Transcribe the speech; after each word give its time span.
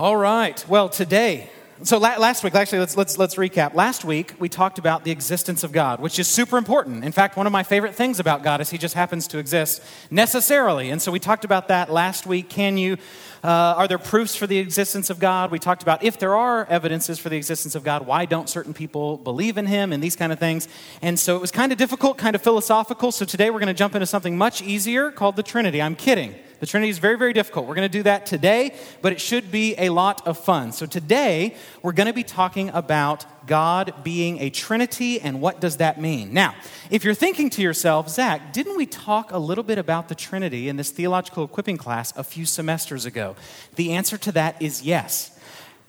All 0.00 0.16
right. 0.16 0.64
Well, 0.68 0.88
today, 0.88 1.50
so 1.82 1.98
la- 1.98 2.18
last 2.18 2.44
week, 2.44 2.54
actually, 2.54 2.78
let's, 2.78 2.96
let's, 2.96 3.18
let's 3.18 3.34
recap. 3.34 3.74
Last 3.74 4.04
week, 4.04 4.32
we 4.38 4.48
talked 4.48 4.78
about 4.78 5.02
the 5.02 5.10
existence 5.10 5.64
of 5.64 5.72
God, 5.72 5.98
which 5.98 6.20
is 6.20 6.28
super 6.28 6.56
important. 6.56 7.02
In 7.02 7.10
fact, 7.10 7.36
one 7.36 7.48
of 7.48 7.52
my 7.52 7.64
favorite 7.64 7.96
things 7.96 8.20
about 8.20 8.44
God 8.44 8.60
is 8.60 8.70
he 8.70 8.78
just 8.78 8.94
happens 8.94 9.26
to 9.26 9.38
exist 9.38 9.82
necessarily. 10.08 10.90
And 10.90 11.02
so 11.02 11.10
we 11.10 11.18
talked 11.18 11.44
about 11.44 11.66
that 11.66 11.90
last 11.90 12.28
week. 12.28 12.48
Can 12.48 12.78
you, 12.78 12.96
uh, 13.42 13.74
are 13.76 13.88
there 13.88 13.98
proofs 13.98 14.36
for 14.36 14.46
the 14.46 14.58
existence 14.58 15.10
of 15.10 15.18
God? 15.18 15.50
We 15.50 15.58
talked 15.58 15.82
about 15.82 16.04
if 16.04 16.16
there 16.16 16.36
are 16.36 16.64
evidences 16.66 17.18
for 17.18 17.28
the 17.28 17.36
existence 17.36 17.74
of 17.74 17.82
God, 17.82 18.06
why 18.06 18.24
don't 18.24 18.48
certain 18.48 18.74
people 18.74 19.16
believe 19.16 19.58
in 19.58 19.66
him 19.66 19.92
and 19.92 20.00
these 20.00 20.14
kind 20.14 20.32
of 20.32 20.38
things. 20.38 20.68
And 21.02 21.18
so 21.18 21.34
it 21.34 21.40
was 21.40 21.50
kind 21.50 21.72
of 21.72 21.78
difficult, 21.78 22.18
kind 22.18 22.36
of 22.36 22.42
philosophical. 22.42 23.10
So 23.10 23.24
today 23.24 23.50
we're 23.50 23.58
going 23.58 23.66
to 23.66 23.74
jump 23.74 23.96
into 23.96 24.06
something 24.06 24.38
much 24.38 24.62
easier 24.62 25.10
called 25.10 25.34
the 25.34 25.42
Trinity. 25.42 25.82
I'm 25.82 25.96
kidding. 25.96 26.36
The 26.60 26.66
Trinity 26.66 26.90
is 26.90 26.98
very, 26.98 27.16
very 27.16 27.32
difficult. 27.32 27.66
We're 27.66 27.76
going 27.76 27.88
to 27.90 27.98
do 27.98 28.02
that 28.02 28.26
today, 28.26 28.74
but 29.00 29.12
it 29.12 29.20
should 29.20 29.52
be 29.52 29.76
a 29.78 29.90
lot 29.90 30.26
of 30.26 30.38
fun. 30.38 30.72
So 30.72 30.86
today, 30.86 31.54
we're 31.82 31.92
going 31.92 32.08
to 32.08 32.12
be 32.12 32.24
talking 32.24 32.70
about 32.70 33.46
God 33.46 33.94
being 34.02 34.40
a 34.40 34.50
Trinity 34.50 35.20
and 35.20 35.40
what 35.40 35.60
does 35.60 35.76
that 35.76 36.00
mean. 36.00 36.34
Now, 36.34 36.54
if 36.90 37.04
you're 37.04 37.14
thinking 37.14 37.48
to 37.50 37.62
yourself, 37.62 38.10
Zach, 38.10 38.52
didn't 38.52 38.76
we 38.76 38.86
talk 38.86 39.30
a 39.30 39.38
little 39.38 39.64
bit 39.64 39.78
about 39.78 40.08
the 40.08 40.14
Trinity 40.14 40.68
in 40.68 40.76
this 40.76 40.90
theological 40.90 41.44
equipping 41.44 41.76
class 41.76 42.12
a 42.16 42.24
few 42.24 42.44
semesters 42.44 43.06
ago? 43.06 43.36
The 43.76 43.92
answer 43.92 44.18
to 44.18 44.32
that 44.32 44.60
is 44.60 44.82
yes. 44.82 45.37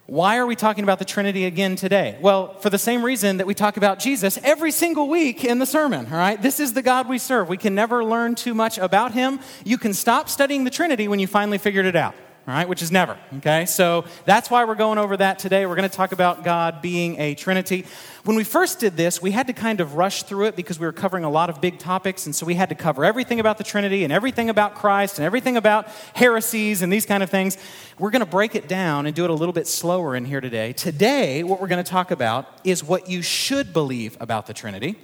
Why 0.10 0.38
are 0.38 0.48
we 0.48 0.56
talking 0.56 0.84
about 0.84 0.98
the 0.98 1.06
Trinity 1.06 1.46
again 1.46 1.76
today? 1.76 2.18
Well, 2.20 2.56
for 2.62 2.72
the 2.72 2.80
same 2.80 3.06
reason 3.06 3.38
that 3.38 3.46
we 3.46 3.54
talk 3.54 3.78
about 3.78 4.00
Jesus 4.00 4.40
every 4.44 4.72
single 4.72 5.08
week 5.08 5.46
in 5.46 5.60
the 5.60 5.68
sermon, 5.68 6.08
all 6.12 6.18
right? 6.18 6.42
This 6.42 6.60
is 6.60 6.74
the 6.74 6.82
God 6.82 7.08
we 7.08 7.20
serve. 7.20 7.48
We 7.48 7.58
can 7.58 7.76
never 7.76 8.04
learn 8.04 8.34
too 8.34 8.56
much 8.56 8.80
about 8.80 9.12
him. 9.12 9.40
You 9.64 9.78
can 9.78 9.94
stop 9.94 10.28
studying 10.28 10.64
the 10.64 10.72
Trinity 10.72 11.08
when 11.08 11.20
you 11.20 11.28
finally 11.28 11.60
figured 11.60 11.86
it 11.86 11.96
out 11.96 12.16
all 12.50 12.56
right, 12.56 12.68
which 12.68 12.82
is 12.82 12.92
never, 12.92 13.16
okay? 13.38 13.68
So 13.68 14.06
that's 14.26 14.50
why 14.50 14.66
we're 14.66 14.74
going 14.74 14.98
over 14.98 15.16
that 15.18 15.38
today. 15.38 15.68
We're 15.68 15.76
going 15.76 15.88
to 15.88 15.96
talk 15.96 16.14
about 16.14 16.44
God 16.44 16.82
being 16.82 17.20
a 17.20 17.36
Trinity. 17.36 17.86
When 18.24 18.36
we 18.36 18.44
first 18.44 18.80
did 18.80 18.98
this, 18.98 19.22
we 19.22 19.30
had 19.30 19.46
to 19.48 19.54
kind 19.54 19.80
of 19.80 19.94
rush 19.94 20.24
through 20.24 20.48
it 20.48 20.56
because 20.56 20.80
we 20.80 20.88
were 20.88 20.92
covering 20.92 21.24
a 21.24 21.30
lot 21.30 21.52
of 21.52 21.62
big 21.62 21.78
topics, 21.78 22.26
and 22.26 22.36
so 22.36 22.48
we 22.48 22.56
had 22.56 22.70
to 22.70 22.76
cover 22.76 23.06
everything 23.06 23.40
about 23.40 23.60
the 23.60 23.64
Trinity 23.64 24.04
and 24.04 24.12
everything 24.12 24.50
about 24.50 24.74
Christ 24.74 25.20
and 25.20 25.28
everything 25.28 25.58
about 25.58 25.90
heresies 26.16 26.82
and 26.82 26.92
these 26.92 27.06
kind 27.06 27.22
of 27.22 27.30
things. 27.30 27.56
We're 28.00 28.10
going 28.10 28.22
to 28.22 28.26
break 28.26 28.56
it 28.56 28.68
down 28.68 29.06
and 29.06 29.16
do 29.16 29.26
it 29.26 29.30
a 29.30 29.34
little 29.36 29.54
bit 29.54 29.68
slower 29.68 30.16
in 30.16 30.26
here 30.26 30.42
today. 30.42 30.74
Today, 30.74 31.44
what 31.44 31.62
we're 31.62 31.68
going 31.68 31.84
to 31.84 31.92
talk 31.92 32.10
about 32.10 32.48
is 32.64 32.84
what 32.84 33.08
you 33.08 33.22
should 33.22 33.74
believe 33.74 34.18
about 34.20 34.48
the 34.48 34.56
Trinity. 34.56 34.98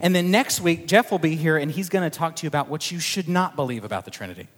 And 0.00 0.14
then 0.14 0.30
next 0.30 0.60
week, 0.60 0.86
Jeff 0.86 1.10
will 1.10 1.18
be 1.18 1.36
here 1.36 1.56
and 1.56 1.70
he's 1.70 1.88
going 1.88 2.08
to 2.08 2.14
talk 2.14 2.36
to 2.36 2.42
you 2.42 2.48
about 2.48 2.68
what 2.68 2.90
you 2.90 2.98
should 2.98 3.28
not 3.28 3.56
believe 3.56 3.84
about 3.84 4.04
the 4.04 4.10
Trinity. 4.10 4.48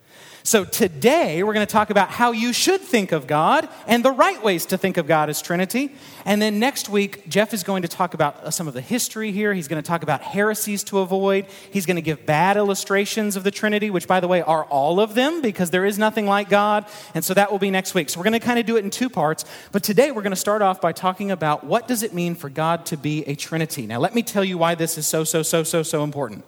So 0.46 0.66
today 0.66 1.42
we're 1.42 1.54
going 1.54 1.66
to 1.66 1.72
talk 1.72 1.88
about 1.88 2.10
how 2.10 2.32
you 2.32 2.52
should 2.52 2.82
think 2.82 3.12
of 3.12 3.26
God 3.26 3.66
and 3.86 4.04
the 4.04 4.10
right 4.10 4.42
ways 4.42 4.66
to 4.66 4.76
think 4.76 4.98
of 4.98 5.06
God 5.06 5.30
as 5.30 5.40
Trinity. 5.40 5.90
And 6.26 6.40
then 6.40 6.58
next 6.58 6.90
week, 6.90 7.26
Jeff 7.30 7.54
is 7.54 7.62
going 7.62 7.80
to 7.80 7.88
talk 7.88 8.12
about 8.12 8.36
uh, 8.44 8.50
some 8.50 8.68
of 8.68 8.74
the 8.74 8.82
history 8.82 9.32
here. 9.32 9.54
He's 9.54 9.68
going 9.68 9.82
to 9.82 9.86
talk 9.86 10.02
about 10.02 10.20
heresies 10.20 10.84
to 10.84 10.98
avoid. 10.98 11.46
He's 11.70 11.86
going 11.86 11.96
to 11.96 12.02
give 12.02 12.26
bad 12.26 12.58
illustrations 12.58 13.36
of 13.36 13.44
the 13.44 13.50
Trinity, 13.50 13.88
which, 13.88 14.06
by 14.06 14.20
the 14.20 14.28
way, 14.28 14.42
are 14.42 14.64
all 14.66 15.00
of 15.00 15.14
them 15.14 15.40
because 15.40 15.70
there 15.70 15.86
is 15.86 15.98
nothing 15.98 16.26
like 16.26 16.50
God. 16.50 16.84
And 17.14 17.24
so 17.24 17.32
that 17.32 17.50
will 17.50 17.58
be 17.58 17.70
next 17.70 17.94
week. 17.94 18.10
So 18.10 18.20
we're 18.20 18.24
going 18.24 18.34
to 18.34 18.46
kind 18.46 18.58
of 18.58 18.66
do 18.66 18.76
it 18.76 18.84
in 18.84 18.90
two 18.90 19.08
parts. 19.08 19.46
But 19.72 19.82
today 19.82 20.10
we're 20.10 20.20
going 20.20 20.32
to 20.32 20.36
start 20.36 20.60
off 20.60 20.78
by 20.78 20.92
talking 20.92 21.30
about 21.30 21.64
what 21.64 21.88
does 21.88 22.02
it 22.02 22.12
mean 22.12 22.34
for 22.34 22.50
God 22.50 22.84
to 22.86 22.98
be 22.98 23.22
a 23.26 23.34
Trinity. 23.34 23.86
Now, 23.86 23.98
let 23.98 24.14
me 24.14 24.22
tell 24.22 24.44
you 24.44 24.58
why 24.58 24.74
this 24.74 24.98
is 24.98 25.06
so, 25.06 25.24
so, 25.24 25.42
so, 25.42 25.62
so, 25.62 25.82
so 25.82 26.04
important. 26.04 26.44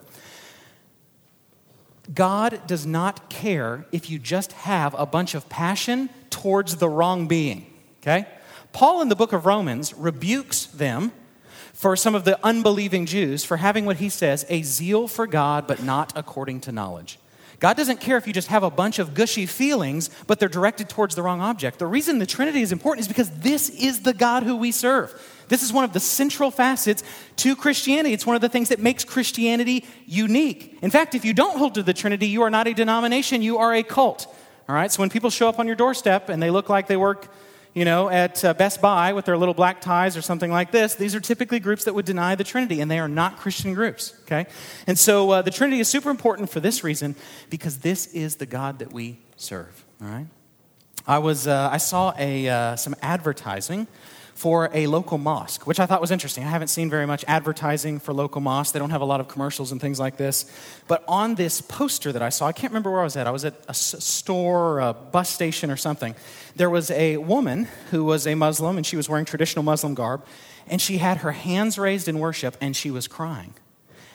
God 2.12 2.60
does 2.66 2.86
not 2.86 3.28
care 3.28 3.86
if 3.92 4.08
you 4.10 4.18
just 4.18 4.52
have 4.52 4.94
a 4.98 5.06
bunch 5.06 5.34
of 5.34 5.48
passion 5.48 6.08
towards 6.30 6.76
the 6.76 6.88
wrong 6.88 7.26
being. 7.26 7.66
Okay? 8.02 8.26
Paul 8.72 9.02
in 9.02 9.08
the 9.08 9.16
book 9.16 9.32
of 9.32 9.46
Romans 9.46 9.94
rebukes 9.94 10.66
them 10.66 11.12
for 11.72 11.96
some 11.96 12.14
of 12.14 12.24
the 12.24 12.38
unbelieving 12.44 13.06
Jews 13.06 13.44
for 13.44 13.58
having 13.58 13.84
what 13.84 13.96
he 13.98 14.08
says 14.08 14.46
a 14.48 14.62
zeal 14.62 15.08
for 15.08 15.26
God, 15.26 15.66
but 15.66 15.82
not 15.82 16.12
according 16.16 16.60
to 16.62 16.72
knowledge. 16.72 17.18
God 17.58 17.76
doesn't 17.76 18.00
care 18.00 18.16
if 18.16 18.26
you 18.26 18.32
just 18.32 18.48
have 18.48 18.62
a 18.62 18.70
bunch 18.70 18.98
of 18.98 19.14
gushy 19.14 19.46
feelings, 19.46 20.10
but 20.26 20.38
they're 20.38 20.48
directed 20.48 20.88
towards 20.88 21.14
the 21.14 21.22
wrong 21.22 21.40
object. 21.40 21.78
The 21.78 21.86
reason 21.86 22.18
the 22.18 22.26
Trinity 22.26 22.60
is 22.60 22.70
important 22.70 23.02
is 23.02 23.08
because 23.08 23.30
this 23.30 23.70
is 23.70 24.02
the 24.02 24.12
God 24.12 24.42
who 24.42 24.56
we 24.56 24.72
serve. 24.72 25.14
This 25.48 25.62
is 25.62 25.72
one 25.72 25.84
of 25.84 25.92
the 25.92 26.00
central 26.00 26.50
facets 26.50 27.02
to 27.36 27.56
Christianity. 27.56 28.12
It's 28.12 28.26
one 28.26 28.36
of 28.36 28.42
the 28.42 28.48
things 28.48 28.68
that 28.70 28.80
makes 28.80 29.04
Christianity 29.04 29.84
unique. 30.06 30.78
In 30.82 30.90
fact, 30.90 31.14
if 31.14 31.24
you 31.24 31.34
don't 31.34 31.58
hold 31.58 31.74
to 31.74 31.82
the 31.82 31.94
Trinity, 31.94 32.28
you 32.28 32.42
are 32.42 32.50
not 32.50 32.66
a 32.66 32.74
denomination, 32.74 33.42
you 33.42 33.58
are 33.58 33.74
a 33.74 33.82
cult. 33.82 34.26
All 34.68 34.74
right? 34.74 34.90
So 34.90 35.00
when 35.00 35.10
people 35.10 35.30
show 35.30 35.48
up 35.48 35.58
on 35.58 35.66
your 35.66 35.76
doorstep 35.76 36.28
and 36.28 36.42
they 36.42 36.50
look 36.50 36.68
like 36.68 36.86
they 36.88 36.96
work, 36.96 37.32
you 37.74 37.84
know, 37.84 38.08
at 38.08 38.42
uh, 38.44 38.54
Best 38.54 38.80
Buy 38.80 39.12
with 39.12 39.26
their 39.26 39.36
little 39.36 39.54
black 39.54 39.82
ties 39.82 40.16
or 40.16 40.22
something 40.22 40.50
like 40.50 40.70
this, 40.70 40.94
these 40.94 41.14
are 41.14 41.20
typically 41.20 41.60
groups 41.60 41.84
that 41.84 41.94
would 41.94 42.06
deny 42.06 42.34
the 42.34 42.42
Trinity, 42.42 42.80
and 42.80 42.90
they 42.90 42.98
are 42.98 43.08
not 43.08 43.36
Christian 43.36 43.74
groups, 43.74 44.14
okay? 44.22 44.46
And 44.86 44.98
so 44.98 45.30
uh, 45.30 45.42
the 45.42 45.50
Trinity 45.50 45.80
is 45.80 45.88
super 45.88 46.08
important 46.08 46.48
for 46.48 46.58
this 46.58 46.82
reason 46.82 47.14
because 47.50 47.78
this 47.80 48.06
is 48.14 48.36
the 48.36 48.46
God 48.46 48.78
that 48.78 48.94
we 48.94 49.18
serve, 49.36 49.84
all 50.00 50.08
right? 50.08 50.26
I 51.06 51.18
was, 51.18 51.46
uh, 51.46 51.68
I 51.70 51.76
saw 51.76 52.14
a, 52.18 52.48
uh, 52.48 52.76
some 52.76 52.96
advertising 53.02 53.86
for 54.36 54.68
a 54.74 54.86
local 54.86 55.16
mosque, 55.16 55.66
which 55.66 55.80
I 55.80 55.86
thought 55.86 56.02
was 56.02 56.10
interesting. 56.10 56.44
I 56.44 56.50
haven't 56.50 56.68
seen 56.68 56.90
very 56.90 57.06
much 57.06 57.24
advertising 57.26 57.98
for 57.98 58.12
local 58.12 58.42
mosques. 58.42 58.70
They 58.70 58.78
don't 58.78 58.90
have 58.90 59.00
a 59.00 59.06
lot 59.06 59.18
of 59.18 59.28
commercials 59.28 59.72
and 59.72 59.80
things 59.80 59.98
like 59.98 60.18
this. 60.18 60.44
But 60.86 61.02
on 61.08 61.36
this 61.36 61.62
poster 61.62 62.12
that 62.12 62.20
I 62.20 62.28
saw, 62.28 62.46
I 62.46 62.52
can't 62.52 62.70
remember 62.70 62.90
where 62.90 63.00
I 63.00 63.04
was 63.04 63.16
at. 63.16 63.26
I 63.26 63.30
was 63.30 63.46
at 63.46 63.54
a 63.66 63.72
store, 63.72 64.80
a 64.80 64.92
bus 64.92 65.30
station, 65.30 65.70
or 65.70 65.76
something. 65.78 66.14
There 66.54 66.68
was 66.68 66.90
a 66.90 67.16
woman 67.16 67.66
who 67.90 68.04
was 68.04 68.26
a 68.26 68.34
Muslim, 68.34 68.76
and 68.76 68.84
she 68.84 68.94
was 68.94 69.08
wearing 69.08 69.24
traditional 69.24 69.62
Muslim 69.62 69.94
garb, 69.94 70.22
and 70.66 70.82
she 70.82 70.98
had 70.98 71.18
her 71.18 71.32
hands 71.32 71.78
raised 71.78 72.06
in 72.06 72.18
worship, 72.18 72.58
and 72.60 72.76
she 72.76 72.90
was 72.90 73.08
crying. 73.08 73.54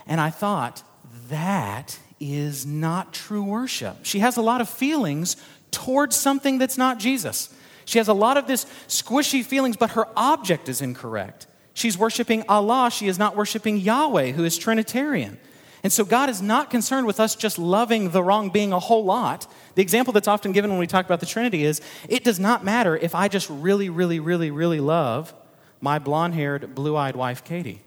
And 0.05 0.21
I 0.21 0.29
thought, 0.29 0.83
that 1.29 1.97
is 2.19 2.63
not 2.63 3.11
true 3.11 3.43
worship. 3.43 3.97
She 4.03 4.19
has 4.19 4.37
a 4.37 4.43
lot 4.43 4.61
of 4.61 4.69
feelings 4.69 5.35
towards 5.71 6.15
something 6.15 6.59
that's 6.59 6.77
not 6.77 6.99
Jesus. 6.99 7.51
She 7.91 7.97
has 7.97 8.07
a 8.07 8.13
lot 8.13 8.37
of 8.37 8.47
this 8.47 8.65
squishy 8.87 9.43
feelings, 9.43 9.75
but 9.75 9.91
her 9.91 10.07
object 10.15 10.69
is 10.69 10.81
incorrect. 10.81 11.45
She's 11.73 11.97
worshiping 11.97 12.45
Allah, 12.47 12.89
she 12.89 13.09
is 13.09 13.19
not 13.19 13.35
worshiping 13.35 13.75
Yahweh, 13.75 14.31
who 14.31 14.45
is 14.45 14.57
Trinitarian. 14.57 15.37
And 15.83 15.91
so 15.91 16.05
God 16.05 16.29
is 16.29 16.41
not 16.41 16.69
concerned 16.69 17.05
with 17.05 17.19
us 17.19 17.35
just 17.35 17.59
loving 17.59 18.11
the 18.11 18.23
wrong 18.23 18.49
being 18.49 18.71
a 18.71 18.79
whole 18.79 19.03
lot. 19.03 19.45
The 19.75 19.81
example 19.81 20.13
that's 20.13 20.29
often 20.29 20.53
given 20.53 20.69
when 20.69 20.79
we 20.79 20.87
talk 20.87 21.05
about 21.05 21.19
the 21.19 21.25
Trinity 21.25 21.65
is 21.65 21.81
it 22.07 22.23
does 22.23 22.39
not 22.39 22.63
matter 22.63 22.95
if 22.95 23.13
I 23.13 23.27
just 23.27 23.49
really, 23.49 23.89
really, 23.89 24.21
really, 24.21 24.51
really 24.51 24.79
love 24.79 25.33
my 25.81 25.99
blonde 25.99 26.35
haired, 26.35 26.73
blue 26.73 26.95
eyed 26.95 27.17
wife, 27.17 27.43
Katie 27.43 27.81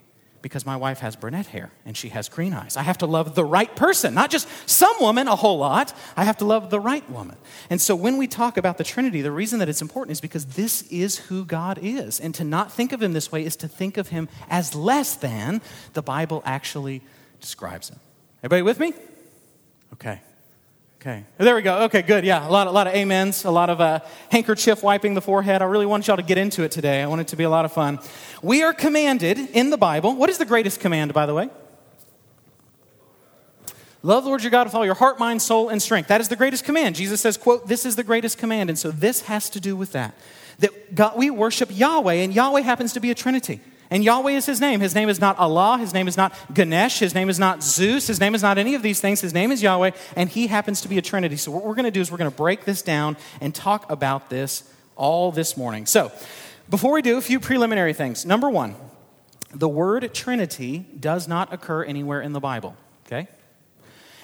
because 0.44 0.66
my 0.66 0.76
wife 0.76 0.98
has 0.98 1.16
brunette 1.16 1.46
hair 1.46 1.70
and 1.86 1.96
she 1.96 2.10
has 2.10 2.28
green 2.28 2.52
eyes. 2.52 2.76
I 2.76 2.82
have 2.82 2.98
to 2.98 3.06
love 3.06 3.34
the 3.34 3.46
right 3.46 3.74
person, 3.74 4.12
not 4.12 4.30
just 4.30 4.46
some 4.68 4.94
woman 5.00 5.26
a 5.26 5.34
whole 5.34 5.56
lot. 5.56 5.94
I 6.18 6.24
have 6.24 6.36
to 6.36 6.44
love 6.44 6.68
the 6.68 6.78
right 6.78 7.08
woman. 7.08 7.38
And 7.70 7.80
so 7.80 7.96
when 7.96 8.18
we 8.18 8.26
talk 8.26 8.58
about 8.58 8.76
the 8.76 8.84
Trinity, 8.84 9.22
the 9.22 9.32
reason 9.32 9.58
that 9.60 9.70
it's 9.70 9.80
important 9.80 10.12
is 10.12 10.20
because 10.20 10.44
this 10.44 10.82
is 10.92 11.16
who 11.16 11.46
God 11.46 11.78
is. 11.80 12.20
And 12.20 12.34
to 12.34 12.44
not 12.44 12.70
think 12.70 12.92
of 12.92 13.02
him 13.02 13.14
this 13.14 13.32
way 13.32 13.42
is 13.42 13.56
to 13.56 13.68
think 13.68 13.96
of 13.96 14.08
him 14.08 14.28
as 14.50 14.74
less 14.74 15.14
than 15.14 15.62
the 15.94 16.02
Bible 16.02 16.42
actually 16.44 17.00
describes 17.40 17.88
him. 17.88 17.98
Everybody 18.40 18.60
with 18.60 18.78
me? 18.78 18.92
Okay. 19.94 20.20
Okay, 21.06 21.22
there 21.36 21.54
we 21.54 21.60
go. 21.60 21.82
Okay, 21.82 22.00
good. 22.00 22.24
Yeah, 22.24 22.48
a 22.48 22.50
lot, 22.50 22.66
a 22.66 22.70
lot 22.70 22.86
of 22.86 22.94
amens, 22.94 23.44
a 23.44 23.50
lot 23.50 23.68
of 23.68 23.78
uh, 23.78 24.00
handkerchief 24.30 24.82
wiping 24.82 25.12
the 25.12 25.20
forehead. 25.20 25.60
I 25.60 25.66
really 25.66 25.84
want 25.84 26.06
y'all 26.06 26.16
to 26.16 26.22
get 26.22 26.38
into 26.38 26.62
it 26.62 26.70
today. 26.70 27.02
I 27.02 27.06
want 27.08 27.20
it 27.20 27.28
to 27.28 27.36
be 27.36 27.44
a 27.44 27.50
lot 27.50 27.66
of 27.66 27.74
fun. 27.74 27.98
We 28.40 28.62
are 28.62 28.72
commanded 28.72 29.38
in 29.38 29.68
the 29.68 29.76
Bible. 29.76 30.16
What 30.16 30.30
is 30.30 30.38
the 30.38 30.46
greatest 30.46 30.80
command, 30.80 31.12
by 31.12 31.26
the 31.26 31.34
way? 31.34 31.50
Love 34.02 34.24
the 34.24 34.30
Lord 34.30 34.42
your 34.42 34.50
God 34.50 34.66
with 34.66 34.74
all 34.74 34.86
your 34.86 34.94
heart, 34.94 35.18
mind, 35.18 35.42
soul, 35.42 35.68
and 35.68 35.82
strength. 35.82 36.08
That 36.08 36.22
is 36.22 36.28
the 36.28 36.36
greatest 36.36 36.64
command. 36.64 36.96
Jesus 36.96 37.20
says, 37.20 37.36
quote, 37.36 37.68
this 37.68 37.84
is 37.84 37.96
the 37.96 38.02
greatest 38.02 38.38
command. 38.38 38.70
And 38.70 38.78
so 38.78 38.90
this 38.90 39.20
has 39.22 39.50
to 39.50 39.60
do 39.60 39.76
with 39.76 39.92
that. 39.92 40.14
That 40.60 40.94
God, 40.94 41.18
we 41.18 41.28
worship 41.28 41.68
Yahweh, 41.70 42.14
and 42.14 42.34
Yahweh 42.34 42.62
happens 42.62 42.94
to 42.94 43.00
be 43.00 43.10
a 43.10 43.14
Trinity. 43.14 43.60
And 43.94 44.02
Yahweh 44.02 44.32
is 44.32 44.44
his 44.44 44.60
name. 44.60 44.80
His 44.80 44.96
name 44.96 45.08
is 45.08 45.20
not 45.20 45.38
Allah. 45.38 45.78
His 45.78 45.94
name 45.94 46.08
is 46.08 46.16
not 46.16 46.34
Ganesh. 46.52 46.98
His 46.98 47.14
name 47.14 47.30
is 47.30 47.38
not 47.38 47.62
Zeus. 47.62 48.08
His 48.08 48.18
name 48.18 48.34
is 48.34 48.42
not 48.42 48.58
any 48.58 48.74
of 48.74 48.82
these 48.82 49.00
things. 49.00 49.20
His 49.20 49.32
name 49.32 49.52
is 49.52 49.62
Yahweh, 49.62 49.92
and 50.16 50.28
he 50.28 50.48
happens 50.48 50.80
to 50.80 50.88
be 50.88 50.98
a 50.98 51.00
Trinity. 51.02 51.36
So, 51.36 51.52
what 51.52 51.64
we're 51.64 51.76
going 51.76 51.84
to 51.84 51.92
do 51.92 52.00
is 52.00 52.10
we're 52.10 52.18
going 52.18 52.28
to 52.28 52.36
break 52.36 52.64
this 52.64 52.82
down 52.82 53.16
and 53.40 53.54
talk 53.54 53.88
about 53.88 54.30
this 54.30 54.68
all 54.96 55.30
this 55.30 55.56
morning. 55.56 55.86
So, 55.86 56.10
before 56.68 56.92
we 56.92 57.02
do, 57.02 57.18
a 57.18 57.20
few 57.20 57.38
preliminary 57.38 57.92
things. 57.92 58.26
Number 58.26 58.50
one, 58.50 58.74
the 59.54 59.68
word 59.68 60.12
Trinity 60.12 60.86
does 60.98 61.28
not 61.28 61.52
occur 61.52 61.84
anywhere 61.84 62.20
in 62.20 62.32
the 62.32 62.40
Bible? 62.40 62.76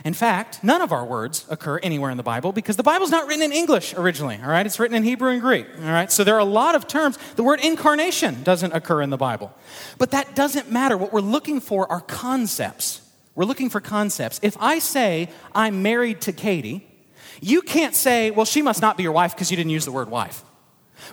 In 0.04 0.14
fact, 0.14 0.64
none 0.64 0.80
of 0.80 0.92
our 0.92 1.04
words 1.04 1.44
occur 1.50 1.78
anywhere 1.82 2.10
in 2.10 2.16
the 2.16 2.22
Bible 2.22 2.52
because 2.52 2.76
the 2.76 2.82
Bible's 2.82 3.10
not 3.10 3.26
written 3.26 3.42
in 3.42 3.52
English 3.52 3.94
originally, 3.94 4.38
all 4.42 4.48
right? 4.48 4.64
It's 4.64 4.78
written 4.78 4.96
in 4.96 5.02
Hebrew 5.02 5.30
and 5.30 5.40
Greek, 5.40 5.66
all 5.82 5.92
right? 5.92 6.10
So 6.10 6.24
there 6.24 6.34
are 6.36 6.40
a 6.40 6.44
lot 6.44 6.74
of 6.74 6.86
terms. 6.86 7.18
The 7.36 7.42
word 7.42 7.60
incarnation 7.62 8.42
doesn't 8.42 8.72
occur 8.72 9.02
in 9.02 9.10
the 9.10 9.18
Bible. 9.18 9.52
But 9.98 10.12
that 10.12 10.34
doesn't 10.34 10.70
matter. 10.70 10.96
What 10.96 11.12
we're 11.12 11.20
looking 11.20 11.60
for 11.60 11.90
are 11.90 12.00
concepts. 12.00 13.02
We're 13.34 13.44
looking 13.44 13.70
for 13.70 13.80
concepts. 13.80 14.40
If 14.42 14.56
I 14.60 14.78
say, 14.78 15.28
I'm 15.54 15.82
married 15.82 16.22
to 16.22 16.32
Katie, 16.32 16.86
you 17.40 17.62
can't 17.62 17.94
say, 17.94 18.30
well, 18.30 18.46
she 18.46 18.62
must 18.62 18.82
not 18.82 18.96
be 18.96 19.02
your 19.02 19.12
wife 19.12 19.34
because 19.34 19.50
you 19.50 19.56
didn't 19.56 19.70
use 19.70 19.84
the 19.84 19.92
word 19.92 20.10
wife. 20.10 20.44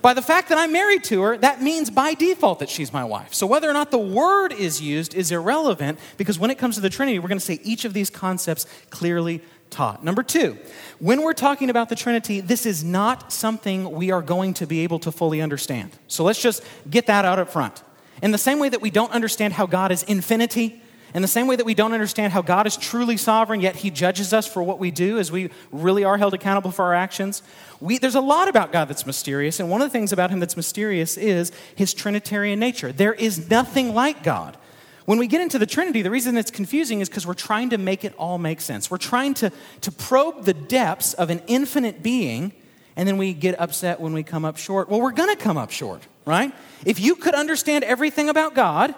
By 0.01 0.13
the 0.13 0.21
fact 0.21 0.49
that 0.49 0.57
I'm 0.57 0.71
married 0.71 1.03
to 1.05 1.21
her, 1.21 1.37
that 1.37 1.61
means 1.61 1.89
by 1.89 2.13
default 2.13 2.59
that 2.59 2.69
she's 2.69 2.93
my 2.93 3.03
wife. 3.03 3.33
So 3.33 3.47
whether 3.47 3.69
or 3.69 3.73
not 3.73 3.91
the 3.91 3.97
word 3.97 4.53
is 4.53 4.81
used 4.81 5.13
is 5.13 5.31
irrelevant 5.31 5.99
because 6.17 6.39
when 6.39 6.51
it 6.51 6.57
comes 6.57 6.75
to 6.75 6.81
the 6.81 6.89
Trinity, 6.89 7.19
we're 7.19 7.29
going 7.29 7.39
to 7.39 7.45
say 7.45 7.59
each 7.63 7.85
of 7.85 7.93
these 7.93 8.09
concepts 8.09 8.65
clearly 8.89 9.41
taught. 9.69 10.03
Number 10.03 10.23
two, 10.23 10.57
when 10.99 11.21
we're 11.21 11.33
talking 11.33 11.69
about 11.69 11.89
the 11.89 11.95
Trinity, 11.95 12.39
this 12.39 12.65
is 12.65 12.83
not 12.83 13.31
something 13.31 13.91
we 13.91 14.11
are 14.11 14.21
going 14.21 14.53
to 14.55 14.65
be 14.65 14.81
able 14.81 14.99
to 14.99 15.11
fully 15.11 15.41
understand. 15.41 15.91
So 16.07 16.23
let's 16.23 16.41
just 16.41 16.63
get 16.89 17.07
that 17.07 17.25
out 17.25 17.39
up 17.39 17.49
front. 17.49 17.83
In 18.21 18.31
the 18.31 18.37
same 18.37 18.59
way 18.59 18.69
that 18.69 18.81
we 18.81 18.89
don't 18.89 19.11
understand 19.11 19.53
how 19.53 19.65
God 19.65 19.91
is 19.91 20.03
infinity, 20.03 20.81
in 21.17 21.23
the 21.23 21.27
same 21.27 21.47
way 21.47 21.55
that 21.55 21.65
we 21.65 21.73
don't 21.73 21.93
understand 21.93 22.31
how 22.31 22.43
God 22.43 22.67
is 22.67 22.77
truly 22.77 23.17
sovereign, 23.17 23.59
yet 23.59 23.77
He 23.77 23.89
judges 23.89 24.33
us 24.33 24.45
for 24.45 24.61
what 24.61 24.77
we 24.77 24.91
do 24.91 25.17
as 25.17 25.31
we 25.31 25.49
really 25.71 26.03
are 26.03 26.15
held 26.15 26.35
accountable 26.35 26.69
for 26.69 26.85
our 26.85 26.93
actions, 26.93 27.41
we, 27.79 27.97
there's 27.97 28.13
a 28.13 28.21
lot 28.21 28.47
about 28.47 28.71
God 28.71 28.87
that's 28.87 29.03
mysterious. 29.03 29.59
And 29.59 29.67
one 29.67 29.81
of 29.81 29.87
the 29.87 29.91
things 29.91 30.13
about 30.13 30.29
Him 30.29 30.39
that's 30.39 30.55
mysterious 30.55 31.17
is 31.17 31.51
His 31.75 31.95
Trinitarian 31.95 32.59
nature. 32.59 32.91
There 32.91 33.15
is 33.15 33.49
nothing 33.49 33.95
like 33.95 34.21
God. 34.21 34.57
When 35.05 35.17
we 35.17 35.25
get 35.25 35.41
into 35.41 35.57
the 35.57 35.65
Trinity, 35.65 36.03
the 36.03 36.11
reason 36.11 36.37
it's 36.37 36.51
confusing 36.51 37.01
is 37.01 37.09
because 37.09 37.25
we're 37.25 37.33
trying 37.33 37.71
to 37.71 37.79
make 37.79 38.05
it 38.05 38.13
all 38.19 38.37
make 38.37 38.61
sense. 38.61 38.91
We're 38.91 38.97
trying 38.97 39.33
to, 39.35 39.51
to 39.81 39.91
probe 39.91 40.45
the 40.45 40.53
depths 40.53 41.15
of 41.15 41.31
an 41.31 41.41
infinite 41.47 42.03
being, 42.03 42.53
and 42.95 43.07
then 43.07 43.17
we 43.17 43.33
get 43.33 43.59
upset 43.59 43.99
when 43.99 44.13
we 44.13 44.21
come 44.21 44.45
up 44.45 44.57
short. 44.57 44.87
Well, 44.87 45.01
we're 45.01 45.13
going 45.13 45.35
to 45.35 45.43
come 45.43 45.57
up 45.57 45.71
short, 45.71 46.03
right? 46.25 46.53
If 46.85 46.99
you 46.99 47.15
could 47.15 47.33
understand 47.33 47.85
everything 47.85 48.29
about 48.29 48.53
God, 48.53 48.93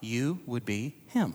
you 0.00 0.40
would 0.46 0.64
be 0.64 0.96
Him. 1.06 1.34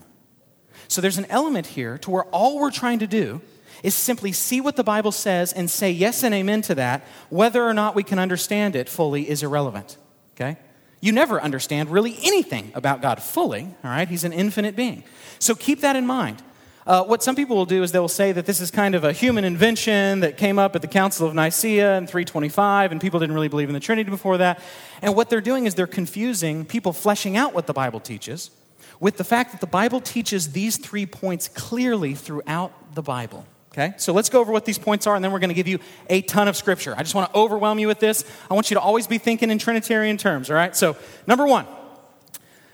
So 0.87 1.01
there's 1.01 1.17
an 1.17 1.25
element 1.29 1.67
here 1.67 1.97
to 1.99 2.11
where 2.11 2.25
all 2.25 2.59
we're 2.59 2.71
trying 2.71 2.99
to 2.99 3.07
do 3.07 3.41
is 3.83 3.93
simply 3.93 4.31
see 4.31 4.61
what 4.61 4.75
the 4.75 4.83
Bible 4.83 5.11
says 5.11 5.53
and 5.53 5.69
say 5.69 5.91
yes 5.91 6.23
and 6.23 6.33
amen 6.33 6.61
to 6.63 6.75
that. 6.75 7.05
Whether 7.29 7.63
or 7.63 7.73
not 7.73 7.95
we 7.95 8.03
can 8.03 8.19
understand 8.19 8.75
it 8.75 8.89
fully 8.89 9.29
is 9.29 9.43
irrelevant, 9.43 9.97
okay? 10.35 10.57
You 11.01 11.11
never 11.11 11.39
understand 11.41 11.91
really 11.91 12.17
anything 12.23 12.71
about 12.73 13.01
God 13.01 13.21
fully, 13.21 13.63
all 13.83 13.91
right? 13.91 14.07
He's 14.07 14.23
an 14.23 14.33
infinite 14.33 14.75
being. 14.75 15.03
So 15.39 15.53
keep 15.53 15.81
that 15.81 15.95
in 15.95 16.07
mind. 16.07 16.41
Uh, 16.87 17.03
what 17.03 17.23
some 17.23 17.35
people 17.35 17.55
will 17.55 17.65
do 17.65 17.81
is 17.81 17.91
they 17.91 17.99
will 17.99 18.07
say 18.07 18.31
that 18.31 18.45
this 18.45 18.61
is 18.61 18.69
kind 18.69 18.93
of 18.93 19.03
a 19.03 19.11
human 19.11 19.43
invention 19.43 20.19
that 20.19 20.37
came 20.37 20.59
up 20.59 20.75
at 20.75 20.83
the 20.83 20.87
Council 20.87 21.27
of 21.27 21.33
Nicaea 21.33 21.97
in 21.97 22.05
325, 22.05 22.91
and 22.91 23.01
people 23.01 23.19
didn't 23.19 23.33
really 23.33 23.47
believe 23.47 23.69
in 23.69 23.73
the 23.73 23.79
Trinity 23.79 24.09
before 24.09 24.37
that. 24.37 24.61
And 25.01 25.15
what 25.15 25.29
they're 25.29 25.41
doing 25.41 25.65
is 25.65 25.73
they're 25.73 25.87
confusing 25.87 26.63
people 26.63 26.93
fleshing 26.93 27.37
out 27.37 27.55
what 27.55 27.65
the 27.65 27.73
Bible 27.73 27.99
teaches 27.99 28.51
with 28.99 29.17
the 29.17 29.23
fact 29.23 29.51
that 29.51 29.61
the 29.61 29.67
Bible 29.67 30.01
teaches 30.01 30.51
these 30.51 30.77
three 30.77 31.05
points 31.05 31.47
clearly 31.47 32.13
throughout 32.13 32.95
the 32.95 33.01
Bible. 33.01 33.45
Okay, 33.71 33.93
so 33.97 34.13
let's 34.13 34.29
go 34.29 34.39
over 34.39 34.53
what 34.53 34.63
these 34.63 34.77
points 34.77 35.05
are, 35.05 35.15
and 35.15 35.23
then 35.23 35.33
we're 35.33 35.39
going 35.39 35.49
to 35.49 35.55
give 35.55 35.67
you 35.67 35.79
a 36.09 36.21
ton 36.21 36.47
of 36.47 36.55
scripture. 36.55 36.95
I 36.97 37.03
just 37.03 37.13
want 37.13 37.29
to 37.31 37.37
overwhelm 37.37 37.77
you 37.77 37.87
with 37.87 37.99
this. 37.99 38.23
I 38.49 38.53
want 38.53 38.71
you 38.71 38.75
to 38.75 38.79
always 38.79 39.05
be 39.05 39.17
thinking 39.17 39.51
in 39.51 39.59
Trinitarian 39.59 40.15
terms, 40.15 40.49
all 40.49 40.55
right? 40.55 40.73
So, 40.73 40.95
number 41.27 41.45
one, 41.45 41.65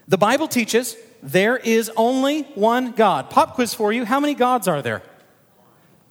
the 0.08 0.20
Bible 0.20 0.48
teaches 0.48 0.96
there 1.24 1.58
is 1.58 1.90
only 1.98 2.44
one 2.54 2.92
God. 2.92 3.32
Pop 3.32 3.56
quiz 3.56 3.74
for 3.74 3.92
you. 3.92 4.06
How 4.06 4.20
many 4.20 4.36
gods 4.36 4.68
are 4.68 4.84
there? 4.84 5.02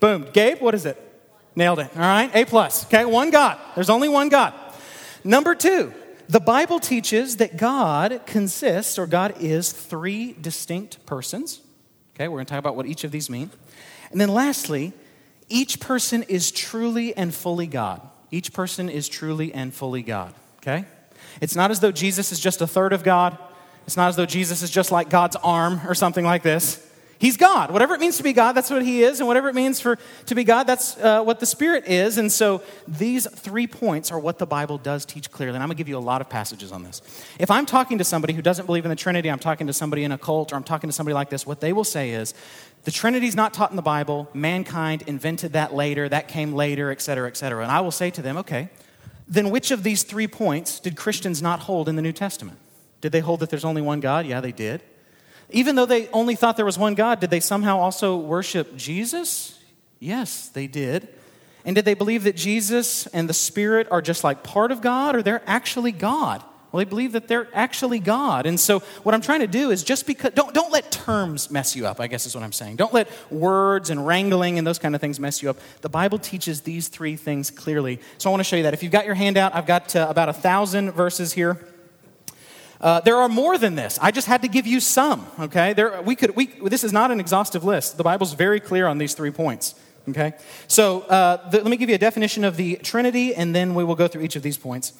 Boom. 0.01 0.27
Gabe, 0.33 0.61
what 0.61 0.75
is 0.75 0.87
it? 0.87 1.01
Nailed 1.55 1.79
it. 1.79 1.91
All 1.95 2.01
right, 2.01 2.31
A 2.35 2.45
plus. 2.45 2.85
Okay, 2.87 3.05
one 3.05 3.31
God. 3.31 3.59
There's 3.77 3.91
only 3.91 4.09
one 4.09 4.29
God. 4.29 4.55
Number 5.23 5.55
two, 5.55 5.93
the 6.31 6.41
Bible 6.41 6.79
teaches 6.79 7.39
that 7.39 7.57
God 7.57 8.21
consists, 8.25 8.99
or 9.01 9.07
God 9.09 9.35
is, 9.41 9.73
three 9.73 10.33
distinct 10.33 11.05
persons. 11.05 11.61
Okay, 12.15 12.29
we're 12.29 12.37
going 12.37 12.47
to 12.47 12.51
talk 12.51 12.61
about 12.61 12.77
what 12.77 12.87
each 12.87 13.03
of 13.03 13.11
these 13.11 13.29
mean. 13.29 13.51
And 14.13 14.21
then 14.21 14.29
lastly, 14.29 14.93
each 15.49 15.81
person 15.81 16.23
is 16.25 16.53
truly 16.53 17.17
and 17.17 17.35
fully 17.35 17.67
God. 17.67 18.01
Each 18.31 18.53
person 18.53 18.89
is 18.89 19.09
truly 19.09 19.53
and 19.53 19.75
fully 19.75 20.03
God, 20.03 20.33
okay? 20.59 20.85
It's 21.41 21.57
not 21.57 21.73
as 21.73 21.81
though 21.81 21.91
Jesus 21.91 22.31
is 22.31 22.39
just 22.39 22.61
a 22.61 22.67
third 22.67 22.93
of 22.93 23.03
God. 23.03 23.37
It's 23.87 23.97
not 23.97 24.09
as 24.09 24.15
though 24.15 24.27
Jesus 24.27 24.63
is 24.63 24.71
just 24.71 24.93
like 24.93 25.11
God's 25.11 25.35
arm 25.37 25.81
or 25.89 25.97
something 25.97 26.25
like 26.25 26.45
this. 26.45 26.87
He's 27.21 27.37
God. 27.37 27.71
Whatever 27.71 27.93
it 27.95 28.01
means 28.01 28.17
to 28.17 28.23
be 28.23 28.33
God, 28.33 28.55
that's 28.55 28.71
what 28.71 28.83
He 28.83 29.03
is. 29.03 29.21
And 29.21 29.29
whatever 29.29 29.51
it 29.51 29.55
means 29.55 29.79
for 29.79 29.99
to 30.25 30.35
be 30.35 30.43
God, 30.43 30.65
that's 30.65 30.97
uh, 30.97 31.23
what 31.23 31.39
the 31.39 31.45
Spirit 31.45 31.85
is. 31.87 32.17
And 32.17 32.33
so 32.33 32.63
these 32.89 33.29
three 33.29 33.67
points 33.67 34.11
are 34.11 34.19
what 34.19 34.39
the 34.39 34.47
Bible 34.47 34.79
does 34.79 35.05
teach 35.05 35.31
clearly. 35.31 35.55
And 35.55 35.63
I'm 35.63 35.69
going 35.69 35.77
to 35.77 35.79
give 35.79 35.89
you 35.89 35.99
a 35.99 36.01
lot 36.01 36.23
of 36.23 36.31
passages 36.31 36.73
on 36.73 36.83
this. 36.83 37.03
If 37.39 37.51
I'm 37.51 37.67
talking 37.67 37.99
to 37.99 38.05
somebody 38.05 38.33
who 38.33 38.41
doesn't 38.41 38.65
believe 38.65 38.87
in 38.87 38.89
the 38.89 38.97
Trinity, 38.97 39.31
I'm 39.31 39.39
talking 39.39 39.67
to 39.67 39.75
somebody 39.75 40.03
in 40.03 40.13
a 40.13 40.19
cult, 40.19 40.51
or 40.51 40.57
I'm 40.57 40.65
talking 40.65 40.89
to 40.89 40.95
somebody 40.95 41.13
like 41.13 41.29
this, 41.29 41.47
what 41.47 41.61
they 41.61 41.75
will 41.75 41.85
say 41.85 42.13
is 42.13 42.33
the 42.85 42.91
Trinity 42.91 43.27
is 43.27 43.37
not 43.37 43.53
taught 43.53 43.69
in 43.69 43.77
the 43.77 43.83
Bible. 43.83 44.31
Mankind 44.33 45.05
invented 45.07 45.53
that 45.53 45.75
later. 45.75 46.09
That 46.09 46.27
came 46.27 46.55
later, 46.55 46.91
et 46.91 47.03
cetera, 47.03 47.29
et 47.29 47.37
cetera. 47.37 47.63
And 47.63 47.71
I 47.71 47.83
will 47.83 47.91
say 47.91 48.09
to 48.13 48.23
them, 48.23 48.39
okay, 48.39 48.71
then 49.29 49.51
which 49.51 49.71
of 49.71 49.83
these 49.83 50.05
three 50.05 50.27
points 50.27 50.81
did 50.81 50.97
Christians 50.97 51.43
not 51.43 51.61
hold 51.61 51.87
in 51.87 51.97
the 51.97 52.03
New 52.03 52.13
Testament? 52.13 52.57
Did 53.03 53.13
they 53.13 53.21
hold 53.21 53.41
that 53.41 53.51
there's 53.51 53.67
only 53.67 53.83
one 53.83 54.01
God? 54.01 54.25
Yeah, 54.25 54.41
they 54.41 54.53
did. 54.53 54.81
Even 55.53 55.75
though 55.75 55.87
they 55.87 56.09
only 56.09 56.35
thought 56.35 56.57
there 56.57 56.67
was 56.67 56.79
one 56.79 56.95
God, 56.95 57.21
did 57.21 57.31
they 57.31 57.41
somehow 57.41 57.79
also 57.79 58.17
worship 58.17 58.77
Jesus? 58.77 59.59
Yes, 59.99 60.49
they 60.49 60.67
did. 60.67 61.09
And 61.65 61.77
did 61.77 61.85
they 61.85 61.95
believe 61.95 62.25
that 62.25 62.37
Jesus 62.37 63.07
and 63.09 63.29
the 63.29 63.35
Spirit 63.35 63.89
are 63.91 64.01
just 64.01 64.25
like 64.25 64.43
part 64.43 64.73
of 64.73 64.81
God 64.81 65.15
or 65.15 65.23
they're 65.23 65.43
actually 65.47 65.93
God? 65.93 66.43
Well, 66.73 66.79
they 66.79 66.89
believe 66.89 67.13
that 67.13 67.27
they're 67.27 67.49
actually 67.53 67.99
God. 67.99 68.47
And 68.47 68.59
so, 68.59 68.79
what 69.03 69.13
I'm 69.13 69.21
trying 69.21 69.41
to 69.41 69.49
do 69.49 69.73
is 69.73 69.83
just 69.83 70.07
because, 70.07 70.33
don't, 70.35 70.55
don't 70.55 70.71
let 70.71 70.93
terms 70.93 71.51
mess 71.51 71.75
you 71.75 71.85
up, 71.85 71.99
I 71.99 72.07
guess 72.07 72.27
is 72.27 72.35
what 72.35 72.45
I'm 72.45 72.53
saying. 72.53 72.77
Don't 72.77 72.95
let 72.95 73.09
words 73.31 73.91
and 73.91 74.07
wrangling 74.07 74.57
and 74.57 74.65
those 74.65 74.79
kind 74.79 74.95
of 74.95 75.01
things 75.01 75.19
mess 75.19 75.43
you 75.43 75.51
up. 75.51 75.59
The 75.81 75.89
Bible 75.89 76.19
teaches 76.19 76.61
these 76.61 76.87
three 76.87 77.17
things 77.17 77.51
clearly. 77.51 77.99
So, 78.19 78.31
I 78.31 78.33
want 78.33 78.41
to 78.41 78.45
show 78.45 78.55
you 78.55 78.63
that. 78.63 78.75
If 78.75 78.85
you've 78.85 78.93
got 78.93 79.05
your 79.05 79.17
handout, 79.17 79.53
I've 79.55 79.67
got 79.67 79.97
uh, 79.97 80.07
about 80.09 80.29
a 80.29 80.33
thousand 80.33 80.93
verses 80.93 81.33
here. 81.33 81.59
Uh, 82.81 83.01
there 83.01 83.17
are 83.17 83.29
more 83.29 83.59
than 83.59 83.75
this. 83.75 83.99
I 84.01 84.11
just 84.11 84.27
had 84.27 84.43
to 84.43 84.49
give 84.49 84.67
you 84.67 84.81
some. 84.81 85.27
Okay, 85.39 85.75
there 85.75 86.01
we 86.03 86.17
could. 86.17 86.35
We, 86.35 86.47
this 86.47 86.83
is 86.83 86.93
not 86.93 87.11
an 87.11 87.21
exhaustive 87.21 87.63
list. 87.63 87.99
The 87.99 88.03
Bible's 88.05 88.33
very 88.33 88.59
clear 88.59 88.87
on 88.87 88.99
these 88.99 89.15
three 89.15 89.31
points. 89.31 89.75
Okay, 90.09 90.33
so 90.67 91.03
uh, 91.03 91.51
the, 91.51 91.59
let 91.59 91.67
me 91.67 91.77
give 91.77 91.91
you 91.91 91.95
a 91.95 91.99
definition 91.99 92.43
of 92.43 92.57
the 92.57 92.77
Trinity, 92.77 93.35
and 93.35 93.55
then 93.55 93.75
we 93.75 93.85
will 93.85 93.95
go 93.95 94.09
through 94.09 94.23
each 94.23 94.35
of 94.35 94.43
these 94.43 94.57
points. 94.57 94.95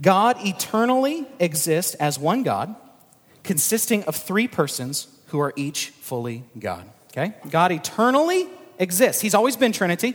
God 0.00 0.36
eternally 0.40 1.26
exists 1.38 1.94
as 1.94 2.18
one 2.18 2.42
God, 2.42 2.74
consisting 3.44 4.04
of 4.04 4.14
three 4.14 4.46
persons 4.46 5.08
who 5.28 5.40
are 5.40 5.54
each 5.56 5.88
fully 5.88 6.44
God. 6.58 6.84
Okay, 7.12 7.34
God 7.50 7.72
eternally 7.72 8.46
exists. 8.78 9.22
He's 9.22 9.34
always 9.34 9.56
been 9.56 9.72
Trinity. 9.72 10.14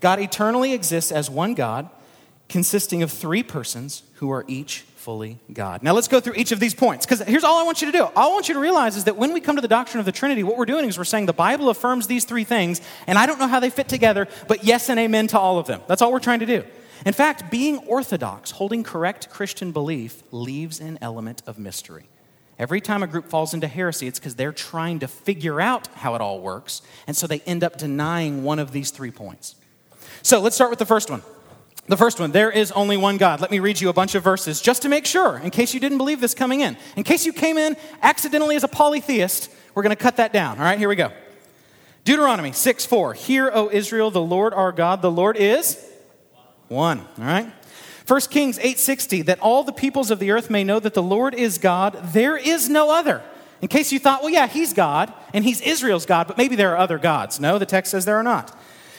God 0.00 0.18
eternally 0.18 0.72
exists 0.72 1.12
as 1.12 1.28
one 1.28 1.54
God, 1.54 1.90
consisting 2.48 3.02
of 3.02 3.12
three 3.12 3.42
persons 3.42 4.02
who 4.14 4.30
are 4.30 4.44
each 4.48 4.84
fully 5.04 5.38
God. 5.52 5.82
Now 5.82 5.92
let's 5.92 6.08
go 6.08 6.18
through 6.18 6.34
each 6.36 6.50
of 6.50 6.60
these 6.60 6.74
points 6.74 7.04
because 7.04 7.20
here's 7.20 7.44
all 7.44 7.58
I 7.60 7.62
want 7.62 7.82
you 7.82 7.92
to 7.92 7.96
do. 7.96 8.04
All 8.16 8.30
I 8.30 8.32
want 8.32 8.48
you 8.48 8.54
to 8.54 8.60
realize 8.60 8.96
is 8.96 9.04
that 9.04 9.18
when 9.18 9.34
we 9.34 9.40
come 9.42 9.56
to 9.56 9.62
the 9.62 9.68
doctrine 9.68 9.98
of 9.98 10.06
the 10.06 10.12
Trinity, 10.12 10.42
what 10.42 10.56
we're 10.56 10.64
doing 10.64 10.88
is 10.88 10.96
we're 10.96 11.04
saying 11.04 11.26
the 11.26 11.34
Bible 11.34 11.68
affirms 11.68 12.06
these 12.06 12.24
three 12.24 12.44
things, 12.44 12.80
and 13.06 13.18
I 13.18 13.26
don't 13.26 13.38
know 13.38 13.46
how 13.46 13.60
they 13.60 13.68
fit 13.68 13.86
together, 13.86 14.26
but 14.48 14.64
yes 14.64 14.88
and 14.88 14.98
amen 14.98 15.26
to 15.28 15.38
all 15.38 15.58
of 15.58 15.66
them. 15.66 15.82
That's 15.86 16.00
all 16.00 16.10
we're 16.10 16.20
trying 16.20 16.40
to 16.40 16.46
do. 16.46 16.64
In 17.04 17.12
fact, 17.12 17.50
being 17.50 17.78
orthodox, 17.80 18.52
holding 18.52 18.82
correct 18.82 19.28
Christian 19.28 19.72
belief, 19.72 20.22
leaves 20.32 20.80
an 20.80 20.98
element 21.02 21.42
of 21.46 21.58
mystery. 21.58 22.06
Every 22.58 22.80
time 22.80 23.02
a 23.02 23.06
group 23.06 23.28
falls 23.28 23.52
into 23.52 23.68
heresy, 23.68 24.06
it's 24.06 24.18
because 24.18 24.36
they're 24.36 24.52
trying 24.52 25.00
to 25.00 25.08
figure 25.08 25.60
out 25.60 25.88
how 25.88 26.14
it 26.14 26.22
all 26.22 26.40
works, 26.40 26.80
and 27.06 27.14
so 27.14 27.26
they 27.26 27.40
end 27.40 27.62
up 27.62 27.76
denying 27.76 28.42
one 28.42 28.58
of 28.58 28.72
these 28.72 28.90
three 28.90 29.10
points. 29.10 29.56
So 30.22 30.40
let's 30.40 30.54
start 30.54 30.70
with 30.70 30.78
the 30.78 30.86
first 30.86 31.10
one. 31.10 31.22
The 31.86 31.96
first 31.96 32.18
one, 32.18 32.32
there 32.32 32.50
is 32.50 32.72
only 32.72 32.96
one 32.96 33.18
God. 33.18 33.40
Let 33.40 33.50
me 33.50 33.58
read 33.58 33.80
you 33.80 33.90
a 33.90 33.92
bunch 33.92 34.14
of 34.14 34.24
verses 34.24 34.60
just 34.60 34.82
to 34.82 34.88
make 34.88 35.04
sure, 35.04 35.38
in 35.38 35.50
case 35.50 35.74
you 35.74 35.80
didn't 35.80 35.98
believe 35.98 36.20
this 36.20 36.34
coming 36.34 36.60
in. 36.60 36.78
In 36.96 37.02
case 37.02 37.26
you 37.26 37.32
came 37.32 37.58
in 37.58 37.76
accidentally 38.00 38.56
as 38.56 38.64
a 38.64 38.68
polytheist, 38.68 39.50
we're 39.74 39.82
going 39.82 39.94
to 39.94 40.02
cut 40.02 40.16
that 40.16 40.32
down. 40.32 40.58
All 40.58 40.64
right, 40.64 40.78
here 40.78 40.88
we 40.88 40.96
go. 40.96 41.12
Deuteronomy 42.04 42.52
6 42.52 42.86
4. 42.86 43.14
Hear, 43.14 43.50
O 43.52 43.70
Israel, 43.70 44.10
the 44.10 44.22
Lord 44.22 44.54
our 44.54 44.72
God, 44.72 45.02
the 45.02 45.10
Lord 45.10 45.36
is 45.36 45.78
one. 46.68 47.00
All 47.00 47.24
right. 47.24 47.52
1 48.06 48.20
Kings 48.30 48.58
8:60 48.58 49.24
that 49.26 49.40
all 49.40 49.64
the 49.64 49.72
peoples 49.72 50.10
of 50.10 50.18
the 50.18 50.30
earth 50.30 50.50
may 50.50 50.62
know 50.62 50.78
that 50.78 50.94
the 50.94 51.02
Lord 51.02 51.34
is 51.34 51.56
God, 51.56 51.98
there 52.12 52.36
is 52.36 52.68
no 52.68 52.90
other. 52.90 53.22
In 53.62 53.68
case 53.68 53.92
you 53.92 53.98
thought, 53.98 54.20
well, 54.20 54.30
yeah, 54.30 54.46
he's 54.46 54.74
God 54.74 55.12
and 55.32 55.42
he's 55.42 55.62
Israel's 55.62 56.04
God, 56.04 56.26
but 56.26 56.36
maybe 56.36 56.54
there 56.54 56.72
are 56.72 56.76
other 56.76 56.98
gods. 56.98 57.40
No, 57.40 57.58
the 57.58 57.64
text 57.64 57.92
says 57.92 58.04
there 58.04 58.16
are 58.16 58.22
not. 58.22 58.54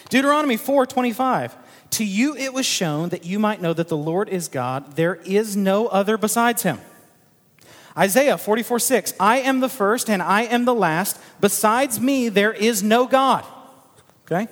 Deuteronomy 0.10 0.58
4:25 0.58 1.52
to 1.96 2.06
you 2.06 2.36
it 2.36 2.54
was 2.54 2.66
shown 2.66 3.10
that 3.10 3.26
you 3.26 3.40
might 3.40 3.62
know 3.62 3.74
that 3.74 3.88
the 3.88 3.98
Lord 3.98 4.30
is 4.30 4.48
God. 4.48 4.96
There 4.96 5.16
is 5.26 5.56
no 5.56 5.88
other 5.88 6.18
besides 6.18 6.64
him. 6.64 6.80
Isaiah 7.98 8.38
44 8.38 8.80
6, 8.80 9.14
I 9.20 9.38
am 9.38 9.62
the 9.62 9.70
first 9.70 10.10
and 10.10 10.22
I 10.22 10.44
am 10.44 10.66
the 10.66 10.76
last. 10.76 11.20
Besides 11.40 12.00
me, 12.00 12.30
there 12.30 12.52
is 12.52 12.84
no 12.84 13.08
God. 13.08 13.46
Okay? 14.26 14.48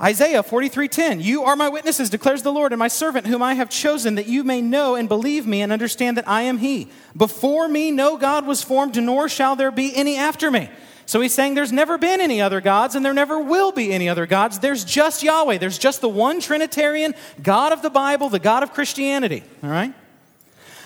Isaiah 0.00 0.44
43:10 0.44 1.22
You 1.22 1.42
are 1.42 1.56
my 1.56 1.68
witnesses 1.68 2.08
declares 2.08 2.42
the 2.42 2.52
Lord 2.52 2.72
and 2.72 2.78
my 2.78 2.88
servant 2.88 3.26
whom 3.26 3.42
I 3.42 3.54
have 3.54 3.68
chosen 3.68 4.14
that 4.14 4.28
you 4.28 4.44
may 4.44 4.62
know 4.62 4.94
and 4.94 5.08
believe 5.08 5.44
me 5.46 5.60
and 5.60 5.72
understand 5.72 6.16
that 6.16 6.28
I 6.28 6.42
am 6.42 6.58
he. 6.58 6.88
Before 7.16 7.66
me 7.66 7.90
no 7.90 8.16
God 8.16 8.46
was 8.46 8.62
formed 8.62 9.00
nor 9.02 9.28
shall 9.28 9.56
there 9.56 9.72
be 9.72 9.94
any 9.96 10.16
after 10.16 10.50
me. 10.50 10.70
So 11.08 11.22
he's 11.22 11.32
saying 11.32 11.54
there's 11.54 11.72
never 11.72 11.96
been 11.96 12.20
any 12.20 12.42
other 12.42 12.60
gods 12.60 12.94
and 12.94 13.02
there 13.02 13.14
never 13.14 13.40
will 13.40 13.72
be 13.72 13.94
any 13.94 14.10
other 14.10 14.26
gods. 14.26 14.58
There's 14.58 14.84
just 14.84 15.22
Yahweh. 15.22 15.56
There's 15.56 15.78
just 15.78 16.02
the 16.02 16.08
one 16.08 16.38
Trinitarian 16.38 17.14
God 17.42 17.72
of 17.72 17.80
the 17.80 17.88
Bible, 17.88 18.28
the 18.28 18.38
God 18.38 18.62
of 18.62 18.74
Christianity. 18.74 19.42
All 19.62 19.70
right? 19.70 19.94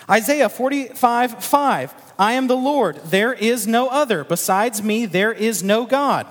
Isaiah 0.08 0.48
45 0.48 1.44
5. 1.44 1.94
I 2.20 2.34
am 2.34 2.46
the 2.46 2.56
Lord, 2.56 2.98
there 3.06 3.32
is 3.32 3.66
no 3.66 3.88
other. 3.88 4.22
Besides 4.22 4.80
me, 4.80 5.06
there 5.06 5.32
is 5.32 5.64
no 5.64 5.86
God. 5.86 6.28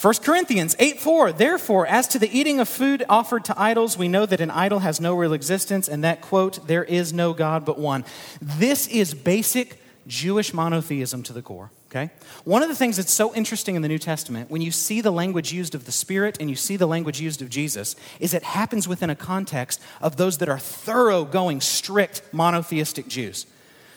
1 0.00 0.14
Corinthians 0.22 0.74
8 0.78 0.98
4. 0.98 1.32
Therefore, 1.32 1.86
as 1.86 2.08
to 2.08 2.18
the 2.18 2.38
eating 2.38 2.58
of 2.58 2.70
food 2.70 3.04
offered 3.06 3.44
to 3.44 3.60
idols, 3.60 3.98
we 3.98 4.08
know 4.08 4.24
that 4.24 4.40
an 4.40 4.50
idol 4.50 4.78
has 4.78 4.98
no 4.98 5.14
real 5.14 5.34
existence 5.34 5.88
and 5.88 6.02
that, 6.04 6.22
quote, 6.22 6.66
there 6.66 6.84
is 6.84 7.12
no 7.12 7.34
God 7.34 7.66
but 7.66 7.78
one. 7.78 8.06
This 8.40 8.86
is 8.86 9.12
basic 9.12 9.78
Jewish 10.08 10.52
monotheism 10.52 11.22
to 11.24 11.32
the 11.32 11.42
core. 11.42 11.70
Okay? 11.90 12.10
One 12.44 12.62
of 12.62 12.68
the 12.68 12.74
things 12.74 12.96
that's 12.96 13.12
so 13.12 13.34
interesting 13.34 13.76
in 13.76 13.82
the 13.82 13.88
New 13.88 13.98
Testament, 13.98 14.50
when 14.50 14.60
you 14.60 14.70
see 14.70 15.00
the 15.00 15.10
language 15.10 15.52
used 15.52 15.74
of 15.74 15.86
the 15.86 15.92
Spirit 15.92 16.36
and 16.40 16.50
you 16.50 16.56
see 16.56 16.76
the 16.76 16.86
language 16.86 17.20
used 17.20 17.40
of 17.40 17.48
Jesus, 17.48 17.94
is 18.18 18.34
it 18.34 18.42
happens 18.42 18.88
within 18.88 19.10
a 19.10 19.14
context 19.14 19.80
of 20.02 20.16
those 20.16 20.38
that 20.38 20.48
are 20.48 20.58
thoroughgoing, 20.58 21.60
strict 21.60 22.22
monotheistic 22.32 23.08
Jews. 23.08 23.46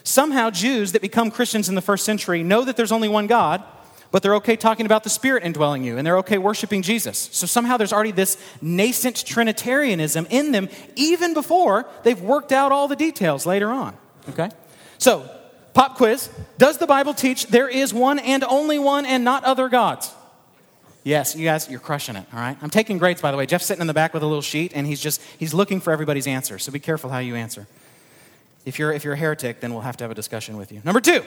Somehow, 0.04 0.50
Jews 0.50 0.94
that 0.94 1.02
become 1.02 1.32
Christians 1.32 1.70
in 1.70 1.76
the 1.76 1.82
first 1.82 2.06
century 2.06 2.44
know 2.44 2.64
that 2.64 2.78
there's 2.78 2.92
only 2.92 3.10
one 3.10 3.28
God, 3.28 3.64
but 4.12 4.24
they're 4.24 4.36
okay 4.36 4.56
talking 4.56 4.86
about 4.86 5.04
the 5.04 5.10
Spirit 5.10 5.44
indwelling 5.44 5.84
you, 5.84 5.98
and 5.98 6.06
they're 6.06 6.18
okay 6.20 6.38
worshiping 6.38 6.82
Jesus. 6.82 7.30
So 7.32 7.46
somehow 7.46 7.78
there's 7.78 7.94
already 7.94 8.12
this 8.12 8.38
nascent 8.62 9.26
Trinitarianism 9.26 10.28
in 10.30 10.52
them, 10.52 10.70
even 10.96 11.34
before 11.34 11.86
they've 12.04 12.20
worked 12.20 12.52
out 12.52 12.72
all 12.72 12.88
the 12.88 12.96
details 12.96 13.46
later 13.46 13.70
on. 13.70 13.96
Okay? 14.30 14.50
So, 14.98 15.30
Pop 15.74 15.96
quiz 15.96 16.30
Does 16.58 16.78
the 16.78 16.88
Bible 16.88 17.14
teach 17.14 17.48
there 17.48 17.68
is 17.68 17.94
one 17.94 18.20
and 18.20 18.44
only 18.44 18.80
one 18.80 19.06
and 19.06 19.24
not 19.24 19.44
other 19.44 19.70
gods? 19.70 20.14
Yes, 21.04 21.36
you 21.36 21.46
guys, 21.46 21.68
you're 21.68 21.80
crushing 21.80 22.16
it, 22.16 22.26
all 22.32 22.40
right? 22.40 22.56
I'm 22.62 22.70
taking 22.70 23.00
grades, 23.00 23.22
by 23.22 23.32
the 23.32 23.38
way. 23.38 23.48
Jeff's 23.48 23.66
sitting 23.66 23.82
in 23.82 23.88
the 23.88 23.94
back 23.94 24.14
with 24.14 24.22
a 24.22 24.28
little 24.28 24.44
sheet, 24.44 24.72
and 24.76 24.86
he's 24.86 25.00
just, 25.00 25.20
he's 25.40 25.52
looking 25.52 25.82
for 25.82 25.92
everybody's 25.92 26.28
answer. 26.28 26.60
So 26.60 26.72
be 26.72 26.80
careful 26.80 27.10
how 27.10 27.18
you 27.18 27.36
answer. 27.36 27.68
If 28.66 28.78
you're, 28.78 28.94
if 28.94 29.04
you're 29.04 29.16
a 29.16 29.18
heretic, 29.18 29.62
then 29.62 29.74
we'll 29.74 29.82
have 29.82 29.98
to 29.98 30.04
have 30.04 30.12
a 30.12 30.16
discussion 30.16 30.58
with 30.58 30.72
you. 30.72 30.80
Number 30.84 31.02
two, 31.02 31.24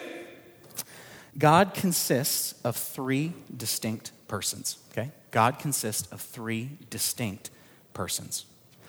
God 1.36 1.74
consists 1.74 2.54
of 2.62 2.76
three 2.76 3.32
distinct 3.56 4.12
persons, 4.28 4.78
okay? 4.92 5.10
God 5.32 5.58
consists 5.58 6.06
of 6.12 6.20
three 6.20 6.70
distinct 6.90 7.50
persons. 7.92 8.46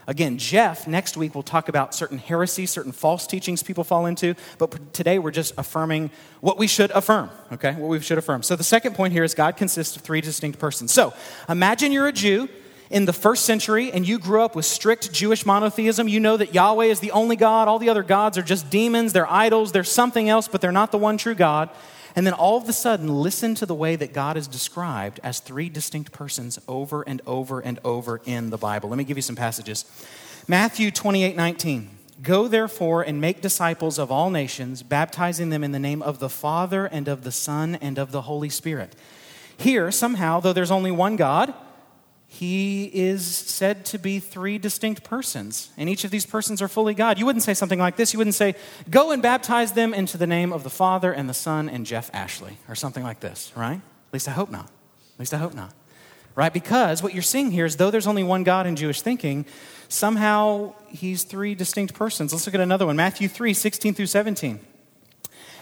Again, 0.07 0.37
Jeff 0.37 0.87
next 0.87 1.17
week 1.17 1.33
we'll 1.33 1.43
talk 1.43 1.67
about 1.67 1.95
certain 1.95 2.17
heresies, 2.17 2.69
certain 2.69 2.91
false 2.91 3.25
teachings 3.25 3.63
people 3.63 3.83
fall 3.83 4.05
into, 4.05 4.35
but 4.57 4.93
today 4.93 5.17
we're 5.17 5.31
just 5.31 5.53
affirming 5.57 6.11
what 6.41 6.57
we 6.57 6.67
should 6.67 6.91
affirm, 6.91 7.31
okay? 7.53 7.73
What 7.73 7.89
we 7.89 7.99
should 7.99 8.17
affirm. 8.17 8.43
So 8.43 8.55
the 8.55 8.63
second 8.63 8.95
point 8.95 9.13
here 9.13 9.23
is 9.23 9.33
God 9.33 9.57
consists 9.57 9.95
of 9.95 10.03
three 10.03 10.21
distinct 10.21 10.59
persons. 10.59 10.93
So 10.93 11.13
imagine 11.49 11.91
you're 11.91 12.07
a 12.07 12.11
Jew 12.11 12.47
in 12.91 13.05
the 13.05 13.13
first 13.13 13.45
century 13.45 13.91
and 13.91 14.07
you 14.07 14.19
grew 14.19 14.43
up 14.43 14.55
with 14.55 14.65
strict 14.65 15.11
Jewish 15.11 15.43
monotheism. 15.43 16.07
You 16.07 16.19
know 16.19 16.37
that 16.37 16.53
Yahweh 16.53 16.85
is 16.85 16.99
the 16.99 17.11
only 17.11 17.35
God, 17.35 17.67
all 17.67 17.79
the 17.79 17.89
other 17.89 18.03
gods 18.03 18.37
are 18.37 18.43
just 18.43 18.69
demons, 18.69 19.11
they're 19.11 19.31
idols, 19.31 19.71
they're 19.71 19.83
something 19.83 20.29
else, 20.29 20.47
but 20.47 20.61
they're 20.61 20.71
not 20.71 20.91
the 20.91 20.99
one 20.99 21.17
true 21.17 21.35
God. 21.35 21.69
And 22.15 22.25
then 22.25 22.33
all 22.33 22.57
of 22.57 22.69
a 22.69 22.73
sudden, 22.73 23.09
listen 23.09 23.55
to 23.55 23.65
the 23.65 23.75
way 23.75 23.97
that 23.97 24.13
God 24.13 24.37
is 24.37 24.47
described 24.47 25.19
as 25.21 25.39
three 25.39 25.67
distinct 25.67 26.13
persons 26.13 26.57
over 26.67 27.01
and 27.01 27.21
over 27.27 27.59
and 27.59 27.79
over 27.83 28.21
in 28.25 28.51
the 28.51 28.57
Bible. 28.57 28.89
Let 28.89 28.97
me 28.97 29.03
give 29.03 29.17
you 29.17 29.21
some 29.21 29.35
passages. 29.35 29.83
Matthew 30.47 30.91
28 30.91 31.35
19. 31.35 31.89
Go 32.21 32.47
therefore 32.47 33.01
and 33.01 33.19
make 33.19 33.41
disciples 33.41 33.99
of 33.99 34.09
all 34.09 34.29
nations, 34.29 34.83
baptizing 34.83 35.49
them 35.49 35.65
in 35.65 35.73
the 35.73 35.79
name 35.79 36.01
of 36.01 36.19
the 36.19 36.29
Father 36.29 36.85
and 36.85 37.09
of 37.09 37.25
the 37.25 37.31
Son 37.31 37.75
and 37.75 37.97
of 37.97 38.11
the 38.13 38.21
Holy 38.21 38.47
Spirit. 38.47 38.95
Here, 39.57 39.91
somehow, 39.91 40.39
though 40.39 40.53
there's 40.53 40.71
only 40.71 40.91
one 40.91 41.17
God, 41.17 41.53
he 42.27 42.85
is 42.85 43.25
said 43.25 43.85
to 43.85 43.97
be 43.97 44.19
three 44.19 44.57
distinct 44.57 45.03
persons, 45.03 45.69
and 45.77 45.87
each 45.87 46.03
of 46.03 46.11
these 46.11 46.25
persons 46.25 46.61
are 46.61 46.67
fully 46.67 46.93
God. 46.93 47.17
You 47.17 47.25
wouldn't 47.25 47.43
say 47.43 47.53
something 47.53 47.79
like 47.79 47.95
this. 47.95 48.13
You 48.13 48.17
wouldn't 48.17 48.35
say, 48.35 48.55
Go 48.89 49.11
and 49.11 49.21
baptize 49.21 49.73
them 49.73 49.93
into 49.93 50.17
the 50.17 50.27
name 50.27 50.51
of 50.51 50.63
the 50.63 50.69
Father 50.69 51.13
and 51.13 51.29
the 51.29 51.33
Son 51.33 51.69
and 51.69 51.85
Jeff 51.85 52.09
Ashley, 52.13 52.57
or 52.67 52.75
something 52.75 53.03
like 53.03 53.19
this, 53.19 53.51
right? 53.55 53.77
At 53.77 54.13
least 54.13 54.27
I 54.27 54.31
hope 54.31 54.51
not. 54.51 54.65
At 54.65 55.19
least 55.19 55.33
I 55.33 55.37
hope 55.37 55.53
not. 55.53 55.73
Right? 56.35 56.51
Because 56.51 57.01
what 57.01 57.13
you're 57.13 57.23
seeing 57.23 57.51
here 57.51 57.65
is 57.65 57.77
though 57.77 57.91
there's 57.91 58.07
only 58.07 58.23
one 58.23 58.43
God 58.43 58.67
in 58.67 58.75
Jewish 58.75 59.01
thinking, 59.01 59.45
somehow 59.87 60.73
he's 60.89 61.23
three 61.23 61.55
distinct 61.55 61.93
persons. 61.93 62.33
Let's 62.33 62.45
look 62.45 62.55
at 62.55 62.61
another 62.61 62.85
one 62.85 62.97
Matthew 62.97 63.29
3 63.29 63.53
16 63.53 63.93
through 63.93 64.07
17. 64.07 64.59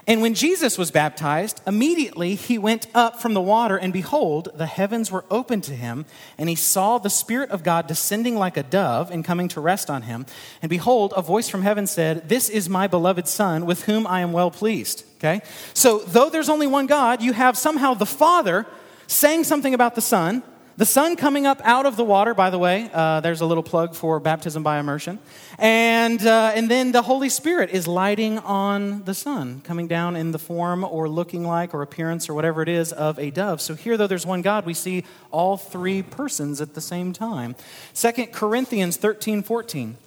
And 0.06 0.22
when 0.22 0.34
Jesus 0.34 0.78
was 0.78 0.92
baptized, 0.92 1.62
immediately 1.66 2.36
he 2.36 2.58
went 2.58 2.88
up 2.94 3.22
from 3.22 3.34
the 3.34 3.42
water, 3.42 3.78
and 3.78 3.94
behold, 3.94 4.50
the 4.54 4.66
heavens 4.66 5.10
were 5.10 5.24
opened 5.32 5.64
to 5.66 5.76
him, 5.76 6.06
and 6.38 6.50
he 6.50 6.56
saw 6.56 6.98
the 6.98 7.10
Spirit 7.10 7.52
of 7.52 7.64
God 7.64 7.88
descending 7.88 8.36
like 8.36 8.58
a 8.58 8.64
dove 8.64 9.12
and 9.12 9.24
coming 9.24 9.48
to 9.50 9.62
rest 9.62 9.90
on 9.90 10.02
him. 10.02 10.26
And 10.62 10.70
behold, 10.70 11.14
a 11.16 11.22
voice 11.22 11.48
from 11.48 11.62
heaven 11.62 11.88
said, 11.88 12.28
This 12.28 12.50
is 12.50 12.68
my 12.68 12.88
beloved 12.88 13.30
Son, 13.30 13.66
with 13.66 13.84
whom 13.84 14.06
I 14.06 14.20
am 14.20 14.34
well 14.34 14.52
pleased. 14.52 15.06
Okay? 15.20 15.42
So, 15.74 16.00
though 16.00 16.30
there's 16.30 16.50
only 16.50 16.68
one 16.68 16.86
God, 16.86 17.22
you 17.22 17.32
have 17.32 17.58
somehow 17.58 17.94
the 17.94 18.06
Father 18.06 18.66
saying 19.08 19.46
something 19.46 19.74
about 19.74 19.96
the 19.96 20.02
Son, 20.02 20.44
the 20.76 20.86
Son 20.86 21.16
coming 21.16 21.46
up 21.46 21.62
out 21.64 21.86
of 21.86 21.98
the 21.98 22.04
water, 22.04 22.34
by 22.34 22.50
the 22.50 22.58
way, 22.58 22.90
uh, 22.94 23.20
there's 23.20 23.42
a 23.42 23.46
little 23.46 23.62
plug 23.62 23.94
for 23.94 24.20
baptism 24.20 24.64
by 24.64 24.80
immersion. 24.80 25.20
And, 25.60 26.26
uh, 26.26 26.52
and 26.56 26.70
then 26.70 26.92
the 26.92 27.04
Holy 27.04 27.30
Spirit 27.30 27.70
is 27.70 27.88
lighting 27.88 28.40
on 28.40 29.04
the 29.04 29.14
Son, 29.14 29.62
coming 29.62 29.88
down 29.88 30.16
in 30.16 30.32
the 30.32 30.40
form 30.40 30.84
or 30.84 31.08
looking 31.08 31.46
like 31.46 31.76
or 31.76 31.84
appearance 31.84 32.28
or 32.28 32.34
whatever 32.34 32.64
it 32.64 32.70
is 32.70 32.92
of 32.92 33.20
a 33.20 33.30
dove. 33.30 33.62
So 33.62 33.76
here, 33.76 33.98
though 33.98 34.08
there's 34.08 34.26
one 34.26 34.42
God, 34.42 34.66
we 34.66 34.74
see 34.74 35.04
all 35.30 35.58
three 35.58 36.02
persons 36.02 36.60
at 36.60 36.74
the 36.74 36.82
same 36.82 37.14
time. 37.14 37.56
2 37.94 38.28
Corinthians 38.32 38.98
13 38.98 39.44
14. 39.44 39.98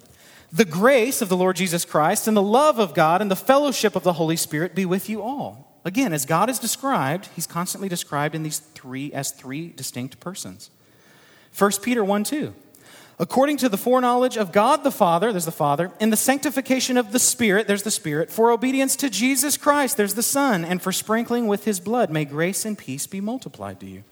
The 0.53 0.65
grace 0.65 1.23
of 1.23 1.29
the 1.29 1.37
Lord 1.37 1.57
Jesus 1.57 1.85
Christ 1.85 2.27
and 2.27 2.37
the 2.37 2.43
love 2.43 2.79
of 2.79 2.95
God 2.95 3.21
and 3.21 3.31
the 3.31 3.37
fellowship 3.37 3.95
of 3.95 4.03
the 4.03 4.15
Holy 4.15 4.37
Spirit 4.37 4.75
be 4.75 4.87
with 4.87 5.09
you 5.09 5.23
all. 5.23 5.66
Again, 5.87 6.13
as 6.13 6.27
God 6.27 6.51
is 6.51 6.59
described, 6.59 7.29
he's 7.37 7.47
constantly 7.47 7.89
described 7.89 8.35
in 8.35 8.43
these 8.43 8.59
three 8.59 9.13
as 9.13 9.31
three 9.31 9.69
distinct 9.69 10.19
persons. 10.19 10.69
1 11.57 11.71
Peter 11.81 12.05
1 12.05 12.25
2. 12.25 12.53
According 13.21 13.59
to 13.59 13.69
the 13.69 13.79
foreknowledge 13.79 14.37
of 14.37 14.51
God 14.51 14.83
the 14.83 14.91
Father, 14.91 15.31
there's 15.31 15.45
the 15.45 15.53
Father, 15.53 15.93
in 16.01 16.11
the 16.11 16.17
sanctification 16.17 16.97
of 16.97 17.13
the 17.13 17.21
Spirit, 17.21 17.69
there's 17.69 17.85
the 17.85 17.93
Spirit, 17.93 18.33
for 18.33 18.51
obedience 18.51 18.97
to 18.97 19.09
Jesus 19.09 19.57
Christ, 19.57 19.97
there's 19.97 20.15
the 20.15 20.25
Son, 20.25 20.65
and 20.65 20.83
for 20.83 20.91
sprinkling 20.91 21.47
with 21.47 21.65
his 21.65 21.79
blood, 21.79 22.11
may 22.11 22.25
grace 22.25 22.65
and 22.65 22.77
peace 22.77 23.07
be 23.07 23.21
multiplied 23.21 23.79
to 23.79 23.87
you. 23.87 24.03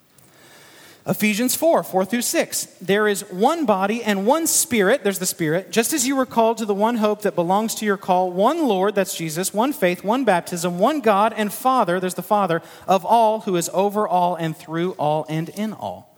Ephesians 1.06 1.54
4, 1.54 1.82
4 1.82 2.04
through 2.06 2.22
6. 2.22 2.64
There 2.80 3.06
is 3.06 3.30
one 3.30 3.66
body 3.66 4.02
and 4.02 4.26
one 4.26 4.46
spirit, 4.46 5.04
there's 5.04 5.18
the 5.18 5.26
spirit, 5.26 5.70
just 5.70 5.92
as 5.92 6.06
you 6.06 6.16
were 6.16 6.24
called 6.24 6.56
to 6.58 6.64
the 6.64 6.74
one 6.74 6.96
hope 6.96 7.22
that 7.22 7.34
belongs 7.34 7.74
to 7.76 7.84
your 7.84 7.98
call, 7.98 8.32
one 8.32 8.66
Lord, 8.66 8.94
that's 8.94 9.14
Jesus, 9.14 9.52
one 9.52 9.74
faith, 9.74 10.02
one 10.02 10.24
baptism, 10.24 10.78
one 10.78 11.00
God 11.00 11.34
and 11.36 11.52
Father, 11.52 12.00
there's 12.00 12.14
the 12.14 12.22
Father, 12.22 12.62
of 12.88 13.04
all 13.04 13.40
who 13.40 13.56
is 13.56 13.68
over 13.74 14.08
all 14.08 14.34
and 14.36 14.56
through 14.56 14.92
all 14.92 15.26
and 15.28 15.50
in 15.50 15.74
all. 15.74 16.16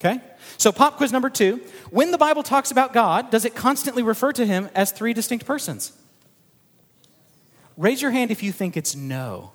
Okay? 0.00 0.20
So, 0.56 0.70
pop 0.70 0.96
quiz 0.96 1.12
number 1.12 1.28
two. 1.28 1.60
When 1.90 2.10
the 2.10 2.18
Bible 2.18 2.42
talks 2.42 2.70
about 2.70 2.92
God, 2.94 3.30
does 3.30 3.44
it 3.44 3.54
constantly 3.54 4.02
refer 4.02 4.32
to 4.32 4.46
him 4.46 4.70
as 4.74 4.92
three 4.92 5.12
distinct 5.12 5.44
persons? 5.44 5.92
Raise 7.76 8.00
your 8.00 8.10
hand 8.12 8.30
if 8.30 8.42
you 8.42 8.52
think 8.52 8.76
it's 8.76 8.94
no. 8.94 9.50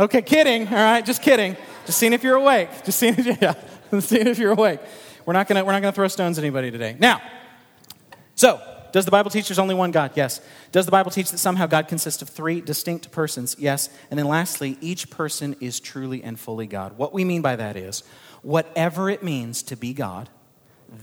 Okay, 0.00 0.22
kidding, 0.22 0.66
all 0.68 0.74
right, 0.74 1.04
just 1.04 1.22
kidding. 1.22 1.56
Just 1.86 1.98
seeing 1.98 2.12
if 2.12 2.22
you're 2.22 2.36
awake. 2.36 2.68
Just 2.84 2.98
seeing 2.98 3.14
if, 3.16 3.26
yeah, 3.42 3.54
seeing 4.00 4.26
if 4.26 4.38
you're 4.38 4.52
awake. 4.52 4.80
We're 5.24 5.32
not 5.32 5.48
not 5.48 5.64
gonna 5.64 5.92
throw 5.92 6.08
stones 6.08 6.38
at 6.38 6.44
anybody 6.44 6.70
today. 6.70 6.96
Now, 6.98 7.20
so, 8.34 8.60
does 8.92 9.04
the 9.04 9.10
Bible 9.10 9.30
teach 9.30 9.48
there's 9.48 9.58
only 9.58 9.74
one 9.74 9.90
God? 9.90 10.12
Yes. 10.14 10.40
Does 10.72 10.84
the 10.84 10.92
Bible 10.92 11.10
teach 11.10 11.30
that 11.30 11.38
somehow 11.38 11.66
God 11.66 11.88
consists 11.88 12.22
of 12.22 12.28
three 12.28 12.60
distinct 12.60 13.10
persons? 13.10 13.56
Yes. 13.58 13.90
And 14.10 14.18
then 14.18 14.26
lastly, 14.26 14.78
each 14.80 15.10
person 15.10 15.56
is 15.60 15.80
truly 15.80 16.22
and 16.22 16.38
fully 16.38 16.66
God. 16.66 16.96
What 16.96 17.12
we 17.12 17.24
mean 17.24 17.42
by 17.42 17.56
that 17.56 17.76
is, 17.76 18.02
whatever 18.42 19.10
it 19.10 19.22
means 19.22 19.62
to 19.64 19.76
be 19.76 19.92
God, 19.92 20.28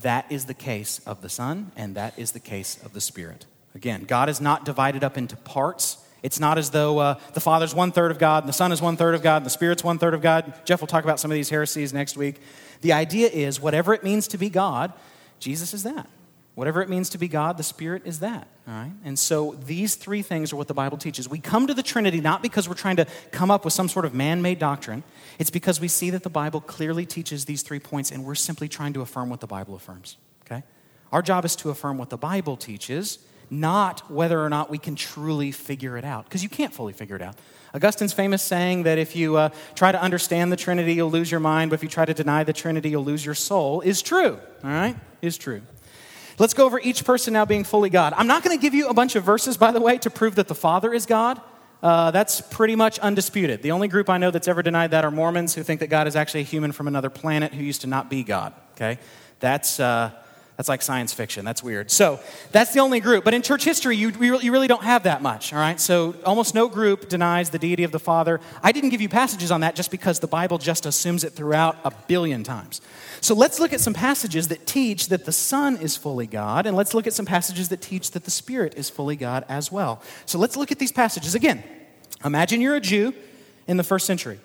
that 0.02 0.32
is 0.32 0.46
the 0.46 0.54
case 0.54 1.02
of 1.06 1.22
the 1.22 1.30
Son, 1.30 1.72
and 1.76 1.96
that 1.96 2.18
is 2.18 2.32
the 2.32 2.40
case 2.40 2.82
of 2.84 2.94
the 2.94 3.02
Spirit. 3.02 3.46
Again, 3.76 4.04
God 4.04 4.30
is 4.30 4.40
not 4.40 4.66
divided 4.66 5.04
up 5.04 5.18
into 5.18 5.36
parts 5.36 5.98
it's 6.24 6.40
not 6.40 6.58
as 6.58 6.72
though 6.72 6.98
uh, 7.00 7.20
the 7.34 7.42
Father's 7.42 7.76
one 7.76 7.92
third 7.92 8.10
of 8.10 8.18
God, 8.18 8.44
and 8.44 8.50
the 8.50 8.54
Son 8.54 8.72
is 8.72 8.82
one 8.82 8.96
third 8.96 9.14
of 9.14 9.22
God, 9.22 9.38
and 9.38 9.46
the 9.46 9.52
Spirit's 9.52 9.84
one 9.84 10.00
third 10.00 10.14
of 10.14 10.22
God. 10.22 10.54
Jeff 10.66 10.80
will 10.80 10.88
talk 10.88 11.04
about 11.04 11.20
some 11.20 11.30
of 11.30 11.36
these 11.36 11.50
heresies 11.50 11.94
next 11.94 12.16
week. 12.16 12.40
The 12.82 12.94
idea 12.94 13.28
is 13.28 13.60
whatever 13.60 13.94
it 13.94 14.04
means 14.04 14.28
to 14.30 14.38
be 14.38 14.50
God, 14.50 14.94
Jesus 15.40 15.74
is 15.74 15.84
that. 15.84 16.08
Whatever 16.56 16.82
it 16.82 16.90
means 16.90 17.10
to 17.10 17.18
be 17.18 17.28
God, 17.28 17.58
the 17.58 17.64
Spirit 17.64 18.04
is 18.06 18.20
that. 18.20 18.48
All 18.68 18.74
right? 18.74 18.92
And 19.04 19.18
so 19.18 19.58
these 19.66 19.96
three 19.96 20.22
things 20.22 20.54
are 20.54 20.56
what 20.56 20.68
the 20.68 20.74
Bible 20.74 20.98
teaches. 20.98 21.28
We 21.28 21.40
come 21.40 21.68
to 21.68 21.74
the 21.74 21.84
Trinity 21.84 22.22
not 22.22 22.42
because 22.44 22.70
we're 22.70 22.76
trying 22.76 22.98
to 22.98 23.08
come 23.32 23.50
up 23.50 23.66
with 23.66 23.74
some 23.74 23.90
sort 23.90 24.06
of 24.06 24.14
man 24.14 24.42
made 24.42 24.60
doctrine, 24.60 25.04
it's 25.40 25.50
because 25.50 25.82
we 25.82 25.88
see 25.88 26.10
that 26.12 26.24
the 26.24 26.30
Bible 26.30 26.62
clearly 26.62 27.06
teaches 27.06 27.46
these 27.46 27.64
three 27.64 27.80
points, 27.80 28.12
and 28.12 28.24
we're 28.24 28.36
simply 28.36 28.70
trying 28.70 28.94
to 28.94 29.02
affirm 29.02 29.30
what 29.30 29.42
the 29.42 29.48
Bible 29.48 29.76
affirms. 29.76 30.18
Okay? 30.46 30.64
Our 31.12 31.22
job 31.22 31.44
is 31.44 31.56
to 31.58 31.70
affirm 31.70 31.98
what 31.98 32.12
the 32.12 32.18
Bible 32.18 32.56
teaches 32.56 33.20
not 33.60 34.12
whether 34.12 34.42
or 34.42 34.50
not 34.50 34.70
we 34.70 34.78
can 34.78 34.96
truly 34.96 35.52
figure 35.52 35.98
it 35.98 36.04
out, 36.04 36.26
because 36.26 36.44
you 36.44 36.50
can't 36.50 36.74
fully 36.74 36.94
figure 36.94 37.16
it 37.16 37.22
out. 37.22 37.36
Augustine's 37.74 38.14
famous 38.14 38.42
saying 38.42 38.84
that 38.84 38.98
if 38.98 39.16
you 39.16 39.36
uh, 39.36 39.50
try 39.74 39.92
to 39.92 40.02
understand 40.02 40.52
the 40.52 40.56
Trinity, 40.56 40.94
you'll 40.94 41.10
lose 41.10 41.32
your 41.32 41.40
mind, 41.40 41.72
but 41.72 41.76
if 41.76 41.84
you 41.84 41.90
try 41.90 42.06
to 42.06 42.14
deny 42.14 42.44
the 42.44 42.54
Trinity, 42.54 42.90
you'll 42.90 43.04
lose 43.04 43.26
your 43.26 43.36
soul, 43.36 43.82
is 43.82 44.02
true, 44.02 44.40
all 44.64 44.70
right? 44.70 44.96
Is 45.22 45.38
true. 45.38 45.62
Let's 46.40 46.54
go 46.54 46.66
over 46.66 46.80
each 46.80 47.06
person 47.06 47.34
now 47.34 47.46
being 47.46 47.64
fully 47.64 47.90
God. 47.90 48.14
I'm 48.16 48.28
not 48.28 48.44
going 48.44 48.58
to 48.58 48.62
give 48.62 48.74
you 48.74 48.88
a 48.90 48.94
bunch 48.94 49.16
of 49.16 49.24
verses, 49.24 49.56
by 49.58 49.72
the 49.72 49.80
way, 49.80 49.98
to 50.00 50.10
prove 50.10 50.36
that 50.36 50.48
the 50.48 50.56
Father 50.56 50.94
is 50.94 51.06
God. 51.06 51.40
Uh, 51.82 52.12
that's 52.12 52.42
pretty 52.42 52.76
much 52.76 52.98
undisputed. 53.00 53.62
The 53.62 53.72
only 53.72 53.88
group 53.88 54.10
I 54.10 54.18
know 54.18 54.32
that's 54.32 54.48
ever 54.48 54.64
denied 54.64 54.92
that 54.92 55.04
are 55.04 55.12
Mormons 55.12 55.54
who 55.54 55.64
think 55.64 55.80
that 55.82 55.88
God 55.88 56.08
is 56.08 56.16
actually 56.16 56.42
a 56.42 56.46
human 56.46 56.72
from 56.72 56.88
another 56.88 57.10
planet 57.10 57.54
who 57.54 57.64
used 57.64 57.82
to 57.82 57.88
not 57.88 58.10
be 58.10 58.24
God. 58.24 58.54
Okay? 58.72 59.00
That's, 59.40 59.80
uh, 59.80 60.12
that's 60.56 60.70
like 60.70 60.84
science 60.84 61.14
fiction. 61.14 61.46
That's 61.46 61.64
weird. 61.64 61.90
So 61.90 62.20
that's 62.52 62.74
the 62.74 62.80
only 62.80 63.00
group. 63.00 63.24
But 63.24 63.34
in 63.34 63.42
church 63.42 63.64
history, 63.64 63.98
you, 63.98 64.12
you 64.20 64.52
really 64.52 64.68
don't 64.68 64.84
have 64.84 65.04
that 65.04 65.22
much, 65.22 65.52
all 65.52 65.60
right? 65.60 65.80
So 65.80 66.16
almost 66.26 66.54
no 66.54 66.68
group 66.68 67.10
denies 67.10 67.50
the 67.50 67.58
deity 67.58 67.84
of 67.84 67.92
the 67.92 68.00
Father. 68.00 68.40
I 68.62 68.72
didn't 68.72 68.92
give 68.92 69.02
you 69.02 69.10
passages 69.10 69.50
on 69.50 69.62
that 69.62 69.76
just 69.76 69.90
because 69.90 70.20
the 70.20 70.28
Bible 70.28 70.60
just 70.60 70.86
assumes 70.86 71.24
it 71.24 71.32
throughout 71.34 71.78
a 71.84 71.92
billion 72.08 72.44
times. 72.44 72.82
So 73.20 73.34
let's 73.34 73.60
look 73.60 73.74
at 73.74 73.80
some 73.80 73.96
passages 73.96 74.50
that 74.50 74.68
teach 74.68 75.08
that 75.08 75.26
the 75.26 75.32
Son 75.32 75.78
is 75.78 75.98
fully 75.98 76.28
God, 76.28 76.68
and 76.68 76.78
let's 76.78 76.94
look 76.94 77.08
at 77.08 77.14
some 77.14 77.26
passages 77.26 77.70
that 77.70 77.82
teach 77.82 78.12
that 78.12 78.26
the 78.26 78.32
Spirit 78.32 78.76
is 78.78 78.90
fully 78.90 79.16
God 79.16 79.46
as 79.50 79.72
well. 79.72 80.04
So 80.26 80.38
let's 80.38 80.56
look 80.56 80.72
at 80.72 80.78
these 80.78 80.92
passages. 80.92 81.34
Again, 81.34 81.64
imagine 82.24 82.62
you're 82.62 82.76
a 82.76 82.82
Jew 82.82 83.14
in 83.66 83.78
the 83.78 83.84
first 83.84 84.06
century 84.06 84.40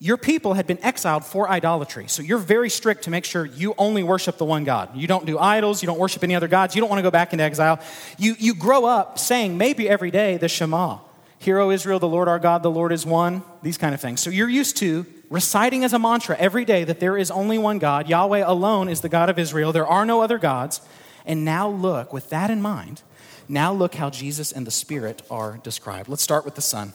your 0.00 0.16
people 0.16 0.54
had 0.54 0.66
been 0.66 0.82
exiled 0.82 1.24
for 1.24 1.48
idolatry. 1.48 2.08
So 2.08 2.22
you're 2.22 2.38
very 2.38 2.70
strict 2.70 3.04
to 3.04 3.10
make 3.10 3.24
sure 3.24 3.44
you 3.44 3.74
only 3.76 4.02
worship 4.02 4.38
the 4.38 4.46
one 4.46 4.64
God. 4.64 4.96
You 4.96 5.06
don't 5.06 5.26
do 5.26 5.38
idols, 5.38 5.82
you 5.82 5.86
don't 5.86 5.98
worship 5.98 6.24
any 6.24 6.34
other 6.34 6.48
gods, 6.48 6.74
you 6.74 6.80
don't 6.80 6.88
want 6.88 6.98
to 6.98 7.02
go 7.02 7.10
back 7.10 7.32
into 7.32 7.44
exile. 7.44 7.78
You, 8.18 8.34
you 8.38 8.54
grow 8.54 8.86
up 8.86 9.18
saying 9.18 9.58
maybe 9.58 9.88
every 9.88 10.10
day 10.10 10.38
the 10.38 10.48
Shema 10.48 10.98
Hear, 11.40 11.58
O 11.58 11.70
Israel, 11.70 11.98
the 11.98 12.06
Lord 12.06 12.28
our 12.28 12.38
God, 12.38 12.62
the 12.62 12.70
Lord 12.70 12.92
is 12.92 13.06
one, 13.06 13.42
these 13.62 13.78
kind 13.78 13.94
of 13.94 14.00
things. 14.00 14.20
So 14.20 14.28
you're 14.28 14.50
used 14.50 14.76
to 14.78 15.06
reciting 15.30 15.84
as 15.84 15.94
a 15.94 15.98
mantra 15.98 16.36
every 16.36 16.66
day 16.66 16.84
that 16.84 17.00
there 17.00 17.16
is 17.16 17.30
only 17.30 17.56
one 17.56 17.78
God. 17.78 18.10
Yahweh 18.10 18.44
alone 18.46 18.90
is 18.90 19.00
the 19.00 19.08
God 19.08 19.30
of 19.30 19.38
Israel. 19.38 19.72
There 19.72 19.86
are 19.86 20.04
no 20.04 20.20
other 20.20 20.36
gods. 20.36 20.82
And 21.24 21.42
now 21.42 21.66
look, 21.66 22.12
with 22.12 22.28
that 22.28 22.50
in 22.50 22.60
mind, 22.60 23.00
now 23.48 23.72
look 23.72 23.94
how 23.94 24.10
Jesus 24.10 24.52
and 24.52 24.66
the 24.66 24.70
Spirit 24.70 25.22
are 25.30 25.58
described. 25.62 26.10
Let's 26.10 26.22
start 26.22 26.44
with 26.44 26.56
the 26.56 26.62
Son. 26.62 26.92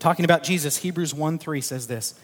Talking 0.00 0.24
about 0.24 0.42
Jesus, 0.42 0.78
Hebrews 0.78 1.14
1 1.14 1.38
3 1.38 1.60
says 1.60 1.86
this 1.86 2.14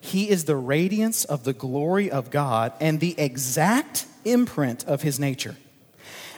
He 0.00 0.28
is 0.28 0.44
the 0.44 0.56
radiance 0.56 1.24
of 1.24 1.44
the 1.44 1.52
glory 1.52 2.10
of 2.10 2.30
God 2.30 2.72
and 2.80 2.98
the 2.98 3.14
exact 3.20 4.06
imprint 4.24 4.84
of 4.86 5.02
his 5.02 5.20
nature. 5.20 5.56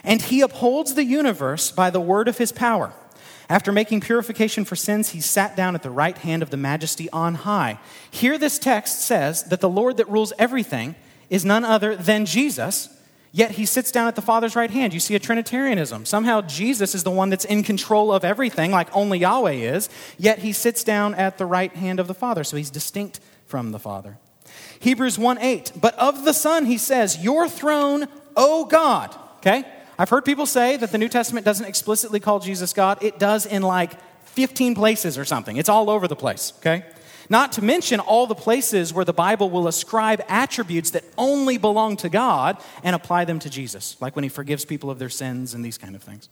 And 0.03 0.21
he 0.21 0.41
upholds 0.41 0.93
the 0.93 1.03
universe 1.03 1.71
by 1.71 1.89
the 1.89 2.01
word 2.01 2.27
of 2.27 2.37
his 2.37 2.51
power. 2.51 2.93
After 3.49 3.71
making 3.71 4.01
purification 4.01 4.63
for 4.63 4.75
sins, 4.75 5.09
he 5.09 5.21
sat 5.21 5.55
down 5.55 5.73
at 5.73 5.83
the 5.83 5.89
right 5.89 6.17
hand 6.17 6.43
of 6.43 6.51
the 6.51 6.57
majesty 6.57 7.09
on 7.11 7.33
high. 7.33 7.79
Here, 8.11 8.37
this 8.37 8.59
text 8.59 9.01
says 9.01 9.43
that 9.45 9.61
the 9.61 9.69
Lord 9.69 9.97
that 9.97 10.07
rules 10.07 10.33
everything 10.37 10.95
is 11.29 11.43
none 11.43 11.65
other 11.65 11.95
than 11.95 12.25
Jesus 12.25 12.89
Yet 13.31 13.51
he 13.51 13.65
sits 13.65 13.91
down 13.91 14.07
at 14.07 14.15
the 14.15 14.21
Father's 14.21 14.55
right 14.55 14.71
hand. 14.71 14.93
You 14.93 14.99
see 14.99 15.15
a 15.15 15.19
Trinitarianism. 15.19 16.05
Somehow 16.05 16.41
Jesus 16.41 16.95
is 16.95 17.03
the 17.03 17.11
one 17.11 17.29
that's 17.29 17.45
in 17.45 17.63
control 17.63 18.11
of 18.11 18.25
everything, 18.25 18.71
like 18.71 18.95
only 18.95 19.19
Yahweh 19.19 19.51
is, 19.51 19.89
yet 20.17 20.39
he 20.39 20.51
sits 20.51 20.83
down 20.83 21.13
at 21.13 21.37
the 21.37 21.45
right 21.45 21.73
hand 21.75 21.99
of 21.99 22.07
the 22.07 22.13
Father. 22.15 22.43
So 22.43 22.57
he's 22.57 22.71
distinct 22.71 23.19
from 23.45 23.71
the 23.71 23.79
Father. 23.79 24.17
Hebrews 24.79 25.19
1 25.19 25.37
8. 25.39 25.73
But 25.79 25.95
of 25.95 26.25
the 26.25 26.33
Son, 26.33 26.65
he 26.65 26.77
says, 26.77 27.19
Your 27.19 27.47
throne, 27.47 28.07
O 28.35 28.65
God. 28.65 29.15
Okay? 29.37 29.63
I've 29.97 30.09
heard 30.09 30.25
people 30.25 30.45
say 30.45 30.77
that 30.77 30.91
the 30.91 30.97
New 30.97 31.09
Testament 31.09 31.45
doesn't 31.45 31.65
explicitly 31.65 32.19
call 32.19 32.39
Jesus 32.39 32.73
God. 32.73 33.03
It 33.03 33.19
does 33.19 33.45
in 33.45 33.61
like 33.61 33.99
15 34.29 34.73
places 34.73 35.17
or 35.17 35.25
something. 35.25 35.57
It's 35.57 35.69
all 35.69 35.89
over 35.89 36.07
the 36.07 36.15
place. 36.15 36.53
Okay? 36.59 36.85
Not 37.29 37.51
to 37.53 37.63
mention 37.63 37.99
all 37.99 38.25
the 38.25 38.35
places 38.35 38.91
where 38.91 39.05
the 39.05 39.13
Bible 39.13 39.51
will 39.51 39.67
ascribe 39.67 40.21
attributes 40.27 40.91
that 40.91 41.03
only 41.17 41.57
belong 41.57 41.95
to 41.97 42.09
God 42.09 42.57
and 42.83 42.95
apply 42.95 43.25
them 43.25 43.37
to 43.39 43.49
Jesus, 43.49 43.95
like 44.01 44.15
when 44.15 44.23
he 44.23 44.29
forgives 44.29 44.65
people 44.65 44.89
of 44.89 44.97
their 44.97 45.09
sins 45.09 45.53
and 45.53 45.63
these 45.63 45.77
kind 45.77 45.95
of 45.95 46.01
things. 46.01 46.27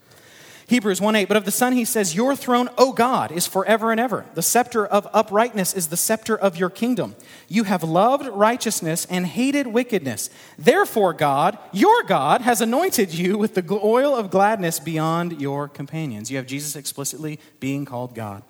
Hebrews 0.67 0.99
1 0.99 1.15
8, 1.15 1.27
but 1.29 1.37
of 1.37 1.45
the 1.45 1.51
Son 1.51 1.71
he 1.71 1.85
says, 1.85 2.13
Your 2.13 2.35
throne, 2.35 2.67
O 2.77 2.91
God, 2.91 3.31
is 3.31 3.47
forever 3.47 3.91
and 3.91 4.01
ever. 4.01 4.25
The 4.33 4.41
scepter 4.41 4.85
of 4.85 5.07
uprightness 5.13 5.73
is 5.73 5.87
the 5.87 5.95
scepter 5.95 6.37
of 6.37 6.57
your 6.57 6.69
kingdom. 6.69 7.15
You 7.47 7.63
have 7.63 7.83
loved 7.83 8.27
righteousness 8.27 9.07
and 9.09 9.25
hated 9.25 9.67
wickedness. 9.67 10.29
Therefore, 10.57 11.13
God, 11.13 11.57
your 11.71 12.03
God, 12.03 12.41
has 12.41 12.59
anointed 12.59 13.13
you 13.13 13.37
with 13.37 13.53
the 13.53 13.79
oil 13.81 14.13
of 14.13 14.29
gladness 14.29 14.77
beyond 14.81 15.39
your 15.39 15.69
companions. 15.69 16.29
You 16.29 16.35
have 16.35 16.47
Jesus 16.47 16.75
explicitly 16.75 17.39
being 17.61 17.85
called 17.85 18.13
God. 18.13 18.43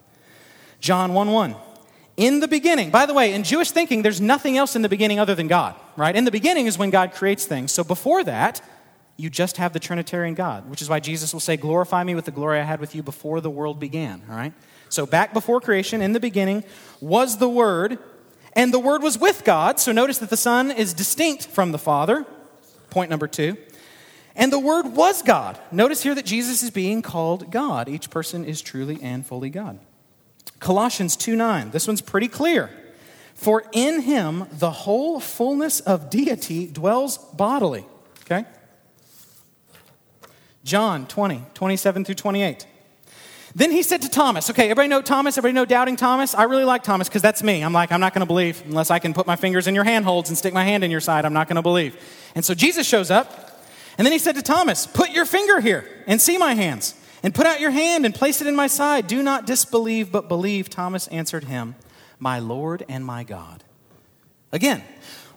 John 0.80 1.14
1 1.14 1.30
1 1.30 1.56
in 2.18 2.40
the 2.40 2.48
beginning. 2.48 2.90
By 2.90 3.06
the 3.06 3.14
way, 3.14 3.34
in 3.34 3.44
Jewish 3.44 3.72
thinking, 3.72 4.02
there's 4.02 4.20
nothing 4.20 4.58
else 4.58 4.76
in 4.76 4.82
the 4.82 4.90
beginning 4.90 5.20
other 5.20 5.36
than 5.36 5.48
God, 5.48 5.76
right? 5.96 6.16
In 6.16 6.26
the 6.26 6.32
beginning 6.32 6.66
is 6.66 6.78
when 6.78 6.90
God 6.90 7.14
creates 7.14 7.46
things. 7.46 7.72
So 7.72 7.84
before 7.84 8.24
that, 8.24 8.60
you 9.18 9.30
just 9.30 9.58
have 9.58 9.74
the 9.74 9.80
Trinitarian 9.80 10.34
God, 10.34 10.70
which 10.70 10.82
is 10.82 10.90
why 10.90 11.00
Jesus 11.00 11.32
will 11.32 11.40
say, 11.40 11.58
Glorify 11.58 12.04
me 12.04 12.16
with 12.16 12.26
the 12.26 12.32
glory 12.32 12.60
I 12.60 12.64
had 12.64 12.80
with 12.80 12.96
you 12.96 13.04
before 13.04 13.40
the 13.40 13.50
world 13.50 13.80
began, 13.80 14.22
all 14.30 14.36
right? 14.36 14.54
So 14.90 15.06
back 15.06 15.34
before 15.34 15.62
creation, 15.62 16.02
in 16.02 16.14
the 16.14 16.20
beginning, 16.20 16.64
was 17.02 17.38
the 17.38 17.50
Word, 17.50 18.00
and 18.54 18.74
the 18.74 18.80
Word 18.80 19.04
was 19.04 19.18
with 19.18 19.44
God. 19.44 19.80
So 19.80 19.92
notice 19.92 20.18
that 20.20 20.30
the 20.30 20.38
Son 20.38 20.72
is 20.72 20.94
distinct 20.94 21.48
from 21.48 21.72
the 21.72 21.80
Father. 21.80 22.26
Point 22.90 23.10
number 23.10 23.28
two. 23.28 23.58
And 24.36 24.54
the 24.54 24.60
Word 24.60 24.96
was 24.96 25.24
God. 25.24 25.60
Notice 25.72 26.04
here 26.04 26.16
that 26.16 26.26
Jesus 26.26 26.64
is 26.64 26.70
being 26.70 27.02
called 27.02 27.52
God. 27.52 27.90
Each 27.90 28.10
person 28.10 28.46
is 28.46 28.62
truly 28.62 29.00
and 29.02 29.26
fully 29.26 29.50
God. 29.50 29.80
Colossians 30.60 31.16
2 31.16 31.36
9. 31.36 31.72
This 31.72 31.88
one's 31.88 32.02
pretty 32.02 32.28
clear. 32.28 32.70
For 33.36 33.64
in 33.72 34.02
him 34.02 34.48
the 34.52 34.72
whole 34.72 35.20
fullness 35.20 35.80
of 35.80 36.10
deity 36.10 36.68
dwells 36.68 37.18
bodily. 37.18 37.86
Okay? 38.22 38.46
John 40.64 41.08
20, 41.08 41.44
27 41.54 42.04
through 42.04 42.16
28. 42.16 42.68
Then 43.56 43.72
he 43.72 43.82
said 43.82 44.02
to 44.02 44.10
Thomas, 44.10 44.50
okay, 44.50 44.66
everybody 44.66 44.88
know 44.88 45.02
Thomas? 45.02 45.38
Everybody 45.38 45.54
know 45.56 45.66
doubting 45.66 45.96
Thomas? 45.96 46.36
I 46.36 46.44
really 46.44 46.66
like 46.66 46.84
Thomas 46.84 47.08
because 47.08 47.22
that's 47.22 47.42
me. 47.42 47.64
I'm 47.64 47.74
like, 47.74 47.92
I'm 47.92 48.00
not 48.00 48.14
going 48.14 48.20
to 48.20 48.28
believe 48.28 48.62
unless 48.66 48.92
I 48.92 49.00
can 49.00 49.14
put 49.14 49.26
my 49.26 49.36
fingers 49.36 49.68
in 49.68 49.76
your 49.76 49.84
handholds 49.84 50.30
and 50.30 50.38
stick 50.38 50.54
my 50.54 50.64
hand 50.64 50.84
in 50.84 50.92
your 50.92 51.00
side. 51.00 51.24
I'm 51.24 51.34
not 51.34 51.48
going 51.48 51.56
to 51.56 51.62
believe. 51.62 51.96
And 52.36 52.44
so 52.44 52.54
Jesus 52.54 52.86
shows 52.86 53.10
up, 53.10 53.64
and 53.98 54.06
then 54.06 54.12
he 54.12 54.20
said 54.20 54.36
to 54.36 54.42
Thomas, 54.42 54.86
Put 54.86 55.12
your 55.12 55.26
finger 55.26 55.60
here 55.60 55.88
and 56.06 56.22
see 56.22 56.38
my 56.38 56.54
hands 56.54 56.94
and 57.24 57.34
put 57.34 57.46
out 57.46 57.60
your 57.60 57.72
hand 57.72 58.06
and 58.06 58.14
place 58.14 58.42
it 58.42 58.48
in 58.48 58.56
my 58.56 58.68
side. 58.68 59.08
Do 59.08 59.24
not 59.24 59.46
disbelieve, 59.46 60.12
but 60.12 60.28
believe. 60.28 60.70
Thomas 60.70 61.08
answered 61.08 61.46
him, 61.46 61.76
My 62.20 62.40
Lord 62.40 62.86
and 62.88 63.06
my 63.06 63.24
God. 63.24 63.64
Again, 64.52 64.84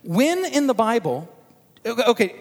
when 0.02 0.44
in 0.44 0.66
the 0.66 0.74
Bible, 0.74 1.28
okay, 1.84 2.34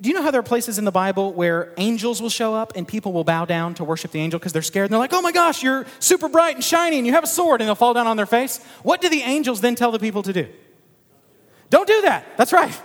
do 0.00 0.10
you 0.10 0.14
know 0.14 0.22
how 0.22 0.30
there 0.30 0.40
are 0.40 0.44
places 0.44 0.78
in 0.78 0.84
the 0.84 0.92
Bible 0.92 1.32
where 1.32 1.72
angels 1.78 2.20
will 2.20 2.30
show 2.30 2.54
up 2.54 2.72
and 2.76 2.86
people 2.86 3.12
will 3.12 3.24
bow 3.24 3.46
down 3.46 3.74
to 3.74 3.84
worship 3.84 4.10
the 4.10 4.20
angel 4.20 4.38
because 4.38 4.52
they're 4.52 4.60
scared 4.60 4.84
and 4.86 4.92
they're 4.92 4.98
like, 4.98 5.14
oh 5.14 5.22
my 5.22 5.32
gosh, 5.32 5.62
you're 5.62 5.86
super 6.00 6.28
bright 6.28 6.54
and 6.54 6.64
shiny 6.64 6.98
and 6.98 7.06
you 7.06 7.12
have 7.14 7.24
a 7.24 7.28
sword 7.28 7.60
and 7.60 7.68
they'll 7.68 7.74
fall 7.74 7.94
down 7.94 8.06
on 8.06 8.16
their 8.16 8.26
face? 8.26 8.62
What 8.82 9.00
do 9.00 9.08
the 9.08 9.22
angels 9.22 9.62
then 9.62 9.74
tell 9.74 9.90
the 9.90 9.98
people 9.98 10.22
to 10.22 10.32
do? 10.32 10.48
Don't 11.70 11.86
do 11.86 12.02
that. 12.02 12.26
That's 12.36 12.52
right. 12.52 12.78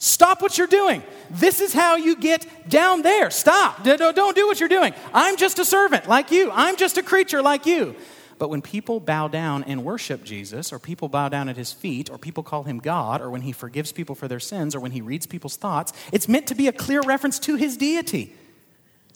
Stop 0.00 0.42
what 0.42 0.56
you're 0.56 0.68
doing. 0.68 1.02
This 1.28 1.60
is 1.60 1.72
how 1.72 1.96
you 1.96 2.16
get 2.16 2.46
down 2.68 3.02
there. 3.02 3.30
Stop. 3.30 3.82
Don't 3.82 4.36
do 4.36 4.46
what 4.46 4.60
you're 4.60 4.68
doing. 4.68 4.94
I'm 5.12 5.36
just 5.36 5.58
a 5.58 5.64
servant 5.64 6.08
like 6.08 6.30
you, 6.30 6.50
I'm 6.52 6.76
just 6.76 6.96
a 6.98 7.02
creature 7.02 7.42
like 7.42 7.66
you. 7.66 7.96
But 8.38 8.50
when 8.50 8.62
people 8.62 9.00
bow 9.00 9.26
down 9.26 9.64
and 9.64 9.84
worship 9.84 10.22
Jesus, 10.22 10.72
or 10.72 10.78
people 10.78 11.08
bow 11.08 11.28
down 11.28 11.48
at 11.48 11.56
his 11.56 11.72
feet, 11.72 12.08
or 12.08 12.18
people 12.18 12.44
call 12.44 12.62
him 12.62 12.78
God, 12.78 13.20
or 13.20 13.30
when 13.30 13.42
he 13.42 13.50
forgives 13.50 13.90
people 13.90 14.14
for 14.14 14.28
their 14.28 14.38
sins, 14.38 14.76
or 14.76 14.80
when 14.80 14.92
he 14.92 15.00
reads 15.00 15.26
people's 15.26 15.56
thoughts, 15.56 15.92
it's 16.12 16.28
meant 16.28 16.46
to 16.46 16.54
be 16.54 16.68
a 16.68 16.72
clear 16.72 17.00
reference 17.00 17.40
to 17.40 17.56
his 17.56 17.76
deity. 17.76 18.32